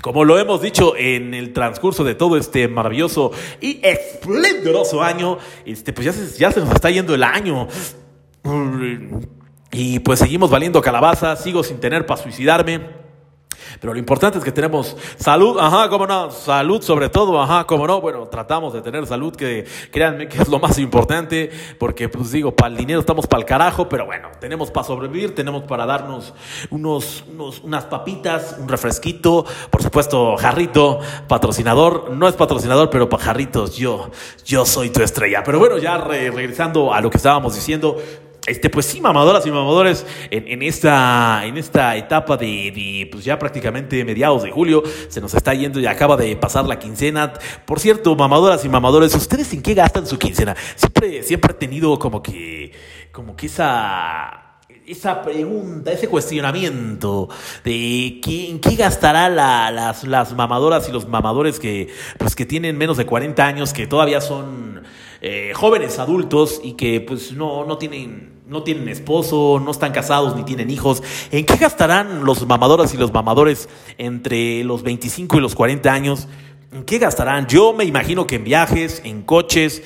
Como 0.00 0.24
lo 0.24 0.38
hemos 0.38 0.62
dicho 0.62 0.96
en 0.96 1.34
el 1.34 1.52
transcurso 1.52 2.02
de 2.02 2.14
todo 2.14 2.38
este 2.38 2.66
maravilloso 2.66 3.30
y 3.60 3.78
esplendoroso 3.82 5.02
año, 5.02 5.36
este, 5.66 5.92
pues 5.92 6.06
ya 6.06 6.12
se, 6.12 6.38
ya 6.38 6.50
se 6.50 6.60
nos 6.60 6.70
está 6.70 6.90
yendo 6.90 7.14
el 7.14 7.22
año. 7.22 7.68
Y 9.70 9.98
pues 9.98 10.18
seguimos 10.18 10.50
valiendo 10.50 10.80
calabaza, 10.80 11.36
sigo 11.36 11.62
sin 11.62 11.78
tener 11.78 12.06
para 12.06 12.22
suicidarme. 12.22 13.01
Pero 13.80 13.92
lo 13.92 13.98
importante 13.98 14.38
es 14.38 14.44
que 14.44 14.52
tenemos 14.52 14.96
salud, 15.16 15.58
ajá, 15.58 15.88
cómo 15.88 16.06
no, 16.06 16.30
salud 16.30 16.82
sobre 16.82 17.08
todo, 17.08 17.40
ajá, 17.40 17.64
cómo 17.64 17.86
no, 17.86 18.00
bueno, 18.00 18.26
tratamos 18.28 18.72
de 18.72 18.82
tener 18.82 19.06
salud, 19.06 19.34
que 19.34 19.64
créanme 19.90 20.28
que 20.28 20.40
es 20.40 20.48
lo 20.48 20.58
más 20.58 20.78
importante, 20.78 21.50
porque 21.78 22.08
pues 22.08 22.30
digo, 22.30 22.54
para 22.54 22.70
el 22.70 22.76
dinero 22.76 23.00
estamos 23.00 23.26
para 23.26 23.40
el 23.40 23.46
carajo, 23.46 23.88
pero 23.88 24.06
bueno, 24.06 24.28
tenemos 24.40 24.70
para 24.70 24.86
sobrevivir, 24.86 25.34
tenemos 25.34 25.64
para 25.64 25.86
darnos 25.86 26.34
unos, 26.70 27.24
unos, 27.32 27.60
unas 27.60 27.84
papitas, 27.84 28.56
un 28.58 28.68
refresquito, 28.68 29.44
por 29.70 29.82
supuesto, 29.82 30.36
jarrito, 30.36 31.00
patrocinador, 31.28 32.10
no 32.10 32.28
es 32.28 32.34
patrocinador, 32.34 32.90
pero 32.90 33.08
para 33.08 33.22
jarritos, 33.22 33.76
yo, 33.76 34.10
yo 34.44 34.64
soy 34.64 34.90
tu 34.90 35.02
estrella. 35.02 35.42
Pero 35.44 35.58
bueno, 35.58 35.78
ya 35.78 35.98
regresando 35.98 36.92
a 36.92 37.00
lo 37.00 37.10
que 37.10 37.16
estábamos 37.16 37.54
diciendo, 37.54 37.96
este, 38.46 38.70
pues 38.70 38.86
sí, 38.86 39.00
mamadoras 39.00 39.46
y 39.46 39.50
mamadores, 39.52 40.04
en, 40.30 40.62
esta, 40.62 41.46
en 41.46 41.56
esta 41.56 41.96
etapa 41.96 42.36
de, 42.36 43.08
pues 43.12 43.24
ya 43.24 43.38
prácticamente 43.38 44.04
mediados 44.04 44.42
de 44.42 44.50
julio, 44.50 44.82
se 45.08 45.20
nos 45.20 45.32
está 45.34 45.54
yendo 45.54 45.78
y 45.78 45.86
acaba 45.86 46.16
de 46.16 46.34
pasar 46.34 46.64
la 46.64 46.78
quincena. 46.78 47.34
Por 47.64 47.78
cierto, 47.78 48.16
mamadoras 48.16 48.64
y 48.64 48.68
mamadores, 48.68 49.14
¿ustedes 49.14 49.52
en 49.52 49.62
qué 49.62 49.74
gastan 49.74 50.08
su 50.08 50.18
quincena? 50.18 50.56
Siempre, 50.74 51.22
siempre 51.22 51.52
he 51.52 51.54
tenido 51.54 51.96
como 52.00 52.20
que, 52.20 52.72
como 53.12 53.36
que 53.36 53.46
esa, 53.46 54.58
esa 54.86 55.22
pregunta, 55.22 55.92
ese 55.92 56.08
cuestionamiento 56.08 57.28
de 57.64 58.20
en 58.26 58.60
qué 58.60 58.74
gastará 58.74 59.28
las, 59.28 60.02
las 60.02 60.34
mamadoras 60.34 60.88
y 60.88 60.92
los 60.92 61.06
mamadores 61.06 61.60
que, 61.60 61.88
pues, 62.18 62.34
que 62.34 62.44
tienen 62.44 62.76
menos 62.76 62.96
de 62.96 63.06
40 63.06 63.46
años, 63.46 63.72
que 63.72 63.86
todavía 63.86 64.20
son 64.20 64.82
eh, 65.20 65.52
jóvenes 65.54 66.00
adultos 66.00 66.60
y 66.64 66.72
que 66.72 67.00
pues 67.00 67.30
no, 67.30 67.64
no 67.64 67.78
tienen 67.78 68.31
no 68.52 68.62
tienen 68.62 68.88
esposo, 68.88 69.60
no 69.64 69.70
están 69.70 69.92
casados 69.92 70.36
ni 70.36 70.44
tienen 70.44 70.70
hijos. 70.70 71.02
¿En 71.30 71.44
qué 71.44 71.56
gastarán 71.56 72.24
los 72.24 72.46
mamadoras 72.46 72.94
y 72.94 72.96
los 72.96 73.12
mamadores 73.12 73.68
entre 73.98 74.62
los 74.62 74.82
25 74.82 75.38
y 75.38 75.40
los 75.40 75.54
40 75.54 75.92
años? 75.92 76.28
¿En 76.72 76.84
qué 76.84 76.98
gastarán? 76.98 77.46
Yo 77.48 77.72
me 77.72 77.84
imagino 77.84 78.26
que 78.26 78.36
en 78.36 78.44
viajes, 78.44 79.02
en 79.04 79.22
coches, 79.22 79.82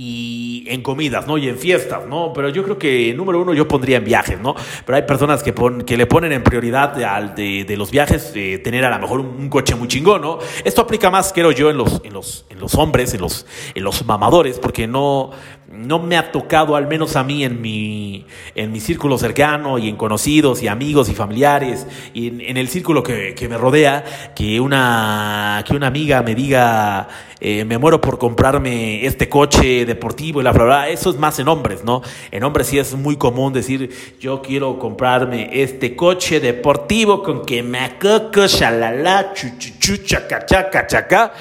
y 0.00 0.62
en 0.68 0.82
comidas, 0.82 1.26
¿no? 1.26 1.38
Y 1.38 1.48
en 1.48 1.58
fiestas, 1.58 2.06
¿no? 2.06 2.32
Pero 2.32 2.50
yo 2.50 2.62
creo 2.62 2.78
que 2.78 3.12
número 3.14 3.42
uno 3.42 3.52
yo 3.52 3.66
pondría 3.66 3.96
en 3.96 4.04
viajes, 4.04 4.38
¿no? 4.38 4.54
Pero 4.86 4.94
hay 4.94 5.02
personas 5.02 5.42
que, 5.42 5.52
que 5.84 5.96
le 5.96 6.06
ponen 6.06 6.30
en 6.30 6.44
prioridad 6.44 7.02
al 7.02 7.34
de, 7.34 7.74
los 7.76 7.90
viajes 7.90 8.30
eh, 8.36 8.58
tener 8.58 8.84
a 8.84 8.90
lo 8.90 9.00
mejor 9.00 9.18
un, 9.18 9.48
coche 9.48 9.74
muy 9.74 9.88
chingón, 9.88 10.22
¿no? 10.22 10.38
Esto 10.64 10.82
aplica 10.82 11.10
más, 11.10 11.32
creo 11.32 11.50
yo, 11.50 11.68
en 11.68 11.78
los, 11.78 12.00
en 12.04 12.12
los, 12.12 12.46
en 12.48 12.60
los 12.60 12.76
hombres, 12.76 13.12
en 13.12 13.22
los, 13.22 13.44
en 13.74 13.82
los 13.82 14.04
mamadores, 14.06 14.60
porque 14.60 14.86
no, 14.86 15.32
no 15.70 15.98
me 15.98 16.16
ha 16.16 16.32
tocado, 16.32 16.76
al 16.76 16.86
menos 16.86 17.14
a 17.16 17.24
mí, 17.24 17.44
en 17.44 17.60
mi, 17.60 18.24
en 18.54 18.72
mi 18.72 18.80
círculo 18.80 19.18
cercano 19.18 19.78
y 19.78 19.88
en 19.88 19.96
conocidos 19.96 20.62
y 20.62 20.68
amigos 20.68 21.10
y 21.10 21.14
familiares 21.14 21.86
y 22.14 22.28
en, 22.28 22.56
el 22.56 22.68
círculo 22.68 23.02
que, 23.02 23.34
que, 23.34 23.48
me 23.48 23.58
rodea, 23.58 24.32
que 24.34 24.60
una, 24.60 25.62
que 25.66 25.74
una 25.74 25.88
amiga 25.88 26.22
me 26.22 26.34
diga, 26.34 27.08
eh, 27.40 27.66
me 27.66 27.76
muero 27.76 28.00
por 28.00 28.18
comprarme 28.18 29.04
este 29.04 29.28
coche 29.28 29.84
deportivo 29.84 30.40
y 30.40 30.44
la 30.44 30.52
bla, 30.52 30.88
Eso 30.88 31.10
es 31.10 31.18
más 31.18 31.38
en 31.38 31.48
hombres, 31.48 31.84
¿no? 31.84 32.00
En 32.30 32.44
hombres 32.44 32.68
sí 32.68 32.78
es 32.78 32.94
muy 32.94 33.16
común 33.16 33.52
decir, 33.52 34.16
yo 34.18 34.40
quiero 34.40 34.78
comprarme 34.78 35.50
este 35.52 35.94
coche 35.94 36.40
deportivo 36.40 37.22
con 37.22 37.44
que 37.44 37.62
me 37.62 37.80
acoco, 37.80 38.46
shalala, 38.46 39.34
chuchuchu, 39.34 39.98
chaca, 39.98 40.46
chaca, 40.46 40.86
chaca. 40.86 41.32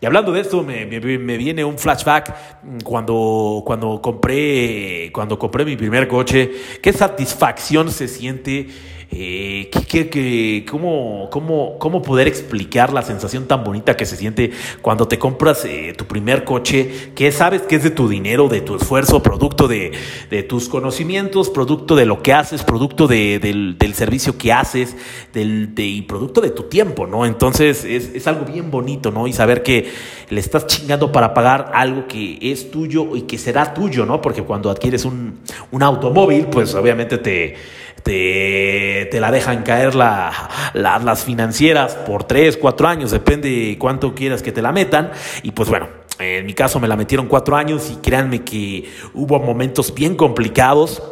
Y 0.00 0.06
hablando 0.06 0.30
de 0.30 0.40
esto, 0.40 0.62
me, 0.62 0.84
viene 0.84 1.64
un 1.64 1.76
flashback 1.76 2.57
cuando, 2.84 3.62
cuando, 3.64 4.00
compré, 4.00 5.10
cuando 5.12 5.38
compré 5.38 5.64
mi 5.64 5.76
primer 5.76 6.08
coche. 6.08 6.50
Qué 6.82 6.92
satisfacción 6.92 7.90
se 7.90 8.08
siente 8.08 8.68
eh, 9.10 9.70
¿qué, 9.88 10.66
cómo, 10.70 11.28
cómo, 11.30 11.78
cómo, 11.78 12.02
poder 12.02 12.28
explicar 12.28 12.92
la 12.92 13.00
sensación 13.00 13.46
tan 13.46 13.64
bonita 13.64 13.96
que 13.96 14.04
se 14.04 14.16
siente 14.16 14.50
cuando 14.82 15.08
te 15.08 15.18
compras 15.18 15.64
eh, 15.64 15.94
tu 15.96 16.04
primer 16.04 16.44
coche, 16.44 17.12
que 17.14 17.32
sabes 17.32 17.62
que 17.62 17.76
es 17.76 17.84
de 17.84 17.90
tu 17.90 18.06
dinero, 18.06 18.48
de 18.48 18.60
tu 18.60 18.76
esfuerzo, 18.76 19.22
producto 19.22 19.66
de, 19.66 19.92
de 20.28 20.42
tus 20.42 20.68
conocimientos, 20.68 21.48
producto 21.48 21.96
de 21.96 22.04
lo 22.04 22.22
que 22.22 22.34
haces, 22.34 22.64
producto 22.64 23.06
de, 23.06 23.38
del, 23.38 23.78
del, 23.78 23.94
servicio 23.94 24.36
que 24.36 24.52
haces, 24.52 24.94
del, 25.32 25.74
de, 25.74 25.86
y 25.86 26.02
producto 26.02 26.42
de 26.42 26.50
tu 26.50 26.64
tiempo, 26.64 27.06
¿no? 27.06 27.24
Entonces 27.24 27.84
es, 27.84 28.14
es 28.14 28.26
algo 28.26 28.44
bien 28.44 28.70
bonito, 28.70 29.10
¿no? 29.10 29.26
Y 29.26 29.32
saber 29.32 29.62
que 29.62 29.90
le 30.28 30.38
estás 30.38 30.66
chingando 30.66 31.12
para 31.12 31.32
pagar 31.32 31.70
algo 31.72 32.06
que 32.08 32.38
es 32.42 32.57
tuyo 32.64 33.16
y 33.16 33.22
que 33.22 33.38
será 33.38 33.72
tuyo, 33.74 34.04
¿no? 34.04 34.20
Porque 34.20 34.42
cuando 34.42 34.70
adquieres 34.70 35.04
un, 35.04 35.40
un 35.70 35.82
automóvil, 35.82 36.46
pues 36.46 36.74
obviamente 36.74 37.18
te 37.18 37.56
te, 38.02 39.08
te 39.10 39.20
la 39.20 39.30
dejan 39.30 39.62
caer 39.62 39.94
la, 39.94 40.32
las 40.74 41.24
financieras 41.24 41.94
por 41.94 42.24
3, 42.24 42.56
4 42.56 42.88
años, 42.88 43.10
depende 43.10 43.76
cuánto 43.78 44.14
quieras 44.14 44.42
que 44.42 44.52
te 44.52 44.62
la 44.62 44.72
metan. 44.72 45.10
Y 45.42 45.50
pues 45.52 45.68
bueno, 45.68 45.88
en 46.18 46.46
mi 46.46 46.54
caso 46.54 46.80
me 46.80 46.88
la 46.88 46.96
metieron 46.96 47.26
4 47.26 47.56
años 47.56 47.90
y 47.90 47.96
créanme 47.96 48.42
que 48.42 48.90
hubo 49.14 49.38
momentos 49.38 49.94
bien 49.94 50.14
complicados. 50.16 51.02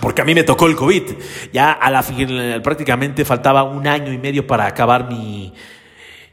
Porque 0.00 0.20
a 0.20 0.26
mí 0.26 0.34
me 0.34 0.44
tocó 0.44 0.66
el 0.66 0.76
COVID. 0.76 1.02
Ya 1.54 1.72
a 1.72 1.90
la 1.90 2.04
prácticamente 2.62 3.24
faltaba 3.24 3.62
un 3.62 3.86
año 3.86 4.12
y 4.12 4.18
medio 4.18 4.46
para 4.46 4.66
acabar 4.66 5.08
mi, 5.08 5.54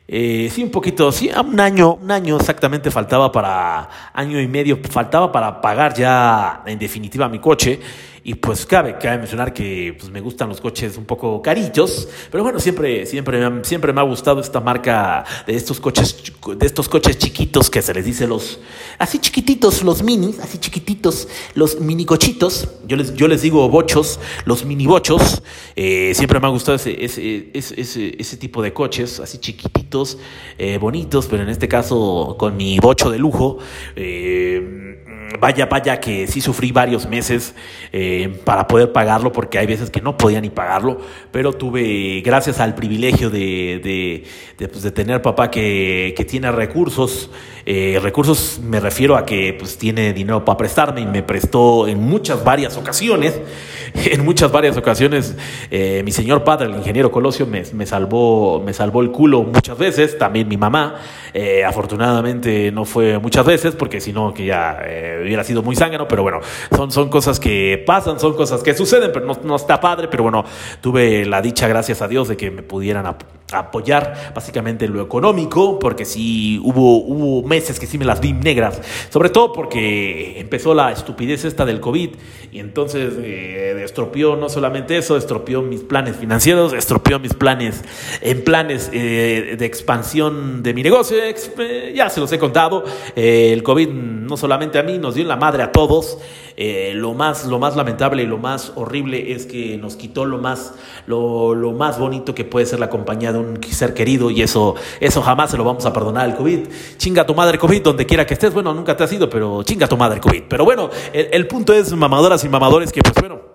eh, 0.08 0.50
sí, 0.52 0.64
un 0.64 0.70
poquito, 0.70 1.12
sí, 1.12 1.30
un 1.30 1.60
año, 1.60 1.94
un 1.96 2.12
año 2.12 2.36
exactamente 2.36 2.92
faltaba 2.92 3.32
para, 3.32 3.90
año 4.14 4.40
y 4.40 4.48
medio 4.48 4.78
faltaba 4.90 5.32
para 5.32 5.62
pagar 5.62 5.94
ya 5.94 6.62
en 6.66 6.78
definitiva 6.78 7.30
mi 7.30 7.40
coche. 7.40 7.80
Y 8.26 8.36
pues 8.36 8.66
cabe, 8.66 8.98
cabe 8.98 9.18
mencionar 9.18 9.52
que 9.52 9.98
pues, 10.00 10.10
me 10.10 10.22
gustan 10.22 10.48
los 10.48 10.62
coches 10.62 10.96
un 10.96 11.04
poco 11.04 11.42
carillos, 11.42 12.08
pero 12.32 12.42
bueno, 12.42 12.58
siempre, 12.58 13.06
siempre, 13.06 13.42
siempre 13.66 13.92
me 13.92 14.00
ha 14.00 14.04
gustado 14.06 14.40
esta 14.40 14.62
marca 14.62 15.26
de 15.46 15.54
estos 15.54 15.82
coches, 15.82 16.32
de 16.58 16.66
estos 16.66 16.88
coches 16.88 17.18
chiquitos 17.18 17.70
que 17.70 17.82
se 17.82 17.94
les 17.94 18.06
dice 18.06 18.26
los, 18.26 18.62
así 18.98 19.20
chiquititos, 19.20 19.84
los 19.84 20.04
minis, 20.04 20.40
así 20.40 20.58
chiquititos, 20.58 21.28
los 21.54 21.82
mini 21.82 22.06
cochitos. 22.06 22.70
Yo 22.88 22.96
les, 22.96 23.14
yo 23.14 23.28
les 23.28 23.42
digo 23.42 23.68
bochos, 23.68 24.22
los 24.46 24.64
mini 24.64 24.88
bochos. 24.88 25.44
Eh, 25.76 26.14
siempre 26.16 26.40
me 26.40 26.48
ha 26.48 26.50
gustado 26.50 26.78
ese, 26.78 27.04
ese, 27.04 27.50
ese, 27.54 28.16
ese, 28.18 28.38
tipo 28.38 28.62
de 28.62 28.72
coches, 28.72 29.20
así 29.20 29.40
chiquititos, 29.40 30.18
eh, 30.58 30.78
bonitos, 30.78 31.28
pero 31.28 31.44
en 31.44 31.50
este 31.50 31.68
caso 31.68 32.38
con 32.40 32.56
mi 32.56 32.80
bocho 32.80 33.12
de 33.12 33.20
lujo. 33.20 33.58
Eh, 33.98 35.03
vaya, 35.40 35.66
vaya 35.66 36.00
que 36.00 36.28
sí 36.28 36.42
sufrí 36.42 36.72
varios 36.72 37.08
meses 37.08 37.56
eh, 37.92 38.40
para 38.44 38.68
poder 38.68 38.92
pagarlo, 38.92 39.32
porque 39.32 39.60
hay 39.60 39.66
veces 39.66 39.90
que 39.90 40.02
no 40.02 40.18
podía 40.18 40.42
ni 40.42 40.50
pagarlo, 40.50 41.00
pero 41.32 41.54
tuve, 41.54 42.22
gracias 42.22 42.60
al 42.60 42.76
privilegio 42.76 43.30
de, 43.30 44.26
de, 44.58 44.68
pues, 44.68 44.84
de 44.84 44.92
tener 44.92 45.22
papá 45.22 45.52
que, 45.52 46.14
que 46.16 46.26
tiene 46.26 46.52
recursos, 46.52 47.30
eh, 47.66 48.00
recursos 48.02 48.60
me 48.62 48.80
refiero 48.80 49.16
a 49.16 49.26
que 49.26 49.56
pues 49.58 49.78
tiene 49.78 50.12
dinero 50.12 50.44
para 50.44 50.58
prestarme 50.58 51.00
y 51.00 51.06
me 51.06 51.24
prestó 51.24 51.88
en 51.88 52.02
muchas 52.02 52.44
varias 52.44 52.78
ocasiones. 52.78 53.40
En 53.94 54.26
muchas 54.26 54.52
varias 54.52 54.76
ocasiones 54.76 55.36
eh, 55.70 56.02
mi 56.04 56.12
señor 56.12 56.44
padre, 56.44 56.68
el 56.68 56.76
ingeniero 56.76 57.12
Colosio, 57.12 57.46
me, 57.46 57.64
me, 57.74 57.86
salvó, 57.86 58.60
me 58.60 58.74
salvó 58.74 59.02
el 59.02 59.12
culo 59.12 59.44
muchas 59.44 59.78
veces, 59.78 60.18
también 60.18 60.48
mi 60.48 60.58
mamá. 60.58 60.96
Eh, 61.34 61.64
afortunadamente 61.64 62.72
no 62.72 62.86
fue 62.86 63.20
muchas 63.20 63.46
veces, 63.46 63.76
porque 63.76 64.02
si 64.02 64.14
no 64.14 64.34
que 64.34 64.46
ya 64.46 64.80
hubiera 65.24 65.44
sido 65.44 65.62
muy 65.64 65.76
zángano, 65.76 66.08
pero 66.08 66.24
bueno, 66.24 66.40
son, 66.76 66.92
son 66.92 67.10
cosas 67.10 67.40
que 67.40 67.84
pasan, 67.86 68.20
son 68.20 68.36
cosas 68.36 68.64
que 68.64 68.74
suceden, 68.74 69.12
pero 69.14 69.26
no, 69.26 69.38
no 69.44 69.56
está 69.56 69.80
padre, 69.80 70.08
pero 70.08 70.24
bueno, 70.24 70.46
tuve 70.82 71.26
la 71.26 71.42
dicha, 71.42 71.68
gracias 71.68 72.02
a 72.02 72.08
Dios, 72.08 72.28
de 72.28 72.38
que 72.38 72.52
me 72.52 72.64
pudieran 72.64 73.06
apoyar 73.52 74.32
básicamente 74.34 74.88
lo 74.88 75.02
económico, 75.02 75.80
porque 75.80 76.06
sí 76.06 76.60
hubo, 76.64 76.98
hubo 76.98 77.48
meses 77.48 77.80
que 77.80 77.86
sí 77.86 77.98
me 77.98 78.06
las 78.06 78.20
vi 78.20 78.34
negras, 78.34 78.82
sobre 79.10 79.30
todo 79.30 79.54
porque 79.54 80.40
empezó 80.40 80.74
la 80.74 80.92
estupidez 80.92 81.46
esta 81.46 81.66
del 81.66 81.80
COVID 81.80 82.12
y 82.52 82.60
entonces 82.60 83.14
eh, 83.18 83.82
estropeó 83.84 84.36
no 84.36 84.50
solamente 84.50 84.98
eso, 84.98 85.18
estropeó 85.18 85.62
mis 85.62 85.82
planes 85.82 86.16
financieros, 86.16 86.74
estropeó 86.74 87.20
mis 87.20 87.34
planes 87.34 87.84
en 88.22 88.44
planes 88.44 88.90
eh, 88.94 89.56
de 89.58 89.66
expansión 89.66 90.64
de 90.64 90.74
mi 90.74 90.84
negocio, 90.84 91.18
eh, 91.24 91.94
ya 91.96 92.10
se 92.10 92.20
los 92.20 92.32
he 92.32 92.40
contado, 92.40 92.84
eh, 93.16 93.52
el 93.54 93.64
COVID 93.64 93.90
no 93.90 94.38
solamente 94.38 94.80
a 94.80 94.84
mí, 94.84 94.98
nos 94.98 95.16
dio 95.16 95.24
en 95.24 95.28
la 95.28 95.36
madre 95.36 95.64
a 95.64 95.72
todos, 95.72 96.18
eh, 96.56 96.94
lo, 96.96 97.14
más, 97.14 97.46
lo 97.46 97.60
más 97.60 97.76
lamentable 97.76 98.24
y 98.24 98.28
lo 98.28 98.38
más 98.38 98.74
horrible 98.76 99.34
es 99.34 99.46
que 99.46 99.78
nos 99.78 99.96
quitó 99.96 100.26
lo 100.26 100.38
más, 100.38 100.74
lo, 101.08 101.56
lo, 101.56 101.72
más 101.72 102.00
bonito 102.00 102.36
que 102.36 102.46
puede 102.46 102.66
ser 102.66 102.80
la 102.80 102.90
compañía 102.90 103.32
de 103.32 103.40
un 103.40 103.60
ser 103.64 103.94
querido 103.94 104.30
y 104.30 104.42
eso, 104.42 104.76
eso 105.00 105.22
jamás 105.22 105.52
se 105.52 105.58
lo 105.58 105.64
vamos 105.64 105.86
a 105.86 105.94
perdonar 105.94 106.26
al 106.26 106.36
COVID. 106.36 106.68
Chinga 106.98 107.26
tu 107.26 107.36
madre 107.36 107.58
COVID 107.58 107.82
donde 107.82 108.06
quiera 108.06 108.26
que 108.26 108.34
estés. 108.34 108.54
Bueno, 108.54 108.74
nunca 108.74 108.96
te 108.96 109.04
has 109.04 109.14
ido, 109.14 109.30
pero 109.30 109.64
chinga 109.64 109.88
tu 109.88 109.98
madre 109.98 110.20
COVID. 110.20 110.44
Pero 110.48 110.66
bueno, 110.66 110.90
el, 111.12 111.30
el 111.32 111.48
punto 111.48 111.74
es 111.74 111.94
mamadoras 111.94 112.44
y 112.44 112.50
mamadores 112.50 112.92
que 112.92 113.02
pues 113.02 113.16
bueno 113.20 113.53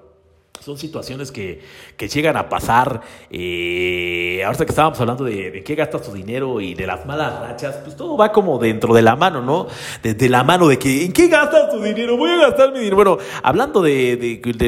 son 0.69 0.77
situaciones 0.77 1.33
que, 1.33 1.63
que, 1.97 2.09
llegan 2.09 2.37
a 2.37 2.49
pasar. 2.51 3.01
Eh, 3.31 4.43
ahorita 4.45 4.67
que 4.67 4.73
estábamos 4.73 5.01
hablando 5.01 5.25
de, 5.25 5.51
de, 5.51 5.65
qué 5.65 5.75
gastas 5.75 6.03
tu 6.03 6.13
dinero 6.13 6.61
y 6.61 6.75
de 6.75 6.87
las 6.87 7.07
malas 7.07 7.41
rachas, 7.41 7.77
pues 7.83 7.97
todo 7.97 8.19
va 8.19 8.33
como 8.33 8.59
dentro 8.59 8.95
de 8.95 9.01
la 9.01 9.17
mano, 9.17 9.41
¿no? 9.41 9.67
Desde 10.03 10.29
la 10.29 10.45
mano 10.45 10.69
de 10.69 10.79
que, 10.79 11.07
¿en 11.07 11.13
qué 11.13 11.29
gastas 11.29 11.71
tu 11.71 11.81
dinero? 11.81 12.19
Voy 12.19 12.31
a 12.31 12.49
gastar 12.49 12.73
mi 12.73 12.81
dinero. 12.81 12.97
Bueno, 12.97 13.19
hablando 13.43 13.81
de, 13.81 14.17
de, 14.17 14.53
de, 14.53 14.67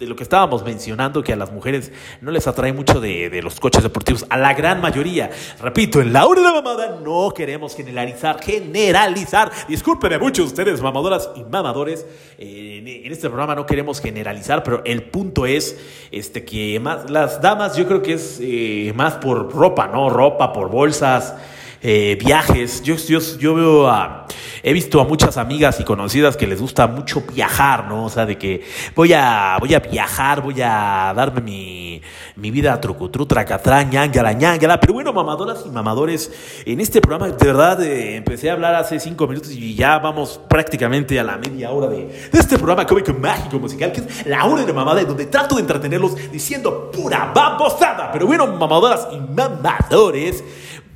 de 0.00 0.06
lo 0.06 0.16
que 0.16 0.22
estábamos 0.22 0.64
mencionando, 0.64 1.22
que 1.22 1.34
a 1.34 1.36
las 1.36 1.52
mujeres 1.52 1.92
no 2.22 2.30
les 2.30 2.46
atrae 2.46 2.72
mucho 2.72 3.00
de, 3.00 3.28
de, 3.28 3.42
los 3.42 3.60
coches 3.60 3.82
deportivos, 3.82 4.24
a 4.30 4.38
la 4.38 4.54
gran 4.54 4.80
mayoría. 4.80 5.30
Repito, 5.60 6.00
en 6.00 6.14
la 6.14 6.26
hora 6.26 6.40
de 6.40 6.46
la 6.46 6.54
mamada 6.54 6.98
no 7.04 7.32
queremos 7.34 7.76
generalizar, 7.76 8.42
generalizar. 8.42 9.52
Discúlpenme 9.68 10.18
mucho 10.18 10.42
ustedes, 10.42 10.80
mamadoras 10.80 11.28
y 11.36 11.44
mamadores. 11.44 12.06
En 12.38 13.12
este 13.12 13.28
programa 13.28 13.54
no 13.54 13.66
queremos 13.66 14.00
generalizar, 14.00 14.62
pero 14.62 14.82
el 14.86 15.02
punto 15.02 15.44
es 15.44 15.78
este, 16.10 16.46
que 16.46 16.80
más, 16.80 17.10
las 17.10 17.42
damas 17.42 17.76
yo 17.76 17.86
creo 17.86 18.00
que 18.00 18.14
es 18.14 18.38
eh, 18.40 18.94
más 18.96 19.16
por 19.16 19.52
ropa, 19.52 19.86
¿no? 19.86 20.08
Ropa, 20.08 20.50
por 20.54 20.70
bolsas 20.70 21.34
eh, 21.82 22.18
viajes. 22.20 22.82
Yo, 22.82 22.96
yo, 22.96 23.18
yo 23.38 23.54
veo 23.54 23.88
a, 23.88 24.26
he 24.62 24.72
visto 24.72 25.00
a 25.00 25.04
muchas 25.04 25.36
amigas 25.36 25.80
y 25.80 25.84
conocidas 25.84 26.36
que 26.36 26.46
les 26.46 26.60
gusta 26.60 26.86
mucho 26.86 27.22
viajar, 27.32 27.86
¿no? 27.88 28.04
O 28.04 28.10
sea, 28.10 28.26
de 28.26 28.36
que 28.36 28.64
voy 28.94 29.12
a, 29.12 29.56
voy 29.58 29.74
a 29.74 29.80
viajar, 29.80 30.42
voy 30.42 30.60
a 30.62 31.12
darme 31.16 31.40
mi, 31.40 32.02
mi 32.36 32.50
vida 32.50 32.80
trucutru, 32.80 33.26
tracatrá, 33.26 33.82
ñangala, 33.82 34.32
ñangala. 34.32 34.80
Pero 34.80 34.94
bueno, 34.94 35.12
mamadoras 35.12 35.64
y 35.66 35.70
mamadores, 35.70 36.32
en 36.66 36.80
este 36.80 37.00
programa 37.00 37.28
de 37.32 37.46
verdad 37.46 37.82
eh, 37.82 38.16
empecé 38.16 38.50
a 38.50 38.54
hablar 38.54 38.74
hace 38.74 39.00
cinco 39.00 39.26
minutos 39.26 39.50
y 39.52 39.74
ya 39.74 39.98
vamos 39.98 40.40
prácticamente 40.48 41.18
a 41.18 41.24
la 41.24 41.38
media 41.38 41.70
hora 41.70 41.88
de, 41.88 42.28
de 42.30 42.38
este 42.38 42.56
programa 42.56 42.86
cómico 42.86 43.12
mágico 43.14 43.58
musical, 43.58 43.92
que 43.92 44.00
es 44.00 44.26
la 44.26 44.44
hora 44.44 44.64
de 44.64 44.72
mamada, 44.72 45.02
donde 45.04 45.26
trato 45.26 45.54
de 45.54 45.62
entretenerlos 45.62 46.16
diciendo 46.30 46.90
pura 46.90 47.32
babosada. 47.34 48.10
Pero 48.12 48.26
bueno, 48.26 48.46
mamadoras 48.46 49.08
y 49.12 49.18
mamadores, 49.18 50.44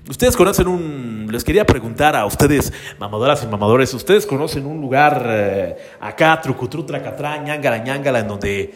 Ustedes 0.07 0.37
conocen 0.37 0.69
un, 0.69 1.29
les 1.31 1.43
quería 1.43 1.65
preguntar 1.65 2.15
a 2.15 2.27
ustedes, 2.27 2.71
mamadoras 2.99 3.43
y 3.43 3.47
mamadores, 3.47 3.95
¿ustedes 3.95 4.27
conocen 4.27 4.67
un 4.67 4.79
lugar 4.79 5.25
eh, 5.27 5.77
acá, 5.99 6.39
trucutru, 6.43 6.85
tracatrá, 6.85 7.39
ñangala, 7.39 7.79
ñangala, 7.79 8.19
en 8.19 8.29
donde, 8.29 8.75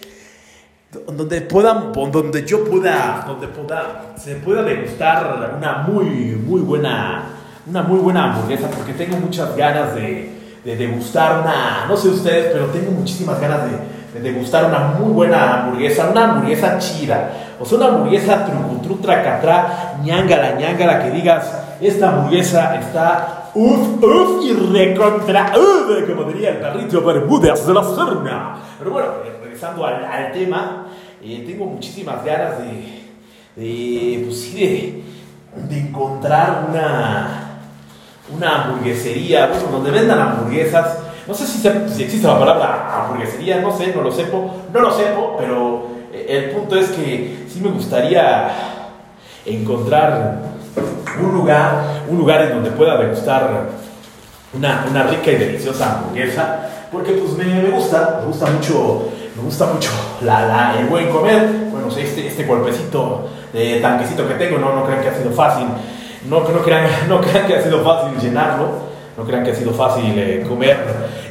donde 1.06 1.42
puedan, 1.42 1.92
donde 1.92 2.46
yo 2.46 2.64
pueda, 2.64 3.24
donde 3.26 3.46
pueda, 3.48 4.14
se 4.16 4.36
pueda 4.36 4.62
degustar 4.62 5.52
una 5.54 5.82
muy, 5.82 6.06
muy 6.06 6.62
buena, 6.62 7.24
una 7.66 7.82
muy 7.82 7.98
buena 7.98 8.32
hamburguesa, 8.32 8.70
porque 8.70 8.94
tengo 8.94 9.18
muchas 9.18 9.54
ganas 9.54 9.94
de, 9.94 10.30
de 10.64 10.76
degustar 10.76 11.42
una, 11.42 11.84
no 11.86 11.94
sé 11.94 12.08
ustedes, 12.08 12.52
pero 12.54 12.68
tengo 12.68 12.90
muchísimas 12.92 13.38
ganas 13.38 13.64
de 14.14 14.20
degustar 14.20 14.64
una 14.64 14.78
muy 14.98 15.12
buena 15.12 15.60
hamburguesa, 15.60 16.08
una 16.08 16.24
hamburguesa 16.24 16.78
chida, 16.78 17.47
o 17.60 17.64
sea, 17.64 17.78
una 17.78 17.88
hamburguesa 17.88 18.46
trucutru, 18.46 18.96
tracatrá, 18.96 19.96
ñangala, 20.02 20.54
ñangala, 20.54 21.02
que 21.02 21.10
digas, 21.10 21.52
esta 21.80 22.10
hamburguesa 22.10 22.76
está 22.76 23.50
uff, 23.54 24.02
uff 24.02 24.44
y 24.44 24.52
recontra, 24.52 25.52
uff, 25.56 26.08
como 26.08 26.24
diría 26.24 26.50
el 26.50 26.58
perrito 26.58 27.02
Bermúdez 27.02 27.66
de 27.66 27.74
la 27.74 27.84
Serna. 27.84 28.56
Pero 28.78 28.90
bueno, 28.90 29.08
regresando 29.42 29.84
al, 29.86 30.04
al 30.04 30.32
tema, 30.32 30.86
eh, 31.22 31.44
tengo 31.46 31.66
muchísimas 31.66 32.24
ganas 32.24 32.58
de, 32.58 33.04
de 33.56 34.24
pues 34.24 34.40
sí, 34.40 34.54
de, 34.54 35.68
de 35.68 35.80
encontrar 35.80 36.66
una 36.68 37.44
una 38.30 38.64
hamburguesería, 38.64 39.46
bueno, 39.46 39.68
donde 39.72 39.90
vendan 39.90 40.20
hamburguesas 40.20 40.98
no 41.28 41.34
sé 41.34 41.46
si, 41.46 41.58
si, 41.58 41.68
existe 42.04 42.26
la 42.26 42.38
palabra 42.38 43.02
hamburguesería, 43.02 43.60
no 43.60 43.76
sé, 43.76 43.92
no 43.94 44.00
lo 44.00 44.10
sepo, 44.10 44.50
no 44.72 44.80
lo 44.80 44.90
sepo, 44.90 45.36
pero 45.38 45.86
eh, 46.10 46.24
el 46.26 46.50
punto 46.52 46.74
es 46.74 46.88
que 46.88 47.44
sí 47.58 47.64
me 47.64 47.70
gustaría 47.70 48.50
encontrar 49.44 50.38
un 51.20 51.32
lugar, 51.32 52.04
un 52.08 52.18
lugar 52.18 52.42
en 52.42 52.50
donde 52.50 52.70
pueda 52.70 52.96
degustar 52.96 53.66
una, 54.52 54.86
una 54.88 55.02
rica 55.04 55.32
y 55.32 55.36
deliciosa 55.36 55.98
hamburguesa, 55.98 56.68
porque 56.92 57.12
pues 57.12 57.32
me, 57.32 57.44
me, 57.62 57.70
gusta, 57.70 58.18
me 58.20 58.26
gusta 58.26 58.46
mucho, 58.46 59.08
me 59.36 59.42
gusta 59.42 59.66
mucho 59.66 59.90
la, 60.22 60.46
la, 60.46 60.78
el 60.78 60.86
buen 60.86 61.08
comer, 61.08 61.48
bueno, 61.70 61.88
este, 61.88 62.28
este 62.28 62.46
cuerpecito 62.46 63.28
de 63.52 63.80
tanquecito 63.80 64.28
que 64.28 64.34
tengo, 64.34 64.58
no, 64.58 64.74
no 64.74 64.84
crean 64.84 65.02
que 65.02 65.08
ha 65.08 65.14
sido 65.14 65.32
fácil, 65.32 65.66
no, 66.28 66.40
no, 66.40 66.62
crean, 66.62 66.86
no 67.08 67.20
crean 67.20 67.46
que 67.46 67.56
ha 67.56 67.62
sido 67.62 67.82
fácil 67.82 68.18
llenarlo. 68.20 68.88
No 69.16 69.24
crean 69.24 69.42
que 69.42 69.50
ha 69.50 69.54
sido 69.56 69.72
fácil 69.72 70.16
eh, 70.16 70.44
comer 70.48 70.76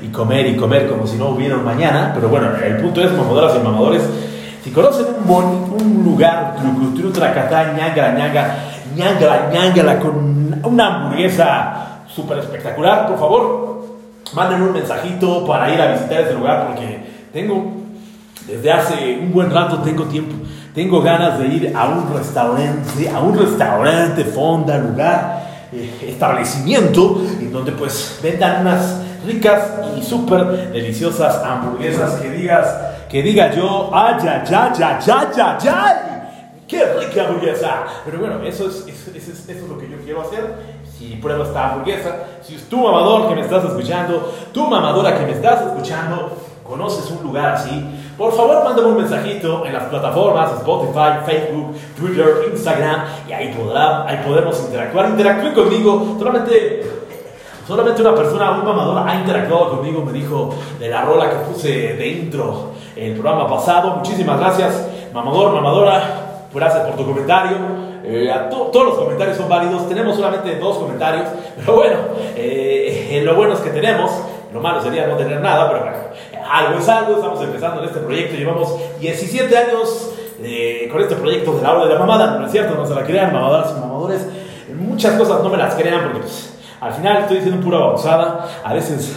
y 0.02 0.10
comer 0.10 0.46
y 0.48 0.58
comer 0.58 0.90
como 0.90 1.08
si 1.08 1.16
no 1.16 1.30
hubiera 1.30 1.56
un 1.56 1.64
mañana. 1.64 2.12
Pero 2.14 2.28
bueno, 2.28 2.50
el 2.62 2.76
punto 2.82 3.02
es, 3.02 3.14
mamadoras 3.14 3.56
y 3.56 3.60
mamadores, 3.60 4.02
si 4.68 4.74
conocen 4.74 5.06
un, 5.26 5.82
un 5.82 6.04
lugar, 6.04 6.56
Tracatá, 7.14 7.72
ñanga, 7.72 8.12
ñanga, 8.12 8.56
ñanga, 8.98 9.50
ñanga, 9.50 10.00
con 10.00 10.62
una 10.62 10.88
hamburguesa 10.88 12.04
súper 12.14 12.40
espectacular, 12.40 13.08
por 13.08 13.18
favor, 13.18 13.86
manden 14.34 14.64
un 14.64 14.74
mensajito 14.74 15.46
para 15.46 15.74
ir 15.74 15.82
a 15.82 15.94
visitar 15.94 16.20
ese 16.20 16.34
lugar 16.34 16.68
porque 16.68 17.00
tengo, 17.32 17.76
desde 18.46 18.70
hace 18.70 19.20
un 19.22 19.32
buen 19.32 19.50
rato 19.50 19.78
tengo 19.80 20.04
tiempo, 20.04 20.36
tengo 20.76 21.02
ganas 21.02 21.40
de 21.40 21.48
ir 21.48 21.74
a 21.74 21.88
un 21.88 22.14
restaurante, 22.14 23.10
a 23.10 23.22
un 23.22 23.40
restaurante, 23.40 24.26
fonda, 24.26 24.78
lugar 24.80 25.44
eh, 25.72 26.10
establecimiento 26.10 27.22
en 27.40 27.54
donde 27.54 27.72
pues 27.72 28.20
vendan 28.22 28.62
unas 28.62 29.00
ricas 29.26 29.62
y 29.98 30.04
súper 30.04 30.74
deliciosas 30.74 31.42
hamburguesas 31.42 32.20
que 32.20 32.32
digas, 32.32 32.97
que 33.10 33.24
diga 33.24 33.52
yo, 33.54 33.90
ay, 33.94 34.16
ay, 34.22 34.42
ay, 34.48 34.72
ay, 34.78 34.98
ay, 35.08 35.70
ay, 35.70 36.18
qué 36.68 36.86
rica 37.00 37.26
hamburguesa. 37.28 37.86
Pero 38.06 38.20
bueno, 38.20 38.42
eso 38.44 38.68
es, 38.68 38.86
eso, 38.88 39.12
es, 39.16 39.28
eso 39.28 39.50
es 39.50 39.62
lo 39.62 39.78
que 39.78 39.90
yo 39.90 39.98
quiero 40.04 40.22
hacer. 40.22 40.78
Si 40.98 41.16
pruebo 41.16 41.44
esta 41.44 41.72
hamburguesa, 41.72 42.16
si 42.42 42.56
es 42.56 42.68
tu 42.68 42.78
mamador 42.78 43.30
que 43.30 43.36
me 43.36 43.42
estás 43.42 43.64
escuchando, 43.64 44.34
tu 44.52 44.68
mamadora 44.68 45.18
que 45.18 45.26
me 45.26 45.32
estás 45.32 45.62
escuchando, 45.62 46.32
conoces 46.64 47.10
un 47.12 47.24
lugar 47.24 47.54
así, 47.54 47.86
por 48.18 48.34
favor 48.34 48.64
mándame 48.64 48.90
un 48.90 48.98
mensajito 48.98 49.66
en 49.66 49.74
las 49.74 49.84
plataformas 49.84 50.54
Spotify, 50.54 51.24
Facebook, 51.24 51.76
Twitter, 51.96 52.50
Instagram 52.52 53.04
y 53.30 53.32
ahí, 53.32 53.54
podrá, 53.54 54.08
ahí 54.08 54.20
podemos 54.26 54.60
interactuar. 54.62 55.10
Interactúe 55.10 55.54
conmigo, 55.54 56.16
solamente, 56.18 57.07
solamente 57.68 58.02
una 58.02 58.16
persona, 58.16 58.52
un 58.52 58.66
mamador 58.66 59.08
ha 59.08 59.16
interactuado 59.16 59.72
conmigo, 59.72 60.04
me 60.04 60.14
dijo 60.14 60.54
de 60.80 60.90
la 60.90 61.02
rola 61.02 61.30
que 61.30 61.36
puse 61.52 61.96
dentro 61.96 62.72
el 62.96 63.14
programa 63.14 63.48
pasado. 63.48 63.98
Muchísimas 63.98 64.40
gracias, 64.40 64.88
mamador, 65.14 65.54
mamadora. 65.54 66.24
Gracias 66.54 66.88
por 66.88 66.96
tu 66.96 67.06
comentario. 67.06 67.58
Eh, 68.04 68.34
todos 68.50 68.86
los 68.86 68.96
comentarios 68.96 69.38
son 69.38 69.50
válidos. 69.50 69.88
Tenemos 69.90 70.16
solamente 70.16 70.56
dos 70.58 70.78
comentarios. 70.78 71.28
Pero 71.58 71.76
bueno, 71.76 71.98
eh, 72.36 73.22
lo 73.24 73.36
bueno 73.36 73.54
es 73.54 73.60
que 73.60 73.70
tenemos. 73.70 74.12
Lo 74.54 74.62
malo 74.62 74.82
sería 74.82 75.06
no 75.08 75.18
tener 75.18 75.42
nada, 75.42 75.70
pero 75.70 75.84
bueno, 75.84 75.98
algo 76.50 76.80
es 76.80 76.88
algo, 76.88 77.16
estamos 77.16 77.42
empezando 77.42 77.82
en 77.82 77.90
este 77.90 78.00
proyecto, 78.00 78.38
llevamos 78.38 78.76
17 79.00 79.58
años 79.58 80.14
eh, 80.42 80.88
con 80.90 81.02
este 81.02 81.16
proyecto 81.16 81.58
de 81.58 81.64
la 81.64 81.74
hora 81.74 81.86
de 81.86 81.94
la 81.94 82.00
mamada, 82.00 82.40
no 82.40 82.46
es 82.46 82.52
cierto, 82.54 82.76
no 82.76 82.86
se 82.86 82.96
la 82.96 83.04
crean, 83.04 83.34
mamadoras 83.34 83.74
y 83.76 83.80
mamadores, 83.82 84.26
muchas 84.74 85.16
cosas 85.16 85.44
no 85.44 85.50
me 85.50 85.58
las 85.58 85.76
crean 85.76 86.02
porque 86.04 86.20
pues, 86.20 86.57
al 86.80 86.94
final 86.94 87.18
estoy 87.18 87.38
diciendo 87.38 87.64
pura 87.64 87.78
avanzada, 87.78 88.62
a 88.64 88.74
veces, 88.74 89.14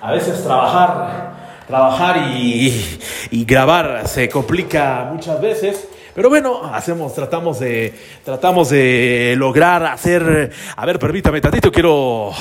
a 0.00 0.12
veces 0.12 0.42
trabajar, 0.42 1.64
trabajar 1.66 2.32
y, 2.36 3.00
y 3.30 3.44
grabar 3.44 4.06
se 4.06 4.28
complica 4.28 5.08
muchas 5.12 5.40
veces. 5.40 5.88
Pero 6.14 6.30
bueno, 6.30 6.64
hacemos, 6.74 7.14
tratamos 7.14 7.60
de, 7.60 7.94
tratamos 8.24 8.70
de 8.70 9.34
lograr 9.38 9.84
hacer. 9.84 10.50
A 10.74 10.84
ver, 10.84 10.98
permítame 10.98 11.40
tantito, 11.40 11.70
quiero, 11.70 12.32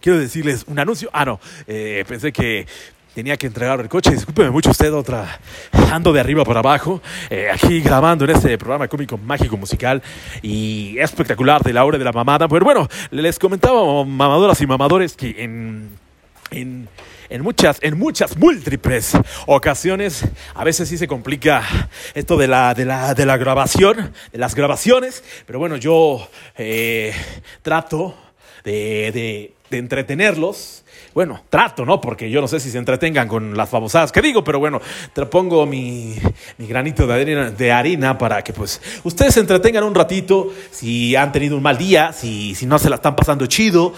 quiero 0.00 0.18
decirles 0.18 0.64
un 0.66 0.78
anuncio. 0.78 1.08
Ah, 1.14 1.24
no, 1.24 1.40
eh, 1.66 2.04
pensé 2.06 2.30
que 2.30 2.66
tenía 3.14 3.36
que 3.36 3.46
entregar 3.46 3.80
el 3.80 3.88
coche. 3.88 4.10
Discúlpeme 4.10 4.50
mucho 4.50 4.70
usted, 4.70 4.92
otra. 4.92 5.40
Ando 5.90 6.12
de 6.12 6.20
arriba 6.20 6.44
para 6.44 6.60
abajo, 6.60 7.00
eh, 7.30 7.48
aquí 7.52 7.80
grabando 7.80 8.24
en 8.24 8.30
este 8.30 8.56
programa 8.58 8.88
cómico 8.88 9.18
mágico 9.18 9.56
musical 9.56 10.02
y 10.42 10.96
espectacular 10.98 11.62
de 11.62 11.72
la 11.72 11.84
hora 11.84 11.98
de 11.98 12.04
la 12.04 12.12
mamada. 12.12 12.48
Pero 12.48 12.64
bueno, 12.64 12.88
les 13.10 13.38
comentaba, 13.38 14.04
mamadoras 14.04 14.60
y 14.60 14.66
mamadores, 14.66 15.14
que 15.14 15.42
en. 15.42 15.90
en 16.50 16.88
en 17.32 17.40
muchas, 17.40 17.78
en 17.80 17.98
muchas 17.98 18.36
múltiples 18.36 19.12
ocasiones, 19.46 20.22
a 20.54 20.64
veces 20.64 20.86
sí 20.86 20.98
se 20.98 21.08
complica 21.08 21.62
esto 22.12 22.36
de 22.36 22.46
la, 22.46 22.74
de 22.74 22.84
la, 22.84 23.14
de 23.14 23.24
la 23.24 23.38
grabación, 23.38 24.12
de 24.32 24.38
las 24.38 24.54
grabaciones, 24.54 25.24
pero 25.46 25.58
bueno, 25.58 25.76
yo 25.76 26.28
eh, 26.58 27.14
trato 27.62 28.14
de, 28.64 29.12
de, 29.12 29.54
de 29.70 29.78
entretenerlos 29.78 30.81
bueno, 31.14 31.42
trato, 31.50 31.84
¿no? 31.84 32.00
Porque 32.00 32.30
yo 32.30 32.40
no 32.40 32.48
sé 32.48 32.60
si 32.60 32.70
se 32.70 32.78
entretengan 32.78 33.28
con 33.28 33.56
las 33.56 33.68
famosadas 33.68 34.12
que 34.12 34.22
digo, 34.22 34.42
pero 34.42 34.58
bueno, 34.58 34.80
te 35.12 35.26
pongo 35.26 35.66
mi, 35.66 36.14
mi 36.58 36.66
granito 36.66 37.06
de 37.06 37.14
harina, 37.14 37.50
de 37.50 37.72
harina, 37.72 38.18
para 38.18 38.42
que 38.42 38.52
pues 38.52 38.80
ustedes 39.04 39.34
se 39.34 39.40
entretengan 39.40 39.84
un 39.84 39.94
ratito, 39.94 40.52
si 40.70 41.14
han 41.16 41.32
tenido 41.32 41.56
un 41.56 41.62
mal 41.62 41.78
día, 41.78 42.12
si, 42.12 42.54
si 42.54 42.66
no 42.66 42.78
se 42.78 42.88
la 42.88 42.96
están 42.96 43.16
pasando 43.16 43.46
chido, 43.46 43.92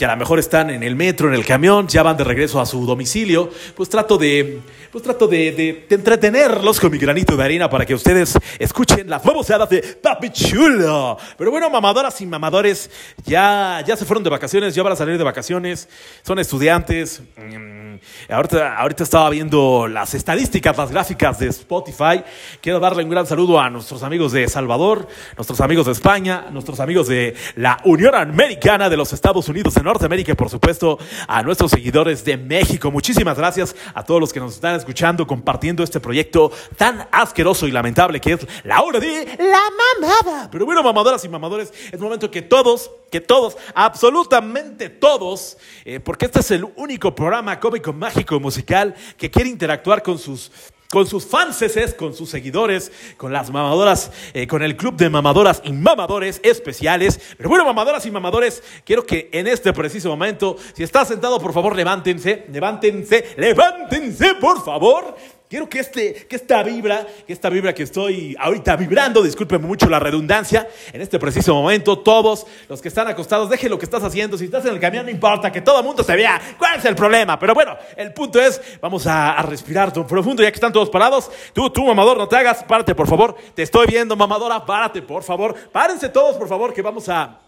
que 0.00 0.06
a 0.06 0.12
lo 0.12 0.16
mejor 0.16 0.38
están 0.38 0.70
en 0.70 0.82
el 0.82 0.96
metro, 0.96 1.28
en 1.28 1.34
el 1.34 1.44
camión, 1.44 1.86
ya 1.86 2.02
van 2.02 2.16
de 2.16 2.24
regreso 2.24 2.58
a 2.58 2.64
su 2.64 2.86
domicilio, 2.86 3.50
pues 3.76 3.90
trato 3.90 4.16
de, 4.16 4.62
pues 4.90 5.04
trato 5.04 5.28
de, 5.28 5.86
entretenerlos 5.90 6.80
con 6.80 6.90
mi 6.90 6.96
granito 6.96 7.36
de 7.36 7.44
harina 7.44 7.68
para 7.68 7.84
que 7.84 7.92
ustedes 7.92 8.32
escuchen 8.58 9.10
las 9.10 9.22
baboseadas 9.22 9.68
de 9.68 9.82
Papi 9.82 10.30
Chulo. 10.30 11.18
Pero 11.36 11.50
bueno, 11.50 11.68
mamadoras 11.68 12.18
y 12.22 12.24
mamadores, 12.24 12.90
ya, 13.26 13.84
ya 13.86 13.94
se 13.94 14.06
fueron 14.06 14.24
de 14.24 14.30
vacaciones, 14.30 14.74
ya 14.74 14.82
van 14.82 14.94
a 14.94 14.96
salir 14.96 15.18
de 15.18 15.24
vacaciones, 15.24 15.86
son 16.22 16.38
estudiantes. 16.38 17.22
Mm, 17.36 17.96
ahorita, 18.32 18.78
ahorita 18.78 19.04
estaba 19.04 19.28
viendo 19.28 19.86
las 19.86 20.14
estadísticas, 20.14 20.78
las 20.78 20.90
gráficas 20.90 21.38
de 21.40 21.48
Spotify. 21.48 22.24
Quiero 22.62 22.80
darle 22.80 23.04
un 23.04 23.10
gran 23.10 23.26
saludo 23.26 23.60
a 23.60 23.68
nuestros 23.68 24.02
amigos 24.02 24.32
de 24.32 24.48
Salvador, 24.48 25.08
nuestros 25.36 25.60
amigos 25.60 25.84
de 25.84 25.92
España, 25.92 26.46
nuestros 26.50 26.80
amigos 26.80 27.06
de 27.06 27.34
la 27.56 27.78
Unión 27.84 28.14
Americana 28.14 28.88
de 28.88 28.96
los 28.96 29.12
Estados 29.12 29.46
Unidos 29.46 29.76
en 29.76 29.89
Norteamérica 29.90 30.32
y 30.32 30.34
por 30.36 30.48
supuesto 30.48 30.98
a 31.26 31.42
nuestros 31.42 31.72
seguidores 31.72 32.24
de 32.24 32.36
México. 32.36 32.90
Muchísimas 32.92 33.36
gracias 33.36 33.74
a 33.92 34.04
todos 34.04 34.20
los 34.20 34.32
que 34.32 34.38
nos 34.38 34.54
están 34.54 34.76
escuchando, 34.76 35.26
compartiendo 35.26 35.82
este 35.82 35.98
proyecto 35.98 36.52
tan 36.76 37.08
asqueroso 37.10 37.66
y 37.66 37.72
lamentable 37.72 38.20
que 38.20 38.34
es 38.34 38.46
la 38.62 38.82
hora 38.82 39.00
de 39.00 39.26
la 39.38 39.60
mamada. 40.00 40.48
Pero 40.50 40.64
bueno, 40.64 40.82
mamadoras 40.82 41.24
y 41.24 41.28
mamadores, 41.28 41.72
es 41.90 42.00
momento 42.00 42.30
que 42.30 42.42
todos, 42.42 42.90
que 43.10 43.20
todos, 43.20 43.56
absolutamente 43.74 44.90
todos, 44.90 45.58
eh, 45.84 45.98
porque 45.98 46.26
este 46.26 46.40
es 46.40 46.50
el 46.52 46.66
único 46.76 47.14
programa 47.14 47.58
cómico, 47.58 47.92
mágico, 47.92 48.38
musical 48.38 48.94
que 49.16 49.30
quiere 49.30 49.50
interactuar 49.50 50.02
con 50.02 50.18
sus 50.18 50.52
con 50.90 51.06
sus 51.06 51.24
fanses, 51.24 51.94
con 51.94 52.14
sus 52.14 52.28
seguidores, 52.28 52.90
con 53.16 53.32
las 53.32 53.50
mamadoras, 53.50 54.10
eh, 54.34 54.46
con 54.48 54.62
el 54.62 54.76
club 54.76 54.96
de 54.96 55.08
mamadoras 55.08 55.62
y 55.64 55.72
mamadores 55.72 56.40
especiales. 56.42 57.20
Pero 57.36 57.48
bueno, 57.48 57.64
mamadoras 57.64 58.04
y 58.06 58.10
mamadores, 58.10 58.62
quiero 58.84 59.06
que 59.06 59.28
en 59.32 59.46
este 59.46 59.72
preciso 59.72 60.08
momento, 60.08 60.56
si 60.74 60.82
está 60.82 61.04
sentado, 61.04 61.40
por 61.40 61.52
favor, 61.52 61.76
levántense, 61.76 62.46
levántense, 62.50 63.34
levántense, 63.36 64.34
por 64.34 64.64
favor. 64.64 65.16
Quiero 65.50 65.68
que, 65.68 65.80
este, 65.80 66.14
que 66.28 66.36
esta 66.36 66.62
vibra, 66.62 67.04
que 67.26 67.32
esta 67.32 67.50
vibra 67.50 67.74
que 67.74 67.82
estoy 67.82 68.36
ahorita 68.38 68.76
vibrando, 68.76 69.20
discúlpenme 69.20 69.66
mucho 69.66 69.88
la 69.88 69.98
redundancia, 69.98 70.68
en 70.92 71.00
este 71.00 71.18
preciso 71.18 71.52
momento, 71.54 71.98
todos 71.98 72.46
los 72.68 72.80
que 72.80 72.86
están 72.86 73.08
acostados, 73.08 73.50
dejen 73.50 73.68
lo 73.68 73.76
que 73.76 73.84
estás 73.84 74.04
haciendo. 74.04 74.38
Si 74.38 74.44
estás 74.44 74.64
en 74.66 74.74
el 74.74 74.78
camión, 74.78 75.06
no 75.06 75.10
importa, 75.10 75.50
que 75.50 75.60
todo 75.60 75.80
el 75.80 75.84
mundo 75.84 76.04
se 76.04 76.14
vea. 76.14 76.40
¿Cuál 76.56 76.78
es 76.78 76.84
el 76.84 76.94
problema? 76.94 77.36
Pero 77.36 77.52
bueno, 77.52 77.76
el 77.96 78.12
punto 78.12 78.40
es, 78.40 78.60
vamos 78.80 79.08
a, 79.08 79.42
respirar 79.42 79.92
profundo, 79.92 80.40
ya 80.40 80.52
que 80.52 80.54
están 80.54 80.72
todos 80.72 80.88
parados. 80.88 81.28
Tú, 81.52 81.68
tú, 81.68 81.84
mamador, 81.84 82.16
no 82.16 82.28
te 82.28 82.36
hagas, 82.36 82.62
párate, 82.62 82.94
por 82.94 83.08
favor. 83.08 83.34
Te 83.52 83.64
estoy 83.64 83.88
viendo, 83.88 84.14
mamadora, 84.14 84.64
párate, 84.64 85.02
por 85.02 85.24
favor. 85.24 85.56
Párense 85.72 86.10
todos, 86.10 86.36
por 86.36 86.46
favor, 86.46 86.72
que 86.72 86.80
vamos 86.80 87.08
a 87.08 87.40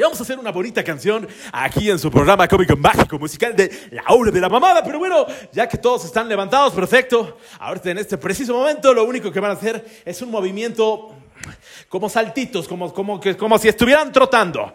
que 0.00 0.04
vamos 0.04 0.18
a 0.18 0.22
hacer 0.22 0.38
una 0.38 0.50
bonita 0.50 0.82
canción 0.82 1.28
aquí 1.52 1.90
en 1.90 1.98
su 1.98 2.10
programa 2.10 2.48
cómico 2.48 2.74
mágico 2.74 3.18
musical 3.18 3.54
de 3.54 3.70
La 3.90 4.02
Hora 4.08 4.30
de 4.30 4.40
la 4.40 4.48
Mamada. 4.48 4.82
Pero 4.82 4.98
bueno, 4.98 5.26
ya 5.52 5.68
que 5.68 5.76
todos 5.76 6.06
están 6.06 6.26
levantados, 6.26 6.72
perfecto. 6.72 7.36
Ahorita 7.58 7.90
en 7.90 7.98
este 7.98 8.16
preciso 8.16 8.54
momento 8.54 8.94
lo 8.94 9.04
único 9.04 9.30
que 9.30 9.38
van 9.40 9.50
a 9.50 9.54
hacer 9.54 9.84
es 10.06 10.22
un 10.22 10.30
movimiento 10.30 11.14
como 11.90 12.08
saltitos, 12.08 12.66
como, 12.66 12.94
como, 12.94 13.20
como 13.38 13.58
si 13.58 13.68
estuvieran 13.68 14.10
trotando. 14.10 14.72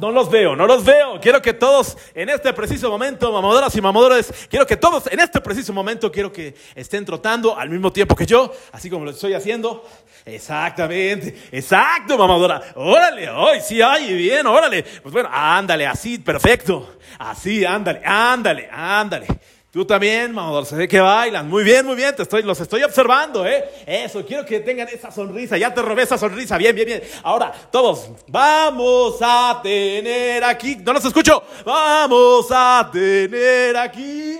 No 0.00 0.10
los 0.10 0.30
veo, 0.30 0.56
no 0.56 0.66
los 0.66 0.84
veo. 0.84 1.20
Quiero 1.20 1.42
que 1.42 1.52
todos 1.52 1.96
en 2.14 2.28
este 2.30 2.52
preciso 2.52 2.90
momento, 2.90 3.30
mamadoras 3.30 3.74
y 3.76 3.80
mamadores, 3.80 4.32
quiero 4.48 4.66
que 4.66 4.76
todos 4.76 5.06
en 5.12 5.20
este 5.20 5.40
preciso 5.40 5.72
momento, 5.72 6.10
quiero 6.10 6.32
que 6.32 6.54
estén 6.74 7.04
trotando 7.04 7.56
al 7.56 7.68
mismo 7.68 7.92
tiempo 7.92 8.16
que 8.16 8.26
yo, 8.26 8.52
así 8.72 8.88
como 8.88 9.04
lo 9.04 9.10
estoy 9.10 9.34
haciendo. 9.34 9.86
Exactamente, 10.24 11.36
exacto, 11.52 12.16
mamadora. 12.16 12.60
Órale, 12.74 13.28
hoy 13.30 13.60
sí, 13.60 13.80
ay, 13.82 14.14
bien, 14.14 14.46
órale. 14.46 14.82
Pues 14.82 15.12
bueno, 15.12 15.28
ándale, 15.32 15.86
así, 15.86 16.18
perfecto. 16.18 16.96
Así, 17.18 17.64
ándale, 17.64 18.00
ándale, 18.04 18.68
ándale. 18.72 19.26
Tú 19.76 19.84
también, 19.84 20.32
mamador, 20.32 20.64
se 20.64 20.74
ve 20.74 20.88
que 20.88 20.98
bailan. 21.00 21.50
Muy 21.50 21.62
bien, 21.62 21.84
muy 21.84 21.96
bien, 21.96 22.16
te 22.16 22.22
estoy, 22.22 22.42
los 22.42 22.58
estoy 22.58 22.82
observando, 22.82 23.46
¿eh? 23.46 23.62
Eso, 23.84 24.24
quiero 24.24 24.42
que 24.42 24.60
tengan 24.60 24.88
esa 24.88 25.10
sonrisa. 25.10 25.58
Ya 25.58 25.74
te 25.74 25.82
robé 25.82 26.04
esa 26.04 26.16
sonrisa. 26.16 26.56
Bien, 26.56 26.74
bien, 26.74 26.86
bien. 26.86 27.02
Ahora, 27.22 27.52
todos, 27.70 28.08
vamos 28.26 29.18
a 29.20 29.60
tener 29.62 30.42
aquí. 30.44 30.76
No 30.76 30.94
los 30.94 31.04
escucho. 31.04 31.42
Vamos 31.62 32.46
a 32.50 32.88
tener 32.90 33.76
aquí 33.76 34.38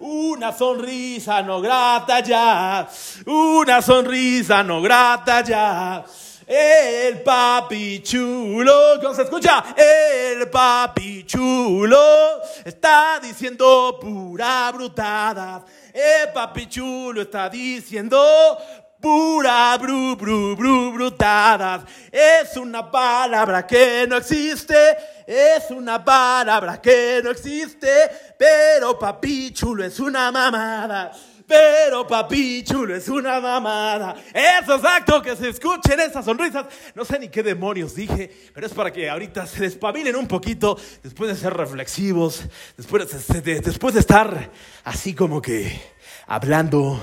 Una 0.00 0.50
sonrisa 0.50 1.42
no 1.42 1.60
grata 1.60 2.18
ya, 2.18 2.88
una 3.26 3.80
sonrisa 3.80 4.64
no 4.64 4.82
grata 4.82 5.44
ya. 5.44 6.04
El 6.46 7.22
papi 7.22 8.02
chulo, 8.02 8.98
¿cómo 9.00 9.14
se 9.14 9.22
escucha? 9.22 9.64
El 9.76 10.50
papi 10.50 11.24
chulo 11.24 12.40
está 12.64 13.20
diciendo 13.22 13.98
pura 14.00 14.70
brutada. 14.72 15.64
El 15.92 16.32
papi 16.32 16.68
chulo 16.68 17.22
está 17.22 17.48
diciendo 17.48 18.58
pura 19.00 19.76
bru, 19.78 20.16
bru, 20.16 20.56
bru, 20.56 20.92
brutadas. 20.92 21.82
Es 22.10 22.56
una 22.56 22.90
palabra 22.90 23.66
que 23.66 24.06
no 24.08 24.16
existe, 24.16 24.96
es 25.26 25.70
una 25.70 26.04
palabra 26.04 26.80
que 26.80 27.20
no 27.22 27.30
existe, 27.30 28.10
pero 28.36 28.98
papi 28.98 29.52
chulo 29.52 29.84
es 29.84 29.98
una 30.00 30.30
mamada. 30.32 31.12
Pero 31.52 32.06
papi 32.06 32.64
chulo 32.64 32.96
es 32.96 33.08
una 33.10 33.38
mamada. 33.38 34.16
Eso 34.32 34.76
exacto, 34.76 35.20
que 35.20 35.36
se 35.36 35.50
escuchen 35.50 36.00
esas 36.00 36.24
sonrisas. 36.24 36.64
No 36.94 37.04
sé 37.04 37.18
ni 37.18 37.28
qué 37.28 37.42
demonios 37.42 37.94
dije, 37.94 38.30
pero 38.54 38.66
es 38.66 38.72
para 38.72 38.90
que 38.90 39.10
ahorita 39.10 39.46
se 39.46 39.60
despabilen 39.60 40.16
un 40.16 40.26
poquito 40.26 40.78
después 41.02 41.28
de 41.28 41.36
ser 41.36 41.52
reflexivos, 41.52 42.44
después 42.74 43.06
de, 43.42 43.60
después 43.60 43.92
de 43.92 44.00
estar 44.00 44.50
así 44.84 45.12
como 45.12 45.42
que 45.42 45.78
hablando 46.26 46.98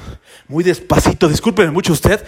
muy 0.48 0.64
despacito. 0.64 1.30
Discúlpeme 1.30 1.70
mucho 1.70 1.94
usted. 1.94 2.26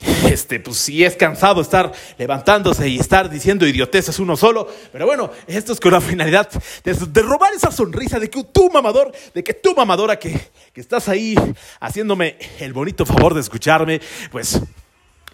Este, 0.30 0.60
pues 0.60 0.76
sí 0.78 1.04
es 1.04 1.16
cansado 1.16 1.60
estar 1.60 1.92
levantándose 2.18 2.88
y 2.88 2.98
estar 2.98 3.28
diciendo 3.28 3.66
idioteces 3.66 4.18
uno 4.18 4.36
solo, 4.36 4.68
pero 4.92 5.06
bueno, 5.06 5.30
esto 5.46 5.72
es 5.72 5.80
con 5.80 5.92
la 5.92 6.00
finalidad 6.00 6.48
de, 6.84 7.22
robar 7.22 7.52
esa 7.52 7.70
sonrisa 7.70 8.18
de 8.18 8.30
que 8.30 8.44
tú 8.44 8.70
mamador, 8.70 9.12
de 9.34 9.44
que 9.44 9.54
tú 9.54 9.74
mamadora 9.74 10.18
que, 10.18 10.50
que 10.72 10.80
estás 10.80 11.08
ahí 11.08 11.34
haciéndome 11.80 12.36
el 12.60 12.72
bonito 12.72 13.04
favor 13.04 13.34
de 13.34 13.40
escucharme, 13.40 14.00
pues 14.30 14.60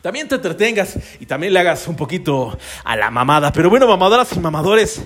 también 0.02 0.28
te 0.28 0.36
entretengas 0.36 0.98
y 1.20 1.26
también 1.26 1.52
le 1.52 1.60
hagas 1.60 1.86
un 1.88 1.96
poquito 1.96 2.56
a 2.84 2.96
la 2.96 3.10
mamada. 3.10 3.52
Pero 3.52 3.68
bueno, 3.68 3.86
mamadoras 3.86 4.32
y 4.34 4.38
mamadores, 4.38 5.02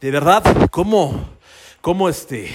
de 0.00 0.10
verdad, 0.10 0.42
¿cómo, 0.70 1.28
cómo 1.80 2.08
este, 2.08 2.48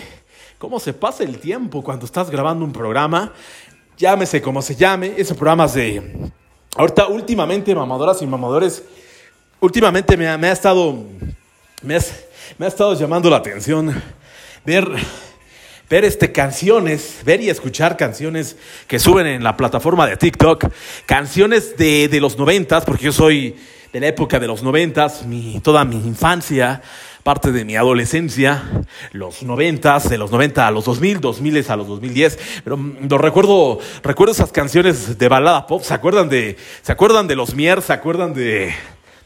cómo 0.57 0.79
se 0.79 0.93
pasa 0.93 1.23
el 1.23 1.39
tiempo 1.39 1.83
cuando 1.83 2.05
estás 2.05 2.29
grabando 2.29 2.63
un 2.63 2.71
programa? 2.71 3.33
Llámese 4.03 4.41
como 4.41 4.61
se 4.61 4.75
llame, 4.75 5.13
esos 5.15 5.37
programas 5.37 5.75
de... 5.75 6.29
Ahorita, 6.75 7.07
últimamente, 7.07 7.73
mamadoras 7.73 8.21
y 8.21 8.27
mamadores, 8.27 8.83
últimamente 9.61 10.17
me 10.17 10.27
ha, 10.27 10.37
me 10.37 10.49
ha 10.49 10.51
estado... 10.51 10.93
Me, 11.81 11.97
me 12.57 12.65
ha 12.65 12.67
estado 12.67 12.93
llamando 12.95 13.29
la 13.29 13.37
atención 13.37 14.03
ver 14.65 14.89
ver 15.89 16.05
este, 16.05 16.31
canciones, 16.31 17.19
ver 17.23 17.39
y 17.41 17.49
escuchar 17.49 17.95
canciones 17.95 18.57
que 18.87 18.99
suben 18.99 19.27
en 19.27 19.43
la 19.43 19.55
plataforma 19.55 20.07
de 20.07 20.17
TikTok, 20.17 20.65
canciones 21.05 21.77
de, 21.77 22.07
de 22.07 22.19
los 22.19 22.37
noventas, 22.37 22.83
porque 22.83 23.05
yo 23.05 23.11
soy 23.11 23.55
de 23.93 23.99
la 23.99 24.07
época 24.07 24.39
de 24.39 24.47
los 24.47 24.63
noventas, 24.63 25.25
mi, 25.25 25.59
toda 25.59 25.85
mi 25.85 25.97
infancia, 25.97 26.81
parte 27.23 27.51
de 27.51 27.63
mi 27.63 27.75
adolescencia, 27.75 28.63
los 29.13 29.43
noventas, 29.43 30.09
de 30.09 30.17
los 30.17 30.31
90 30.31 30.67
a 30.67 30.71
los 30.71 30.85
2000, 30.85 31.21
2000 31.21 31.65
a 31.69 31.75
los 31.77 31.87
2010, 31.87 32.39
pero 32.63 32.77
mm, 32.77 33.09
recuerdo, 33.09 33.79
recuerdo 34.03 34.33
esas 34.33 34.51
canciones 34.51 35.17
de 35.17 35.27
balada 35.29 35.65
pop, 35.65 35.81
¿se 35.83 35.93
acuerdan 35.93 36.27
de, 36.29 36.57
se 36.81 36.91
acuerdan 36.91 37.27
de 37.27 37.35
los 37.35 37.55
Mier, 37.55 37.81
se 37.81 37.93
acuerdan 37.93 38.33
de, 38.33 38.73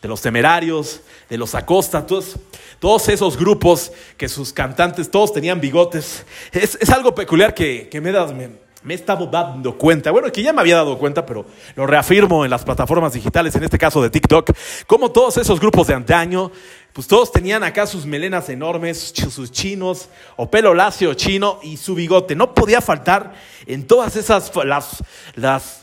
de 0.01 0.07
los 0.07 0.21
Temerarios, 0.21 1.01
de 1.29 1.37
los 1.37 1.55
Acosta, 1.55 2.05
todos, 2.05 2.37
todos 2.79 3.09
esos 3.09 3.37
grupos 3.37 3.91
que 4.15 4.29
sus 4.29 4.53
cantantes, 4.53 5.09
todos 5.09 5.33
tenían 5.33 5.59
bigotes. 5.59 6.25
Es, 6.51 6.77
es 6.79 6.89
algo 6.89 7.15
peculiar 7.15 7.53
que, 7.53 7.89
que 7.89 7.99
me, 7.99 8.11
me, 8.11 8.49
me, 8.83 8.93
he 8.93 8.95
estado 8.95 9.25
dando 9.25 9.77
cuenta, 9.77 10.11
bueno, 10.11 10.31
que 10.31 10.43
ya 10.43 10.53
me 10.53 10.61
había 10.61 10.75
dado 10.75 10.97
cuenta, 10.97 11.25
pero 11.25 11.45
lo 11.75 11.87
reafirmo 11.87 12.45
en 12.45 12.51
las 12.51 12.63
plataformas 12.63 13.13
digitales, 13.13 13.55
en 13.55 13.63
este 13.63 13.77
caso 13.77 14.01
de 14.01 14.09
TikTok, 14.09 14.51
como 14.85 15.11
todos 15.11 15.37
esos 15.37 15.59
grupos 15.59 15.87
de 15.87 15.95
antaño 15.95 16.51
pues 16.97 17.05
todos 17.05 17.31
tenían 17.31 17.61
acá 17.61 17.85
sus 17.85 18.07
melenas 18.07 18.49
enormes, 18.49 19.13
sus 19.29 19.51
chinos, 19.51 20.09
o 20.35 20.49
pelo 20.49 20.73
lacio 20.73 21.13
chino 21.13 21.59
y 21.61 21.77
su 21.77 21.93
bigote. 21.93 22.35
No 22.35 22.55
podía 22.55 22.81
faltar 22.81 23.35
en 23.67 23.85
todas 23.85 24.15
esas, 24.15 24.51
las, 24.65 25.03
las 25.35 25.81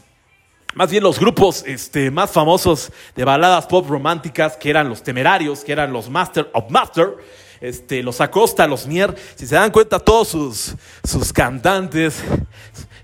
más 0.75 0.91
bien 0.91 1.05
los 1.05 1.21
grupos 1.21 1.63
este, 1.69 2.11
más 2.11 2.33
famosos 2.33 2.91
de 3.15 3.23
baladas 3.23 3.67
pop 3.67 3.89
románticas, 3.89 4.57
que 4.57 4.71
eran 4.71 4.89
los 4.89 5.05
temerarios, 5.05 5.63
que 5.63 5.71
eran 5.71 5.93
los 5.93 6.11
Master 6.11 6.51
of 6.53 6.69
Master, 6.69 7.15
este, 7.61 8.03
los 8.03 8.21
Acosta, 8.21 8.67
los 8.67 8.89
Mier. 8.89 9.15
Si 9.37 9.47
se 9.47 9.55
dan 9.55 9.71
cuenta, 9.71 10.01
todos 10.01 10.27
sus, 10.27 10.75
sus 11.05 11.33
cantantes, 11.33 12.25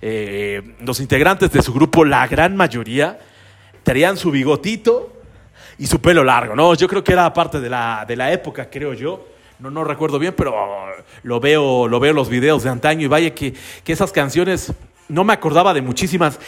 eh, 0.02 0.74
los 0.80 0.98
integrantes 0.98 1.52
de 1.52 1.62
su 1.62 1.72
grupo, 1.72 2.04
la 2.04 2.26
gran 2.26 2.56
mayoría, 2.56 3.20
tenían 3.84 4.16
su 4.16 4.32
bigotito 4.32 5.19
y 5.80 5.86
su 5.86 5.98
pelo 5.98 6.22
largo, 6.22 6.54
¿no? 6.54 6.74
Yo 6.74 6.86
creo 6.86 7.02
que 7.02 7.12
era 7.12 7.32
parte 7.32 7.58
de 7.58 7.70
la, 7.70 8.04
de 8.06 8.14
la 8.14 8.30
época, 8.30 8.68
creo 8.68 8.92
yo. 8.92 9.26
No, 9.58 9.70
no 9.70 9.82
recuerdo 9.82 10.18
bien, 10.18 10.34
pero 10.36 10.54
lo 11.22 11.40
veo, 11.40 11.88
lo 11.88 11.98
veo 11.98 12.12
los 12.12 12.28
videos 12.28 12.62
de 12.64 12.68
antaño 12.68 13.06
y 13.06 13.08
vaya 13.08 13.34
que, 13.34 13.54
que 13.82 13.92
esas 13.94 14.12
canciones 14.12 14.74
no 15.08 15.24
me 15.24 15.32
acordaba 15.32 15.72
de 15.72 15.80
muchísimas. 15.80 16.38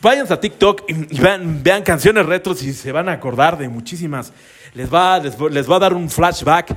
Vayan 0.00 0.30
a 0.32 0.40
TikTok 0.40 0.82
y, 0.88 1.20
vean, 1.20 1.62
vean, 1.62 1.84
canciones 1.84 2.26
retros 2.26 2.64
y 2.64 2.72
se 2.72 2.90
van 2.90 3.08
a 3.08 3.12
acordar 3.12 3.56
de 3.56 3.68
muchísimas. 3.68 4.32
Les 4.74 4.92
va, 4.92 5.20
les, 5.20 5.70
va 5.70 5.76
a 5.76 5.78
dar 5.78 5.94
un 5.94 6.10
flashback 6.10 6.76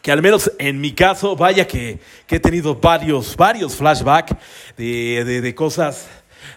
que 0.00 0.12
al 0.12 0.22
menos 0.22 0.50
en 0.58 0.80
mi 0.80 0.92
caso, 0.92 1.36
vaya 1.36 1.66
que, 1.66 2.00
que 2.26 2.36
he 2.36 2.40
tenido 2.40 2.74
varios, 2.74 3.36
varios 3.36 3.76
flashbacks 3.76 4.34
de, 4.78 5.40
de 5.42 5.54
cosas 5.54 6.08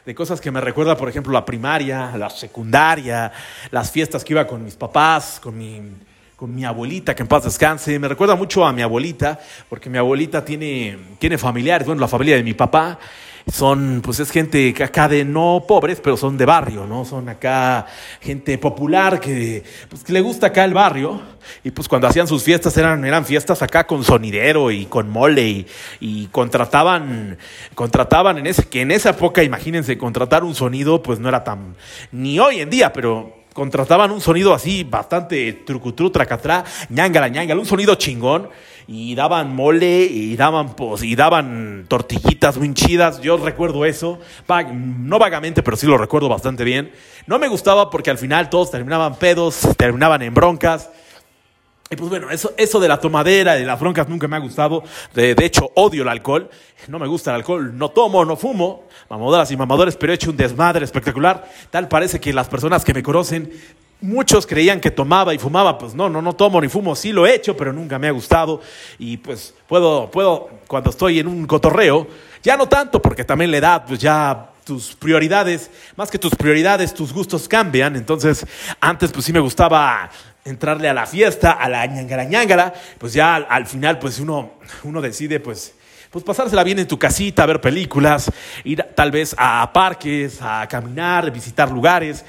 de 0.05 0.15
cosas 0.15 0.41
que 0.41 0.51
me 0.51 0.61
recuerda, 0.61 0.95
por 0.97 1.09
ejemplo, 1.09 1.33
la 1.33 1.45
primaria, 1.45 2.15
la 2.17 2.29
secundaria, 2.29 3.31
las 3.71 3.91
fiestas 3.91 4.23
que 4.23 4.33
iba 4.33 4.47
con 4.47 4.63
mis 4.63 4.75
papás, 4.75 5.39
con 5.41 5.57
mi, 5.57 5.81
con 6.35 6.53
mi 6.53 6.65
abuelita, 6.65 7.15
que 7.15 7.23
en 7.23 7.27
paz 7.27 7.43
descanse. 7.43 7.97
Me 7.99 8.07
recuerda 8.07 8.35
mucho 8.35 8.65
a 8.65 8.73
mi 8.73 8.81
abuelita, 8.81 9.39
porque 9.69 9.89
mi 9.89 9.97
abuelita 9.97 10.43
tiene, 10.43 10.97
tiene 11.19 11.37
familiares, 11.37 11.87
bueno, 11.87 12.01
la 12.01 12.07
familia 12.07 12.35
de 12.35 12.43
mi 12.43 12.53
papá 12.53 12.99
son, 13.51 14.01
pues 14.03 14.19
es 14.19 14.31
gente 14.31 14.73
acá 14.83 15.07
de 15.07 15.23
no 15.23 15.65
pobres, 15.67 16.01
pero 16.01 16.17
son 16.17 16.37
de 16.37 16.45
barrio, 16.45 16.87
¿no? 16.87 17.05
Son 17.05 17.29
acá 17.29 17.85
gente 18.19 18.57
popular 18.57 19.19
que, 19.19 19.63
pues, 19.89 20.03
que 20.03 20.13
le 20.13 20.21
gusta 20.21 20.47
acá 20.47 20.63
el 20.65 20.73
barrio. 20.73 21.21
Y 21.63 21.69
pues 21.69 21.87
cuando 21.87 22.07
hacían 22.07 22.27
sus 22.27 22.41
fiestas 22.41 22.75
eran, 22.75 23.05
eran 23.05 23.23
fiestas 23.23 23.61
acá 23.61 23.85
con 23.85 24.03
sonidero 24.03 24.71
y 24.71 24.87
con 24.87 25.09
mole 25.09 25.67
y, 25.99 26.27
contrataban, 26.31 27.37
contrataban 27.75 28.39
en 28.39 28.47
ese, 28.47 28.67
que 28.67 28.81
en 28.81 28.89
esa 28.89 29.11
época, 29.11 29.43
imagínense, 29.43 29.95
contratar 29.95 30.43
un 30.43 30.55
sonido, 30.55 31.03
pues 31.03 31.19
no 31.19 31.29
era 31.29 31.43
tan, 31.43 31.75
ni 32.11 32.39
hoy 32.39 32.61
en 32.61 32.71
día, 32.71 32.91
pero 32.91 33.45
contrataban 33.53 34.09
un 34.11 34.21
sonido 34.21 34.53
así 34.55 34.83
bastante 34.83 35.53
trucutru, 35.53 36.09
tracatrá, 36.09 36.65
ñangala, 36.89 37.29
ñangala, 37.29 37.61
un 37.61 37.67
sonido 37.67 37.93
chingón 37.95 38.49
y 38.87 39.15
daban 39.15 39.55
mole 39.55 40.03
y 40.03 40.35
daban 40.35 40.75
pues, 40.75 41.03
y 41.03 41.15
daban 41.15 41.85
tortillitas 41.87 42.57
muy 42.57 42.73
chidas. 42.73 43.21
Yo 43.21 43.37
recuerdo 43.37 43.85
eso, 43.85 44.19
no 44.73 45.19
vagamente, 45.19 45.63
pero 45.63 45.77
sí 45.77 45.87
lo 45.87 45.97
recuerdo 45.97 46.29
bastante 46.29 46.63
bien. 46.63 46.91
No 47.27 47.39
me 47.39 47.47
gustaba 47.47 47.89
porque 47.89 48.11
al 48.11 48.17
final 48.17 48.49
todos 48.49 48.71
terminaban 48.71 49.15
pedos, 49.15 49.67
terminaban 49.77 50.21
en 50.21 50.33
broncas. 50.33 50.89
Y 51.89 51.95
pues 51.95 52.09
bueno, 52.09 52.31
eso, 52.31 52.51
eso 52.57 52.79
de 52.79 52.87
la 52.87 52.99
tomadera, 52.99 53.53
de 53.53 53.63
las 53.63 53.79
broncas 53.79 54.09
nunca 54.09 54.27
me 54.27 54.35
ha 54.35 54.39
gustado. 54.39 54.83
De, 55.13 55.35
de, 55.35 55.45
hecho, 55.45 55.71
odio 55.75 56.01
el 56.01 56.09
alcohol. 56.09 56.49
No 56.87 56.97
me 56.97 57.07
gusta 57.07 57.29
el 57.29 57.35
alcohol. 57.35 57.77
No 57.77 57.89
tomo, 57.89 58.25
no 58.25 58.35
fumo. 58.35 58.87
Mamadoras 59.07 59.51
y 59.51 59.57
mamadores, 59.57 59.95
pero 59.95 60.11
he 60.11 60.15
hecho 60.15 60.31
un 60.31 60.37
desmadre 60.37 60.83
espectacular. 60.83 61.47
Tal 61.69 61.87
parece 61.87 62.19
que 62.19 62.33
las 62.33 62.47
personas 62.47 62.83
que 62.83 62.93
me 62.93 63.03
conocen 63.03 63.51
Muchos 64.05 64.45
creían 64.45 64.79
que 64.79 64.91
tomaba 64.91 65.33
y 65.33 65.39
fumaba, 65.39 65.79
pues 65.79 65.95
no, 65.95 66.09
no, 66.09 66.21
no 66.21 66.33
tomo 66.33 66.61
ni 66.61 66.67
fumo, 66.67 66.95
sí 66.95 67.11
lo 67.11 67.25
he 67.25 67.33
hecho, 67.33 67.57
pero 67.57 67.73
nunca 67.73 67.97
me 67.97 68.07
ha 68.07 68.11
gustado 68.11 68.61
y 68.99 69.17
pues 69.17 69.55
puedo, 69.67 70.11
puedo, 70.11 70.49
cuando 70.67 70.91
estoy 70.91 71.19
en 71.19 71.27
un 71.27 71.47
cotorreo, 71.47 72.07
ya 72.43 72.55
no 72.55 72.69
tanto, 72.69 73.01
porque 73.01 73.23
también 73.23 73.49
la 73.49 73.57
edad, 73.57 73.83
pues 73.87 73.99
ya 73.99 74.51
tus 74.63 74.95
prioridades, 74.95 75.71
más 75.95 76.11
que 76.11 76.19
tus 76.19 76.35
prioridades, 76.35 76.93
tus 76.93 77.11
gustos 77.11 77.47
cambian, 77.47 77.95
entonces 77.95 78.45
antes 78.79 79.11
pues 79.11 79.25
sí 79.25 79.33
me 79.33 79.39
gustaba 79.39 80.11
entrarle 80.43 80.87
a 80.87 80.93
la 80.93 81.07
fiesta, 81.07 81.53
a 81.53 81.67
la 81.67 81.83
ñangara 81.87 82.25
ñangara, 82.25 82.73
pues 82.99 83.13
ya 83.13 83.35
al, 83.35 83.47
al 83.49 83.65
final 83.65 83.97
pues 83.97 84.19
uno, 84.19 84.51
uno 84.83 85.01
decide 85.01 85.39
pues 85.39 85.73
pues 86.15 86.23
pasársela 86.23 86.63
bien 86.63 86.79
en 86.79 86.87
tu 86.87 86.97
casita, 86.97 87.45
ver 87.45 87.59
películas, 87.59 88.31
ir 88.63 88.81
tal 88.95 89.11
vez 89.11 89.35
a 89.37 89.69
parques, 89.73 90.39
a 90.41 90.65
caminar, 90.65 91.29
visitar 91.29 91.69
lugares. 91.69 92.23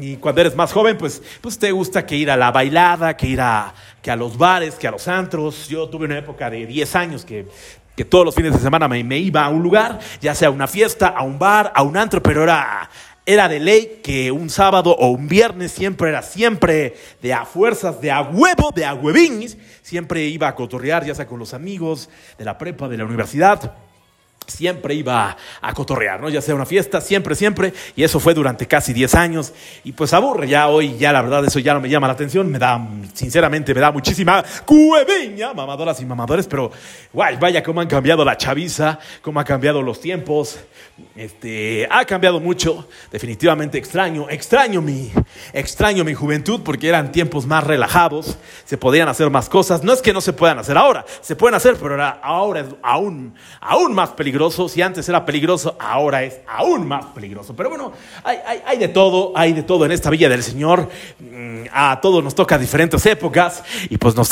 Y 0.00 0.16
cuando 0.16 0.40
eres 0.40 0.56
más 0.56 0.72
joven, 0.72 0.98
pues, 0.98 1.22
pues 1.40 1.58
te 1.58 1.72
gusta 1.72 2.06
que 2.06 2.16
ir 2.16 2.30
a 2.30 2.36
la 2.36 2.50
bailada, 2.50 3.16
que 3.16 3.26
ir 3.26 3.40
a, 3.40 3.74
que 4.02 4.10
a 4.10 4.16
los 4.16 4.38
bares, 4.38 4.74
que 4.74 4.88
a 4.88 4.90
los 4.90 5.08
antros. 5.08 5.68
Yo 5.68 5.88
tuve 5.88 6.06
una 6.06 6.18
época 6.18 6.50
de 6.50 6.66
10 6.66 6.96
años 6.96 7.24
que 7.24 7.46
que 7.94 8.04
todos 8.04 8.24
los 8.24 8.34
fines 8.34 8.52
de 8.52 8.58
semana 8.58 8.88
me, 8.88 9.04
me, 9.04 9.18
iba 9.18 9.44
a 9.44 9.48
un 9.48 9.62
lugar, 9.62 10.00
ya 10.20 10.34
sea 10.34 10.48
a 10.48 10.50
una 10.50 10.66
fiesta, 10.66 11.06
a 11.06 11.22
un 11.22 11.38
bar, 11.38 11.72
a 11.76 11.84
un 11.84 11.96
antro, 11.96 12.20
pero 12.20 12.42
era 12.42 12.90
era 13.26 13.48
de 13.48 13.58
ley 13.58 14.00
que 14.02 14.30
un 14.30 14.50
sábado 14.50 14.90
o 14.90 15.08
un 15.08 15.28
viernes 15.28 15.72
siempre 15.72 16.10
era 16.10 16.20
siempre 16.22 16.94
de 17.22 17.32
a 17.32 17.46
fuerzas, 17.46 18.00
de 18.00 18.10
a 18.10 18.20
huevo, 18.20 18.70
de 18.74 18.84
a 18.84 18.92
huevín, 18.92 19.48
siempre 19.82 20.24
iba 20.26 20.46
a 20.46 20.54
cotorrear, 20.54 21.06
ya 21.06 21.14
sea 21.14 21.26
con 21.26 21.38
los 21.38 21.54
amigos 21.54 22.10
de 22.36 22.44
la 22.44 22.58
prepa, 22.58 22.86
de 22.86 22.98
la 22.98 23.06
universidad. 23.06 23.76
Siempre 24.46 24.94
iba 24.94 25.36
a 25.60 25.72
cotorrear, 25.72 26.20
¿no? 26.20 26.28
Ya 26.28 26.40
sea 26.40 26.54
una 26.54 26.66
fiesta, 26.66 27.00
siempre, 27.00 27.34
siempre. 27.34 27.72
Y 27.96 28.02
eso 28.02 28.20
fue 28.20 28.34
durante 28.34 28.66
casi 28.66 28.92
10 28.92 29.14
años. 29.14 29.52
Y 29.84 29.92
pues 29.92 30.12
aburre 30.12 30.48
ya 30.48 30.68
hoy, 30.68 30.96
ya 30.98 31.12
la 31.12 31.22
verdad, 31.22 31.44
eso 31.44 31.58
ya 31.58 31.74
no 31.74 31.80
me 31.80 31.88
llama 31.88 32.06
la 32.06 32.12
atención. 32.12 32.50
Me 32.50 32.58
da, 32.58 32.86
sinceramente, 33.12 33.74
me 33.74 33.80
da 33.80 33.92
muchísima 33.92 34.44
cueveña, 34.64 35.54
mamadoras 35.54 36.00
y 36.00 36.04
mamadores. 36.04 36.46
Pero, 36.46 36.70
guay, 37.12 37.36
vaya 37.36 37.62
cómo 37.62 37.80
han 37.80 37.88
cambiado 37.88 38.24
la 38.24 38.36
chaviza, 38.36 38.98
cómo 39.22 39.40
han 39.40 39.46
cambiado 39.46 39.82
los 39.82 40.00
tiempos. 40.00 40.58
Este, 41.16 41.88
ha 41.90 42.04
cambiado 42.04 42.40
mucho. 42.40 42.88
Definitivamente 43.10 43.78
extraño, 43.78 44.28
extraño 44.28 44.80
mi, 44.82 45.10
extraño 45.52 46.04
mi 46.04 46.14
juventud 46.14 46.60
porque 46.64 46.88
eran 46.88 47.12
tiempos 47.12 47.46
más 47.46 47.64
relajados. 47.64 48.38
Se 48.64 48.76
podían 48.76 49.08
hacer 49.08 49.30
más 49.30 49.48
cosas. 49.48 49.82
No 49.82 49.92
es 49.92 50.02
que 50.02 50.12
no 50.12 50.20
se 50.20 50.32
puedan 50.32 50.58
hacer 50.58 50.76
ahora, 50.76 51.04
se 51.20 51.36
pueden 51.36 51.54
hacer, 51.54 51.76
pero 51.80 52.02
ahora 52.22 52.60
es 52.60 52.66
aún, 52.82 53.34
aún 53.60 53.94
más 53.94 54.10
peligroso 54.10 54.33
si 54.68 54.82
antes 54.82 55.08
era 55.08 55.24
peligroso, 55.24 55.76
ahora 55.78 56.24
es 56.24 56.40
aún 56.48 56.88
más 56.88 57.06
peligroso. 57.06 57.54
Pero 57.54 57.70
bueno, 57.70 57.92
hay, 58.24 58.78
de 58.78 58.88
todo, 58.88 59.32
hay 59.36 59.52
de 59.52 59.62
todo 59.62 59.84
en 59.86 59.92
esta 59.92 60.10
Villa 60.10 60.28
del 60.28 60.42
Señor. 60.42 60.90
Mm, 61.20 61.66
a 61.72 62.00
todos 62.00 62.22
nos 62.22 62.34
toca 62.34 62.58
diferentes 62.58 63.06
épocas 63.06 63.62
y 63.88 63.96
pues 63.96 64.16
nos, 64.16 64.30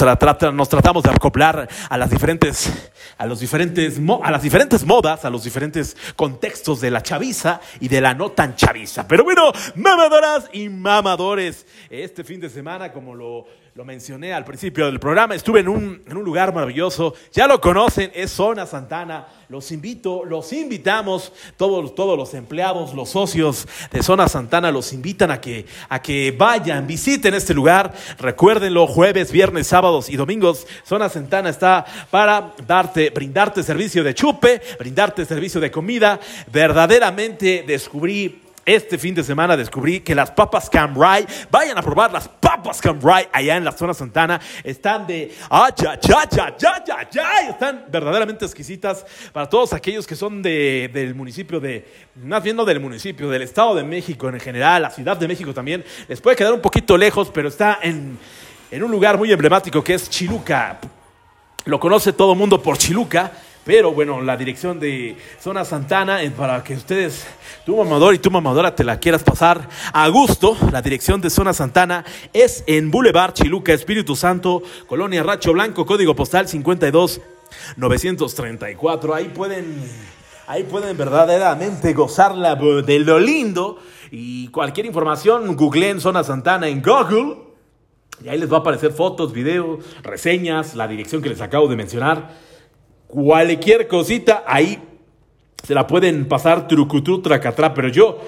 nos 0.52 0.68
tratamos 0.68 1.02
de 1.04 1.10
acoplar 1.10 1.68
a 1.88 1.98
las 1.98 2.10
diferentes, 2.10 2.90
a 3.16 3.26
los 3.26 3.40
diferentes, 3.40 4.00
a 4.22 4.30
las 4.30 4.42
diferentes 4.42 4.84
modas, 4.84 5.24
a 5.24 5.30
los 5.30 5.44
diferentes 5.44 5.96
contextos 6.16 6.80
de 6.80 6.90
la 6.90 7.02
chaviza 7.02 7.60
y 7.80 7.88
de 7.88 8.00
la 8.00 8.12
no 8.12 8.32
tan 8.32 8.56
chaviza. 8.56 9.06
Pero 9.06 9.22
bueno, 9.22 9.52
mamadoras 9.76 10.48
y 10.52 10.68
mamadores, 10.68 11.64
este 11.88 12.24
fin 12.24 12.40
de 12.40 12.50
semana, 12.50 12.92
como 12.92 13.14
lo 13.14 13.46
lo 13.74 13.86
mencioné 13.86 14.34
al 14.34 14.44
principio 14.44 14.84
del 14.84 15.00
programa, 15.00 15.34
estuve 15.34 15.60
en 15.60 15.68
un, 15.68 16.02
en 16.06 16.16
un, 16.18 16.24
lugar 16.24 16.52
maravilloso, 16.52 17.14
ya 17.32 17.46
lo 17.46 17.58
conocen, 17.58 18.10
es 18.14 18.30
Zona 18.30 18.66
Santana, 18.66 19.28
los 19.48 19.72
invito, 19.72 20.26
los 20.26 20.52
invitamos, 20.52 21.32
todos, 21.56 21.94
todos 21.94 22.18
los 22.18 22.34
empleados, 22.34 22.92
los 22.92 23.08
socios 23.08 23.66
de 23.90 24.02
Zona 24.02 24.28
Santana 24.28 24.70
los 24.70 24.92
invitan 24.92 25.30
a 25.30 25.40
que, 25.40 25.64
a 25.88 26.02
que 26.02 26.34
vayan, 26.36 26.86
visiten 26.86 27.32
este 27.32 27.54
lugar, 27.54 27.94
recuérdenlo, 28.18 28.86
jueves, 28.86 29.32
viernes, 29.32 29.68
sábados 29.68 30.10
y 30.10 30.16
domingos, 30.16 30.66
Zona 30.84 31.08
Santana 31.08 31.48
está 31.48 31.86
para 32.10 32.52
darte, 32.66 33.08
brindarte 33.08 33.62
servicio 33.62 34.04
de 34.04 34.12
chupe, 34.14 34.60
brindarte 34.78 35.24
servicio 35.24 35.62
de 35.62 35.70
comida, 35.70 36.20
verdaderamente 36.52 37.64
descubrí 37.66 38.41
este 38.64 38.98
fin 38.98 39.14
de 39.14 39.24
semana 39.24 39.56
descubrí 39.56 40.00
que 40.00 40.14
las 40.14 40.30
papas 40.30 40.70
Cambrai, 40.70 41.26
vayan 41.50 41.76
a 41.78 41.82
probar 41.82 42.12
las 42.12 42.28
papas 42.28 42.80
Cambrai 42.80 43.28
allá 43.32 43.56
en 43.56 43.64
la 43.64 43.72
zona 43.72 43.94
Santana, 43.94 44.40
están 44.62 45.06
de 45.06 45.32
ya, 45.76 45.98
ya, 46.00 46.28
ya, 46.30 46.56
ya, 46.56 46.84
ya, 46.84 47.10
ya, 47.10 47.48
están 47.48 47.86
verdaderamente 47.90 48.44
exquisitas 48.44 49.04
para 49.32 49.48
todos 49.48 49.72
aquellos 49.72 50.06
que 50.06 50.14
son 50.14 50.42
de, 50.42 50.90
del 50.92 51.14
municipio 51.14 51.60
de, 51.60 51.86
más 52.24 52.42
bien 52.42 52.56
no 52.56 52.64
del 52.64 52.80
municipio, 52.80 53.28
del 53.28 53.42
Estado 53.42 53.74
de 53.74 53.84
México 53.84 54.28
en 54.28 54.38
general, 54.38 54.82
la 54.82 54.90
Ciudad 54.90 55.16
de 55.16 55.28
México 55.28 55.52
también, 55.52 55.84
les 56.08 56.20
puede 56.20 56.36
quedar 56.36 56.52
un 56.52 56.60
poquito 56.60 56.96
lejos, 56.96 57.30
pero 57.32 57.48
está 57.48 57.78
en, 57.82 58.18
en 58.70 58.82
un 58.82 58.90
lugar 58.90 59.18
muy 59.18 59.32
emblemático 59.32 59.82
que 59.82 59.94
es 59.94 60.08
Chiluca. 60.08 60.78
Lo 61.64 61.78
conoce 61.78 62.12
todo 62.12 62.32
el 62.32 62.38
mundo 62.38 62.60
por 62.60 62.76
Chiluca. 62.76 63.32
Pero 63.64 63.92
bueno, 63.92 64.20
la 64.20 64.36
dirección 64.36 64.80
de 64.80 65.16
Zona 65.40 65.64
Santana, 65.64 66.18
para 66.36 66.64
que 66.64 66.74
ustedes, 66.74 67.24
tu 67.64 67.76
mamador 67.76 68.12
y 68.12 68.18
tu 68.18 68.28
mamadora, 68.28 68.74
te 68.74 68.82
la 68.82 68.98
quieras 68.98 69.22
pasar 69.22 69.68
a 69.92 70.08
gusto, 70.08 70.56
la 70.72 70.82
dirección 70.82 71.20
de 71.20 71.30
Zona 71.30 71.52
Santana 71.52 72.04
es 72.32 72.64
en 72.66 72.90
Boulevard 72.90 73.34
Chiluca, 73.34 73.72
Espíritu 73.72 74.16
Santo, 74.16 74.64
Colonia 74.88 75.22
Racho 75.22 75.52
Blanco, 75.52 75.86
código 75.86 76.16
postal 76.16 76.48
52 76.48 77.20
934. 77.76 79.14
Ahí 79.14 79.28
pueden, 79.28 79.80
ahí 80.48 80.64
pueden 80.64 80.96
verdaderamente 80.96 81.92
gozarla 81.92 82.56
de 82.56 82.98
lo 82.98 83.20
lindo. 83.20 83.78
Y 84.10 84.48
cualquier 84.48 84.86
información, 84.86 85.54
googleen 85.54 86.00
Zona 86.00 86.24
Santana 86.24 86.66
en 86.66 86.82
Google. 86.82 87.36
Y 88.24 88.28
ahí 88.28 88.38
les 88.38 88.50
va 88.52 88.56
a 88.56 88.60
aparecer 88.60 88.90
fotos, 88.90 89.32
videos, 89.32 89.84
reseñas, 90.02 90.74
la 90.74 90.88
dirección 90.88 91.22
que 91.22 91.28
les 91.28 91.40
acabo 91.40 91.68
de 91.68 91.76
mencionar 91.76 92.51
cualquier 93.12 93.86
cosita, 93.86 94.42
ahí 94.46 94.82
se 95.62 95.74
la 95.74 95.86
pueden 95.86 96.26
pasar 96.26 96.66
trucutru 96.66 97.20
tracatrá, 97.20 97.74
pero 97.74 97.88
yo, 97.88 98.18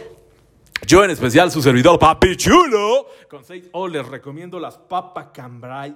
yo 0.87 1.03
en 1.03 1.11
especial 1.11 1.51
su 1.51 1.63
servidor 1.63 1.99
Papi 1.99 2.37
Chulo, 2.37 3.07
con 3.31 3.43
6 3.43 3.71
O 3.73 3.89
les 3.89 4.07
recomiendo 4.07 4.61
las 4.61 4.77
papas 4.77 5.29
cambrai. 5.33 5.95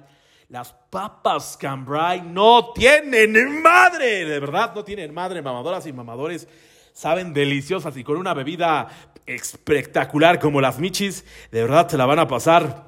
Las 0.48 0.72
papas 0.88 1.58
cambrai 1.60 2.22
no 2.22 2.72
tienen 2.72 3.60
madre, 3.60 4.24
de 4.24 4.40
verdad 4.40 4.72
no 4.74 4.82
tienen 4.82 5.12
madre, 5.12 5.42
mamadoras 5.42 5.86
y 5.86 5.92
mamadores 5.92 6.48
saben 6.94 7.34
deliciosas 7.34 7.94
y 7.98 8.02
con 8.02 8.16
una 8.16 8.32
bebida 8.32 8.88
espectacular 9.26 10.40
como 10.40 10.62
las 10.62 10.78
michis, 10.78 11.26
de 11.52 11.60
verdad 11.60 11.88
se 11.88 11.98
la 11.98 12.06
van 12.06 12.20
a 12.20 12.26
pasar 12.26 12.87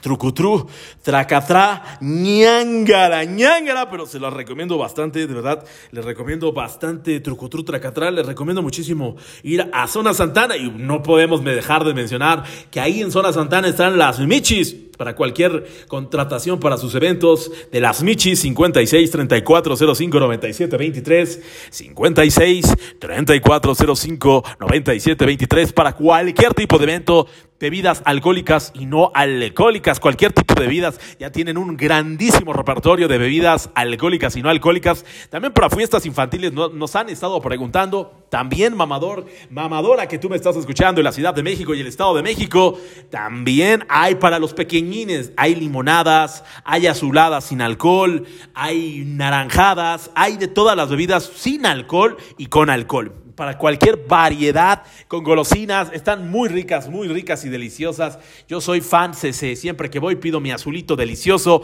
Trucutru, 0.00 0.68
tracatra, 1.02 1.98
ñangara, 2.00 3.24
ñangara, 3.24 3.90
pero 3.90 4.06
se 4.06 4.20
los 4.20 4.32
recomiendo 4.32 4.78
bastante, 4.78 5.26
de 5.26 5.34
verdad, 5.34 5.64
les 5.90 6.04
recomiendo 6.04 6.52
bastante 6.52 7.18
Trucutru, 7.20 7.64
tracatra, 7.64 8.10
les 8.10 8.24
recomiendo 8.24 8.62
muchísimo 8.62 9.16
ir 9.42 9.68
a 9.72 9.88
Zona 9.88 10.14
Santana 10.14 10.56
y 10.56 10.70
no 10.70 11.02
podemos 11.02 11.42
dejar 11.42 11.84
de 11.84 11.94
mencionar 11.94 12.44
que 12.70 12.80
ahí 12.80 13.00
en 13.00 13.10
Zona 13.10 13.32
Santana 13.32 13.68
están 13.68 13.98
las 13.98 14.20
michis 14.20 14.76
para 14.98 15.14
cualquier 15.14 15.64
contratación 15.86 16.60
para 16.60 16.76
sus 16.76 16.94
eventos 16.94 17.50
de 17.70 17.80
las 17.80 18.02
Michis 18.02 18.40
56 18.40 19.10
34 19.10 19.76
05 19.94 20.20
97 20.20 20.76
23 20.76 21.42
56 21.70 22.74
34 22.98 23.74
05 23.94 24.44
97 24.58 25.24
23 25.24 25.72
para 25.72 25.94
cualquier 25.94 26.52
tipo 26.52 26.78
de 26.78 26.84
evento 26.84 27.28
bebidas 27.60 28.02
alcohólicas 28.04 28.72
y 28.74 28.86
no 28.86 29.10
alcohólicas, 29.14 29.77
cualquier 30.00 30.32
tipo 30.32 30.54
de 30.54 30.62
bebidas, 30.62 31.00
ya 31.18 31.30
tienen 31.30 31.58
un 31.58 31.76
grandísimo 31.76 32.52
repertorio 32.52 33.08
de 33.08 33.18
bebidas 33.18 33.70
alcohólicas 33.74 34.36
y 34.36 34.42
no 34.42 34.48
alcohólicas. 34.48 35.04
También 35.30 35.52
para 35.52 35.70
fiestas 35.70 36.06
infantiles 36.06 36.52
nos 36.52 36.96
han 36.96 37.08
estado 37.08 37.40
preguntando, 37.40 38.12
también 38.28 38.76
mamador, 38.76 39.26
mamadora 39.50 40.06
que 40.06 40.18
tú 40.18 40.28
me 40.28 40.36
estás 40.36 40.56
escuchando 40.56 41.00
en 41.00 41.04
la 41.04 41.12
Ciudad 41.12 41.34
de 41.34 41.42
México 41.42 41.74
y 41.74 41.80
el 41.80 41.86
Estado 41.86 42.14
de 42.14 42.22
México, 42.22 42.78
también 43.10 43.84
hay 43.88 44.16
para 44.16 44.38
los 44.38 44.54
pequeñines, 44.54 45.32
hay 45.36 45.54
limonadas, 45.54 46.44
hay 46.64 46.86
azuladas 46.86 47.44
sin 47.44 47.60
alcohol, 47.60 48.26
hay 48.54 49.04
naranjadas, 49.06 50.10
hay 50.14 50.36
de 50.36 50.48
todas 50.48 50.76
las 50.76 50.90
bebidas 50.90 51.30
sin 51.36 51.66
alcohol 51.66 52.16
y 52.36 52.46
con 52.46 52.70
alcohol 52.70 53.27
para 53.38 53.56
cualquier 53.56 54.04
variedad 54.08 54.82
con 55.06 55.22
golosinas. 55.22 55.90
Están 55.92 56.28
muy 56.28 56.48
ricas, 56.48 56.88
muy 56.88 57.06
ricas 57.06 57.44
y 57.44 57.48
deliciosas. 57.48 58.18
Yo 58.48 58.60
soy 58.60 58.80
fan 58.80 59.14
CC. 59.14 59.54
Siempre 59.54 59.88
que 59.88 60.00
voy 60.00 60.16
pido 60.16 60.40
mi 60.40 60.50
azulito 60.50 60.96
delicioso 60.96 61.62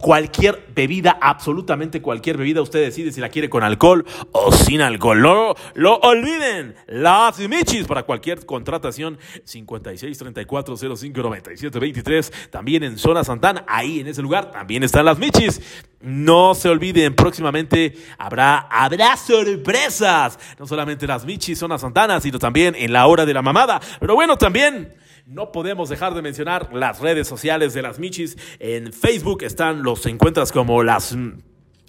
cualquier 0.00 0.66
bebida, 0.74 1.18
absolutamente 1.20 2.00
cualquier 2.00 2.36
bebida, 2.36 2.62
usted 2.62 2.80
decide 2.80 3.12
si 3.12 3.20
la 3.20 3.28
quiere 3.28 3.48
con 3.48 3.62
alcohol 3.62 4.04
o 4.32 4.52
sin 4.52 4.80
alcohol. 4.80 5.20
No 5.20 5.54
lo 5.74 5.96
olviden. 5.96 6.74
Las 6.86 7.38
Michis 7.38 7.86
para 7.86 8.04
cualquier 8.04 8.46
contratación 8.46 9.18
56 9.44 10.18
34 10.18 10.76
05 10.76 11.22
97 11.22 11.78
23. 11.78 12.32
También 12.50 12.82
en 12.84 12.98
Zona 12.98 13.24
Santana, 13.24 13.64
ahí 13.66 14.00
en 14.00 14.06
ese 14.06 14.22
lugar 14.22 14.50
también 14.50 14.82
están 14.82 15.04
las 15.04 15.18
Michis. 15.18 15.60
No 16.00 16.54
se 16.54 16.68
olviden, 16.68 17.14
próximamente 17.14 17.96
habrá, 18.18 18.58
habrá 18.70 19.16
sorpresas. 19.16 20.38
No 20.58 20.66
solamente 20.66 21.06
las 21.06 21.24
Michis, 21.24 21.58
Zona 21.58 21.78
Santana, 21.78 22.20
sino 22.20 22.38
también 22.38 22.74
en 22.76 22.92
la 22.92 23.06
hora 23.06 23.26
de 23.26 23.34
la 23.34 23.42
mamada. 23.42 23.80
Pero 23.98 24.14
bueno, 24.14 24.36
también 24.36 24.94
no 25.28 25.52
podemos 25.52 25.90
dejar 25.90 26.14
de 26.14 26.22
mencionar 26.22 26.70
las 26.72 27.00
redes 27.00 27.28
sociales 27.28 27.74
de 27.74 27.82
las 27.82 27.98
Michis. 27.98 28.38
En 28.58 28.94
Facebook 28.94 29.42
están, 29.42 29.82
los 29.82 30.06
encuentras 30.06 30.52
como 30.52 30.82
las 30.82 31.14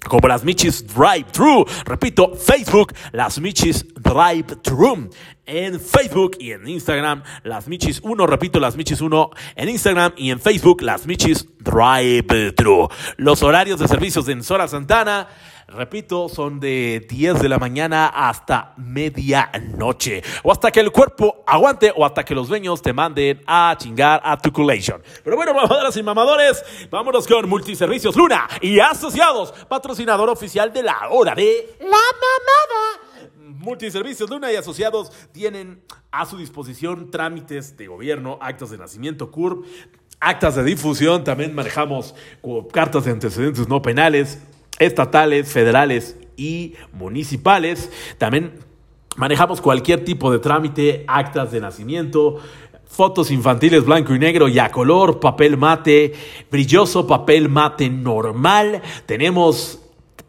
como 0.06 0.28
las 0.28 0.44
Michis 0.44 0.86
Drive 0.86 1.26
Thru. 1.32 1.64
Repito, 1.84 2.34
Facebook, 2.34 2.92
las 3.12 3.40
Michis 3.40 3.86
Drive 3.94 4.56
Thru. 4.62 5.10
En 5.46 5.80
Facebook 5.80 6.36
y 6.38 6.52
en 6.52 6.68
Instagram, 6.68 7.22
las 7.42 7.66
Michis 7.66 8.00
1. 8.02 8.26
Repito, 8.26 8.60
las 8.60 8.76
Michis 8.76 9.00
1 9.00 9.30
en 9.56 9.68
Instagram 9.68 10.12
y 10.16 10.30
en 10.30 10.40
Facebook, 10.40 10.82
las 10.82 11.06
Michis 11.06 11.46
Drive 11.58 12.52
Thru. 12.52 12.88
Los 13.16 13.42
horarios 13.42 13.80
de 13.80 13.88
servicios 13.88 14.28
en 14.28 14.42
Sora 14.42 14.68
Santana. 14.68 15.28
Repito, 15.72 16.28
son 16.28 16.58
de 16.58 17.06
10 17.08 17.42
de 17.42 17.48
la 17.48 17.56
mañana 17.58 18.08
hasta 18.08 18.74
medianoche. 18.76 20.20
O 20.42 20.50
hasta 20.50 20.72
que 20.72 20.80
el 20.80 20.90
cuerpo 20.90 21.44
aguante 21.46 21.92
o 21.94 22.04
hasta 22.04 22.24
que 22.24 22.34
los 22.34 22.48
dueños 22.48 22.82
te 22.82 22.92
manden 22.92 23.40
a 23.46 23.76
chingar 23.78 24.20
a 24.24 24.36
tu 24.36 24.50
collection. 24.50 25.00
Pero 25.22 25.36
bueno, 25.36 25.54
mamadoras 25.54 25.96
y 25.96 26.02
mamadores, 26.02 26.64
vámonos 26.90 27.24
con 27.28 27.48
Multiservicios 27.48 28.16
Luna 28.16 28.48
y 28.60 28.80
Asociados, 28.80 29.52
patrocinador 29.68 30.28
oficial 30.28 30.72
de 30.72 30.82
la 30.82 31.08
hora 31.08 31.36
de 31.36 31.76
la 31.78 31.86
mamada. 31.86 33.30
Multiservicios 33.38 34.28
Luna 34.28 34.50
y 34.50 34.56
Asociados 34.56 35.12
tienen 35.30 35.84
a 36.10 36.26
su 36.26 36.36
disposición 36.36 37.12
trámites 37.12 37.76
de 37.76 37.86
gobierno, 37.86 38.38
actos 38.40 38.70
de 38.70 38.78
nacimiento, 38.78 39.30
CURP, 39.30 39.64
actas 40.18 40.56
de 40.56 40.64
difusión, 40.64 41.22
también 41.22 41.54
manejamos 41.54 42.14
cartas 42.72 43.04
de 43.04 43.12
antecedentes 43.12 43.68
no 43.68 43.80
penales, 43.80 44.40
estatales, 44.80 45.52
federales 45.52 46.16
y 46.36 46.74
municipales. 46.92 47.92
También 48.18 48.54
manejamos 49.16 49.60
cualquier 49.60 50.04
tipo 50.04 50.32
de 50.32 50.40
trámite, 50.40 51.04
actas 51.06 51.52
de 51.52 51.60
nacimiento, 51.60 52.38
fotos 52.86 53.30
infantiles 53.30 53.84
blanco 53.84 54.14
y 54.14 54.18
negro 54.18 54.48
y 54.48 54.58
a 54.58 54.70
color, 54.70 55.20
papel 55.20 55.56
mate, 55.56 56.12
brilloso 56.50 57.06
papel 57.06 57.48
mate 57.48 57.88
normal. 57.88 58.82
Tenemos 59.06 59.80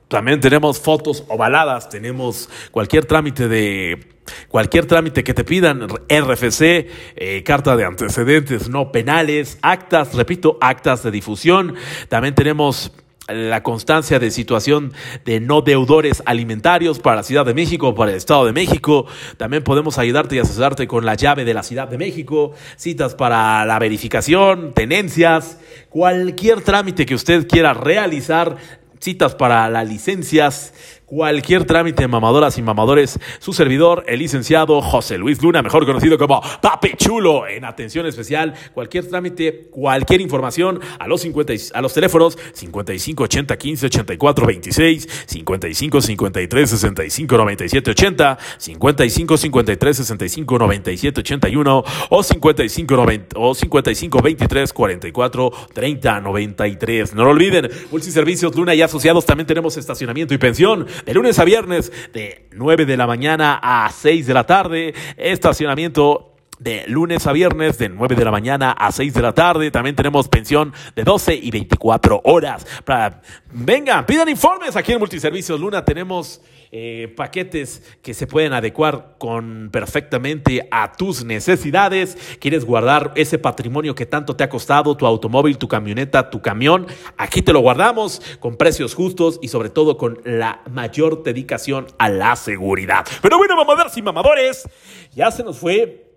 también 0.08 0.42
tenemos 0.42 0.78
fotos 0.78 1.24
ovaladas, 1.30 1.88
tenemos 1.88 2.50
cualquier 2.72 3.06
trámite 3.06 3.48
de 3.48 4.12
cualquier 4.50 4.86
trámite 4.86 5.24
que 5.24 5.34
te 5.34 5.46
pidan, 5.46 5.88
RFC, 5.88 6.90
eh, 7.16 7.44
carta 7.46 7.78
de 7.78 7.86
antecedentes 7.86 8.68
no 8.68 8.92
penales, 8.92 9.58
actas, 9.62 10.14
repito, 10.14 10.58
actas 10.60 11.04
de 11.04 11.12
difusión. 11.12 11.76
También 12.10 12.36
tenemos 12.36 12.92
la 13.28 13.64
constancia 13.64 14.20
de 14.20 14.32
situación 14.32 14.94
de 15.26 15.40
no 15.40 15.62
deudores 15.62 16.24
alimentarios 16.26 17.00
para 17.00 17.18
la 17.18 17.24
Ciudad 17.24 17.46
de 17.46 17.54
México, 17.54 17.94
para 17.96 18.12
el 18.12 18.18
Estado 18.18 18.46
de 18.46 18.54
México. 18.54 19.06
También 19.38 19.64
podemos 19.64 19.98
ayudarte 19.98 20.36
y 20.36 20.40
asesorarte 20.40 20.88
con 20.88 21.06
la 21.06 21.16
llave 21.16 21.46
de 21.46 21.54
la 21.54 21.64
Ciudad 21.64 21.88
de 21.88 21.98
México, 21.98 22.54
citas 22.76 23.16
para 23.16 23.66
la 23.66 23.80
verificación, 23.80 24.74
tenencias, 24.74 25.60
cualquier 25.90 26.62
trámite 26.62 27.06
que 27.06 27.16
usted 27.16 27.48
quiera 27.48 27.74
realizar, 27.74 28.58
citas 29.00 29.36
para 29.36 29.70
las 29.70 29.88
licencias, 29.88 30.74
cualquier 31.12 31.66
trámite 31.66 32.08
mamadoras 32.08 32.58
y 32.58 32.62
mamadores, 32.62 33.20
su 33.40 33.52
servidor, 33.52 34.06
el 34.08 34.20
licenciado 34.20 34.82
José 34.82 35.18
Luis 35.18 35.42
Luna, 35.42 35.62
mejor 35.62 35.86
conocido 35.86 36.18
como 36.18 36.42
Papi 36.62 36.94
Chulo, 36.96 37.46
en 37.48 37.66
atención 37.66 38.06
especial, 38.06 38.54
cualquier 38.74 39.06
trámite, 39.10 39.68
cualquier 39.72 40.22
información 40.22 40.80
a 41.00 41.10
los 41.10 41.20
50, 41.20 41.52
a 41.74 41.82
los 41.82 41.94
teléfonos 41.94 42.38
55 42.54 43.24
80 43.26 43.58
15 43.58 43.86
84 43.88 44.48
26, 44.48 45.26
55 45.26 46.02
53 46.02 46.70
65 46.70 47.38
97 47.38 47.92
80, 47.92 48.38
55 48.58 49.38
53 49.38 49.98
65 49.98 50.60
97 50.60 51.20
81 51.20 51.84
o 52.10 52.24
55 52.24 52.96
90, 52.96 53.38
o 53.38 53.54
55 53.54 54.22
23 54.22 54.72
44 54.72 55.52
30 55.74 56.22
93. 56.22 57.16
No 57.16 57.26
lo 57.26 57.32
olviden, 57.32 57.70
Multiservicios 57.92 58.56
Luna 58.56 58.74
y 58.76 58.82
asociados 58.82 59.26
también 59.26 59.46
tenemos 59.46 59.76
estacionamiento 59.76 60.34
y 60.34 60.38
pensión 60.38 60.88
de 61.06 61.14
lunes 61.14 61.40
a 61.40 61.46
viernes 61.46 61.92
de 62.14 62.48
9 62.52 62.86
de 62.86 62.98
la 62.98 63.08
mañana 63.08 63.60
a 63.62 63.90
6 63.90 64.28
de 64.28 64.34
la 64.34 64.46
tarde. 64.46 64.94
Estacionamiento 65.18 66.36
de 66.62 66.84
lunes 66.88 67.26
a 67.26 67.32
viernes 67.32 67.80
de 67.80 67.90
9 67.90 68.16
de 68.16 68.24
la 68.24 68.30
mañana 68.30 68.72
a 68.72 68.92
6 68.92 69.16
de 69.16 69.22
la 69.22 69.34
tarde. 69.34 69.72
También 69.72 69.96
tenemos 69.96 70.28
pensión 70.28 70.74
de 70.96 71.04
12 71.04 71.34
y 71.34 71.50
24 71.50 72.22
horas. 72.24 72.68
Para, 72.86 73.22
vengan, 73.52 74.06
pidan 74.06 74.30
informes 74.30 74.76
aquí 74.76 74.92
en 74.92 75.00
Multiservicios 75.00 75.60
Luna. 75.60 75.84
Tenemos 75.84 76.40
eh, 76.72 77.12
paquetes 77.18 77.82
que 78.04 78.14
se 78.14 78.28
pueden 78.28 78.54
adecuar 78.54 79.16
con 79.18 79.70
perfectamente 79.72 80.68
a 80.70 80.92
tus 80.94 81.26
necesidades. 81.26 82.16
¿Quieres 82.40 82.64
guardar 82.64 83.12
ese 83.16 83.40
patrimonio 83.40 83.96
que 83.96 84.06
tanto 84.06 84.36
te 84.36 84.44
ha 84.44 84.50
costado, 84.50 84.96
tu 84.96 85.08
automóvil, 85.08 85.58
tu 85.58 85.68
camioneta, 85.68 86.30
tu 86.30 86.44
camión? 86.44 86.86
Aquí 87.18 87.42
te 87.42 87.54
lo 87.54 87.62
guardamos 87.62 88.22
con 88.40 88.56
precios 88.56 88.94
justos 88.94 89.40
y 89.42 89.48
sobre 89.48 89.70
todo 89.70 89.98
con 89.98 90.20
la 90.26 90.62
mayor 90.70 91.24
dedicación 91.24 91.88
a 91.98 92.08
la 92.08 92.36
seguridad. 92.36 93.04
Pero 93.24 93.40
bueno, 93.40 93.56
mamadoras 93.56 93.98
y 93.98 94.04
mamadores, 94.04 94.70
ya 95.16 95.32
se 95.32 95.44
nos 95.44 95.58
fue 95.58 96.11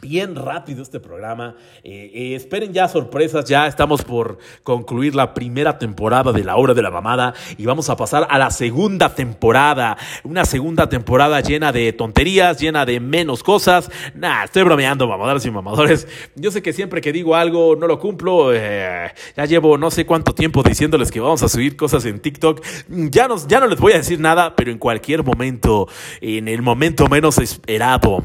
bien 0.00 0.34
rápido 0.36 0.82
este 0.82 1.00
programa. 1.00 1.56
Eh, 1.82 2.10
eh, 2.14 2.34
esperen 2.34 2.72
ya 2.72 2.88
sorpresas, 2.88 3.44
ya 3.44 3.66
estamos 3.66 4.02
por 4.02 4.38
concluir 4.62 5.14
la 5.14 5.34
primera 5.34 5.78
temporada 5.78 6.32
de 6.32 6.44
La 6.44 6.56
Hora 6.56 6.74
de 6.74 6.82
la 6.82 6.90
Mamada 6.90 7.34
y 7.56 7.66
vamos 7.66 7.90
a 7.90 7.96
pasar 7.96 8.26
a 8.28 8.38
la 8.38 8.50
segunda 8.50 9.14
temporada. 9.14 9.96
Una 10.24 10.44
segunda 10.44 10.88
temporada 10.88 11.40
llena 11.40 11.72
de 11.72 11.92
tonterías, 11.92 12.60
llena 12.60 12.84
de 12.84 13.00
menos 13.00 13.42
cosas. 13.42 13.90
Nah, 14.14 14.44
estoy 14.44 14.62
bromeando, 14.62 15.06
mamadoras 15.06 15.44
y 15.46 15.50
mamadores. 15.50 16.06
Yo 16.34 16.50
sé 16.50 16.62
que 16.62 16.72
siempre 16.72 17.00
que 17.00 17.12
digo 17.12 17.34
algo 17.34 17.76
no 17.76 17.86
lo 17.86 17.98
cumplo. 17.98 18.52
Eh, 18.52 19.12
ya 19.36 19.44
llevo 19.44 19.78
no 19.78 19.90
sé 19.90 20.06
cuánto 20.06 20.34
tiempo 20.34 20.62
diciéndoles 20.62 21.10
que 21.10 21.20
vamos 21.20 21.42
a 21.42 21.48
subir 21.48 21.76
cosas 21.76 22.04
en 22.04 22.20
TikTok. 22.20 22.64
Ya, 22.88 23.28
ya 23.48 23.60
no 23.60 23.66
les 23.66 23.78
voy 23.78 23.92
a 23.92 23.96
decir 23.96 24.20
nada, 24.20 24.54
pero 24.56 24.70
en 24.70 24.78
cualquier 24.78 25.24
momento, 25.24 25.88
en 26.20 26.48
el 26.48 26.62
momento 26.62 27.08
menos 27.08 27.38
esperado 27.38 28.22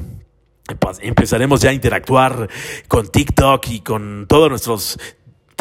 empezaremos 1.02 1.62
ya 1.62 1.70
a 1.70 1.74
interactuar 1.74 2.50
con 2.88 3.08
TikTok 3.08 3.68
y 3.70 3.82
con 3.82 4.26
todos 4.28 4.50
nuestros 4.50 5.00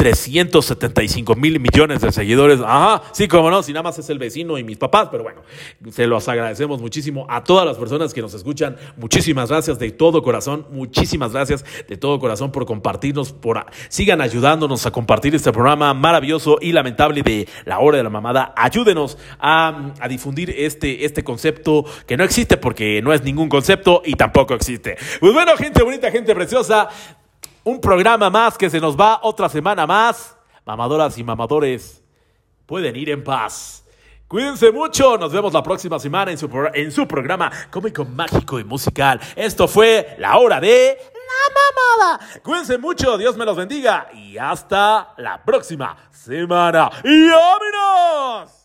375 0.01 1.35
mil 1.35 1.59
millones 1.59 2.01
de 2.01 2.11
seguidores. 2.11 2.59
Ajá, 2.59 3.03
sí, 3.11 3.27
como 3.27 3.51
no, 3.51 3.61
si 3.61 3.71
nada 3.71 3.83
más 3.83 3.99
es 3.99 4.09
el 4.09 4.17
vecino 4.17 4.57
y 4.57 4.63
mis 4.63 4.79
papás, 4.79 5.09
pero 5.11 5.21
bueno, 5.21 5.43
se 5.91 6.07
los 6.07 6.27
agradecemos 6.27 6.81
muchísimo 6.81 7.27
a 7.29 7.43
todas 7.43 7.67
las 7.67 7.77
personas 7.77 8.11
que 8.11 8.19
nos 8.19 8.33
escuchan. 8.33 8.77
Muchísimas 8.97 9.49
gracias 9.49 9.77
de 9.77 9.91
todo 9.91 10.23
corazón, 10.23 10.65
muchísimas 10.71 11.33
gracias 11.33 11.63
de 11.87 11.97
todo 11.97 12.19
corazón 12.19 12.51
por 12.51 12.65
compartirnos, 12.65 13.31
por 13.31 13.63
sigan 13.89 14.21
ayudándonos 14.21 14.87
a 14.87 14.91
compartir 14.91 15.35
este 15.35 15.51
programa 15.51 15.93
maravilloso 15.93 16.57
y 16.59 16.71
lamentable 16.71 17.21
de 17.21 17.47
la 17.65 17.77
hora 17.77 17.97
de 17.97 18.03
la 18.03 18.09
mamada. 18.09 18.55
Ayúdenos 18.57 19.19
a, 19.39 19.93
difundir 20.09 20.49
este, 20.49 21.05
este 21.05 21.23
concepto 21.23 21.85
que 22.07 22.17
no 22.17 22.23
existe 22.23 22.57
porque 22.57 23.03
no 23.03 23.13
es 23.13 23.23
ningún 23.23 23.49
concepto 23.49 24.01
y 24.03 24.15
tampoco 24.15 24.55
existe. 24.55 24.97
Pues 25.19 25.31
bueno, 25.31 25.55
gente 25.57 25.83
bonita, 25.83 26.09
gente 26.09 26.33
preciosa, 26.33 26.89
un 27.63 27.79
programa 27.79 28.29
más 28.29 28.57
que 28.57 28.69
se 28.69 28.79
nos 28.79 28.99
va 28.99 29.19
otra 29.23 29.49
semana 29.49 29.85
más. 29.85 30.35
Mamadoras 30.65 31.17
y 31.17 31.23
mamadores 31.23 32.03
pueden 32.65 32.95
ir 32.95 33.09
en 33.09 33.23
paz. 33.23 33.83
Cuídense 34.27 34.71
mucho, 34.71 35.17
nos 35.17 35.33
vemos 35.33 35.51
la 35.51 35.61
próxima 35.61 35.99
semana 35.99 36.31
en 36.31 36.37
su, 36.37 36.49
en 36.73 36.91
su 36.91 37.05
programa 37.05 37.51
cómico, 37.69 38.05
mágico 38.05 38.59
y 38.59 38.63
musical. 38.63 39.19
Esto 39.35 39.67
fue 39.67 40.15
la 40.19 40.37
hora 40.37 40.61
de 40.61 40.97
la 41.13 42.07
mamada. 42.07 42.41
Cuídense 42.41 42.77
mucho, 42.77 43.17
Dios 43.17 43.35
me 43.35 43.43
los 43.43 43.57
bendiga 43.57 44.07
y 44.13 44.37
hasta 44.37 45.13
la 45.17 45.43
próxima 45.43 45.97
semana. 46.11 46.89
¡Y 47.03 47.27
vámonos! 47.27 48.60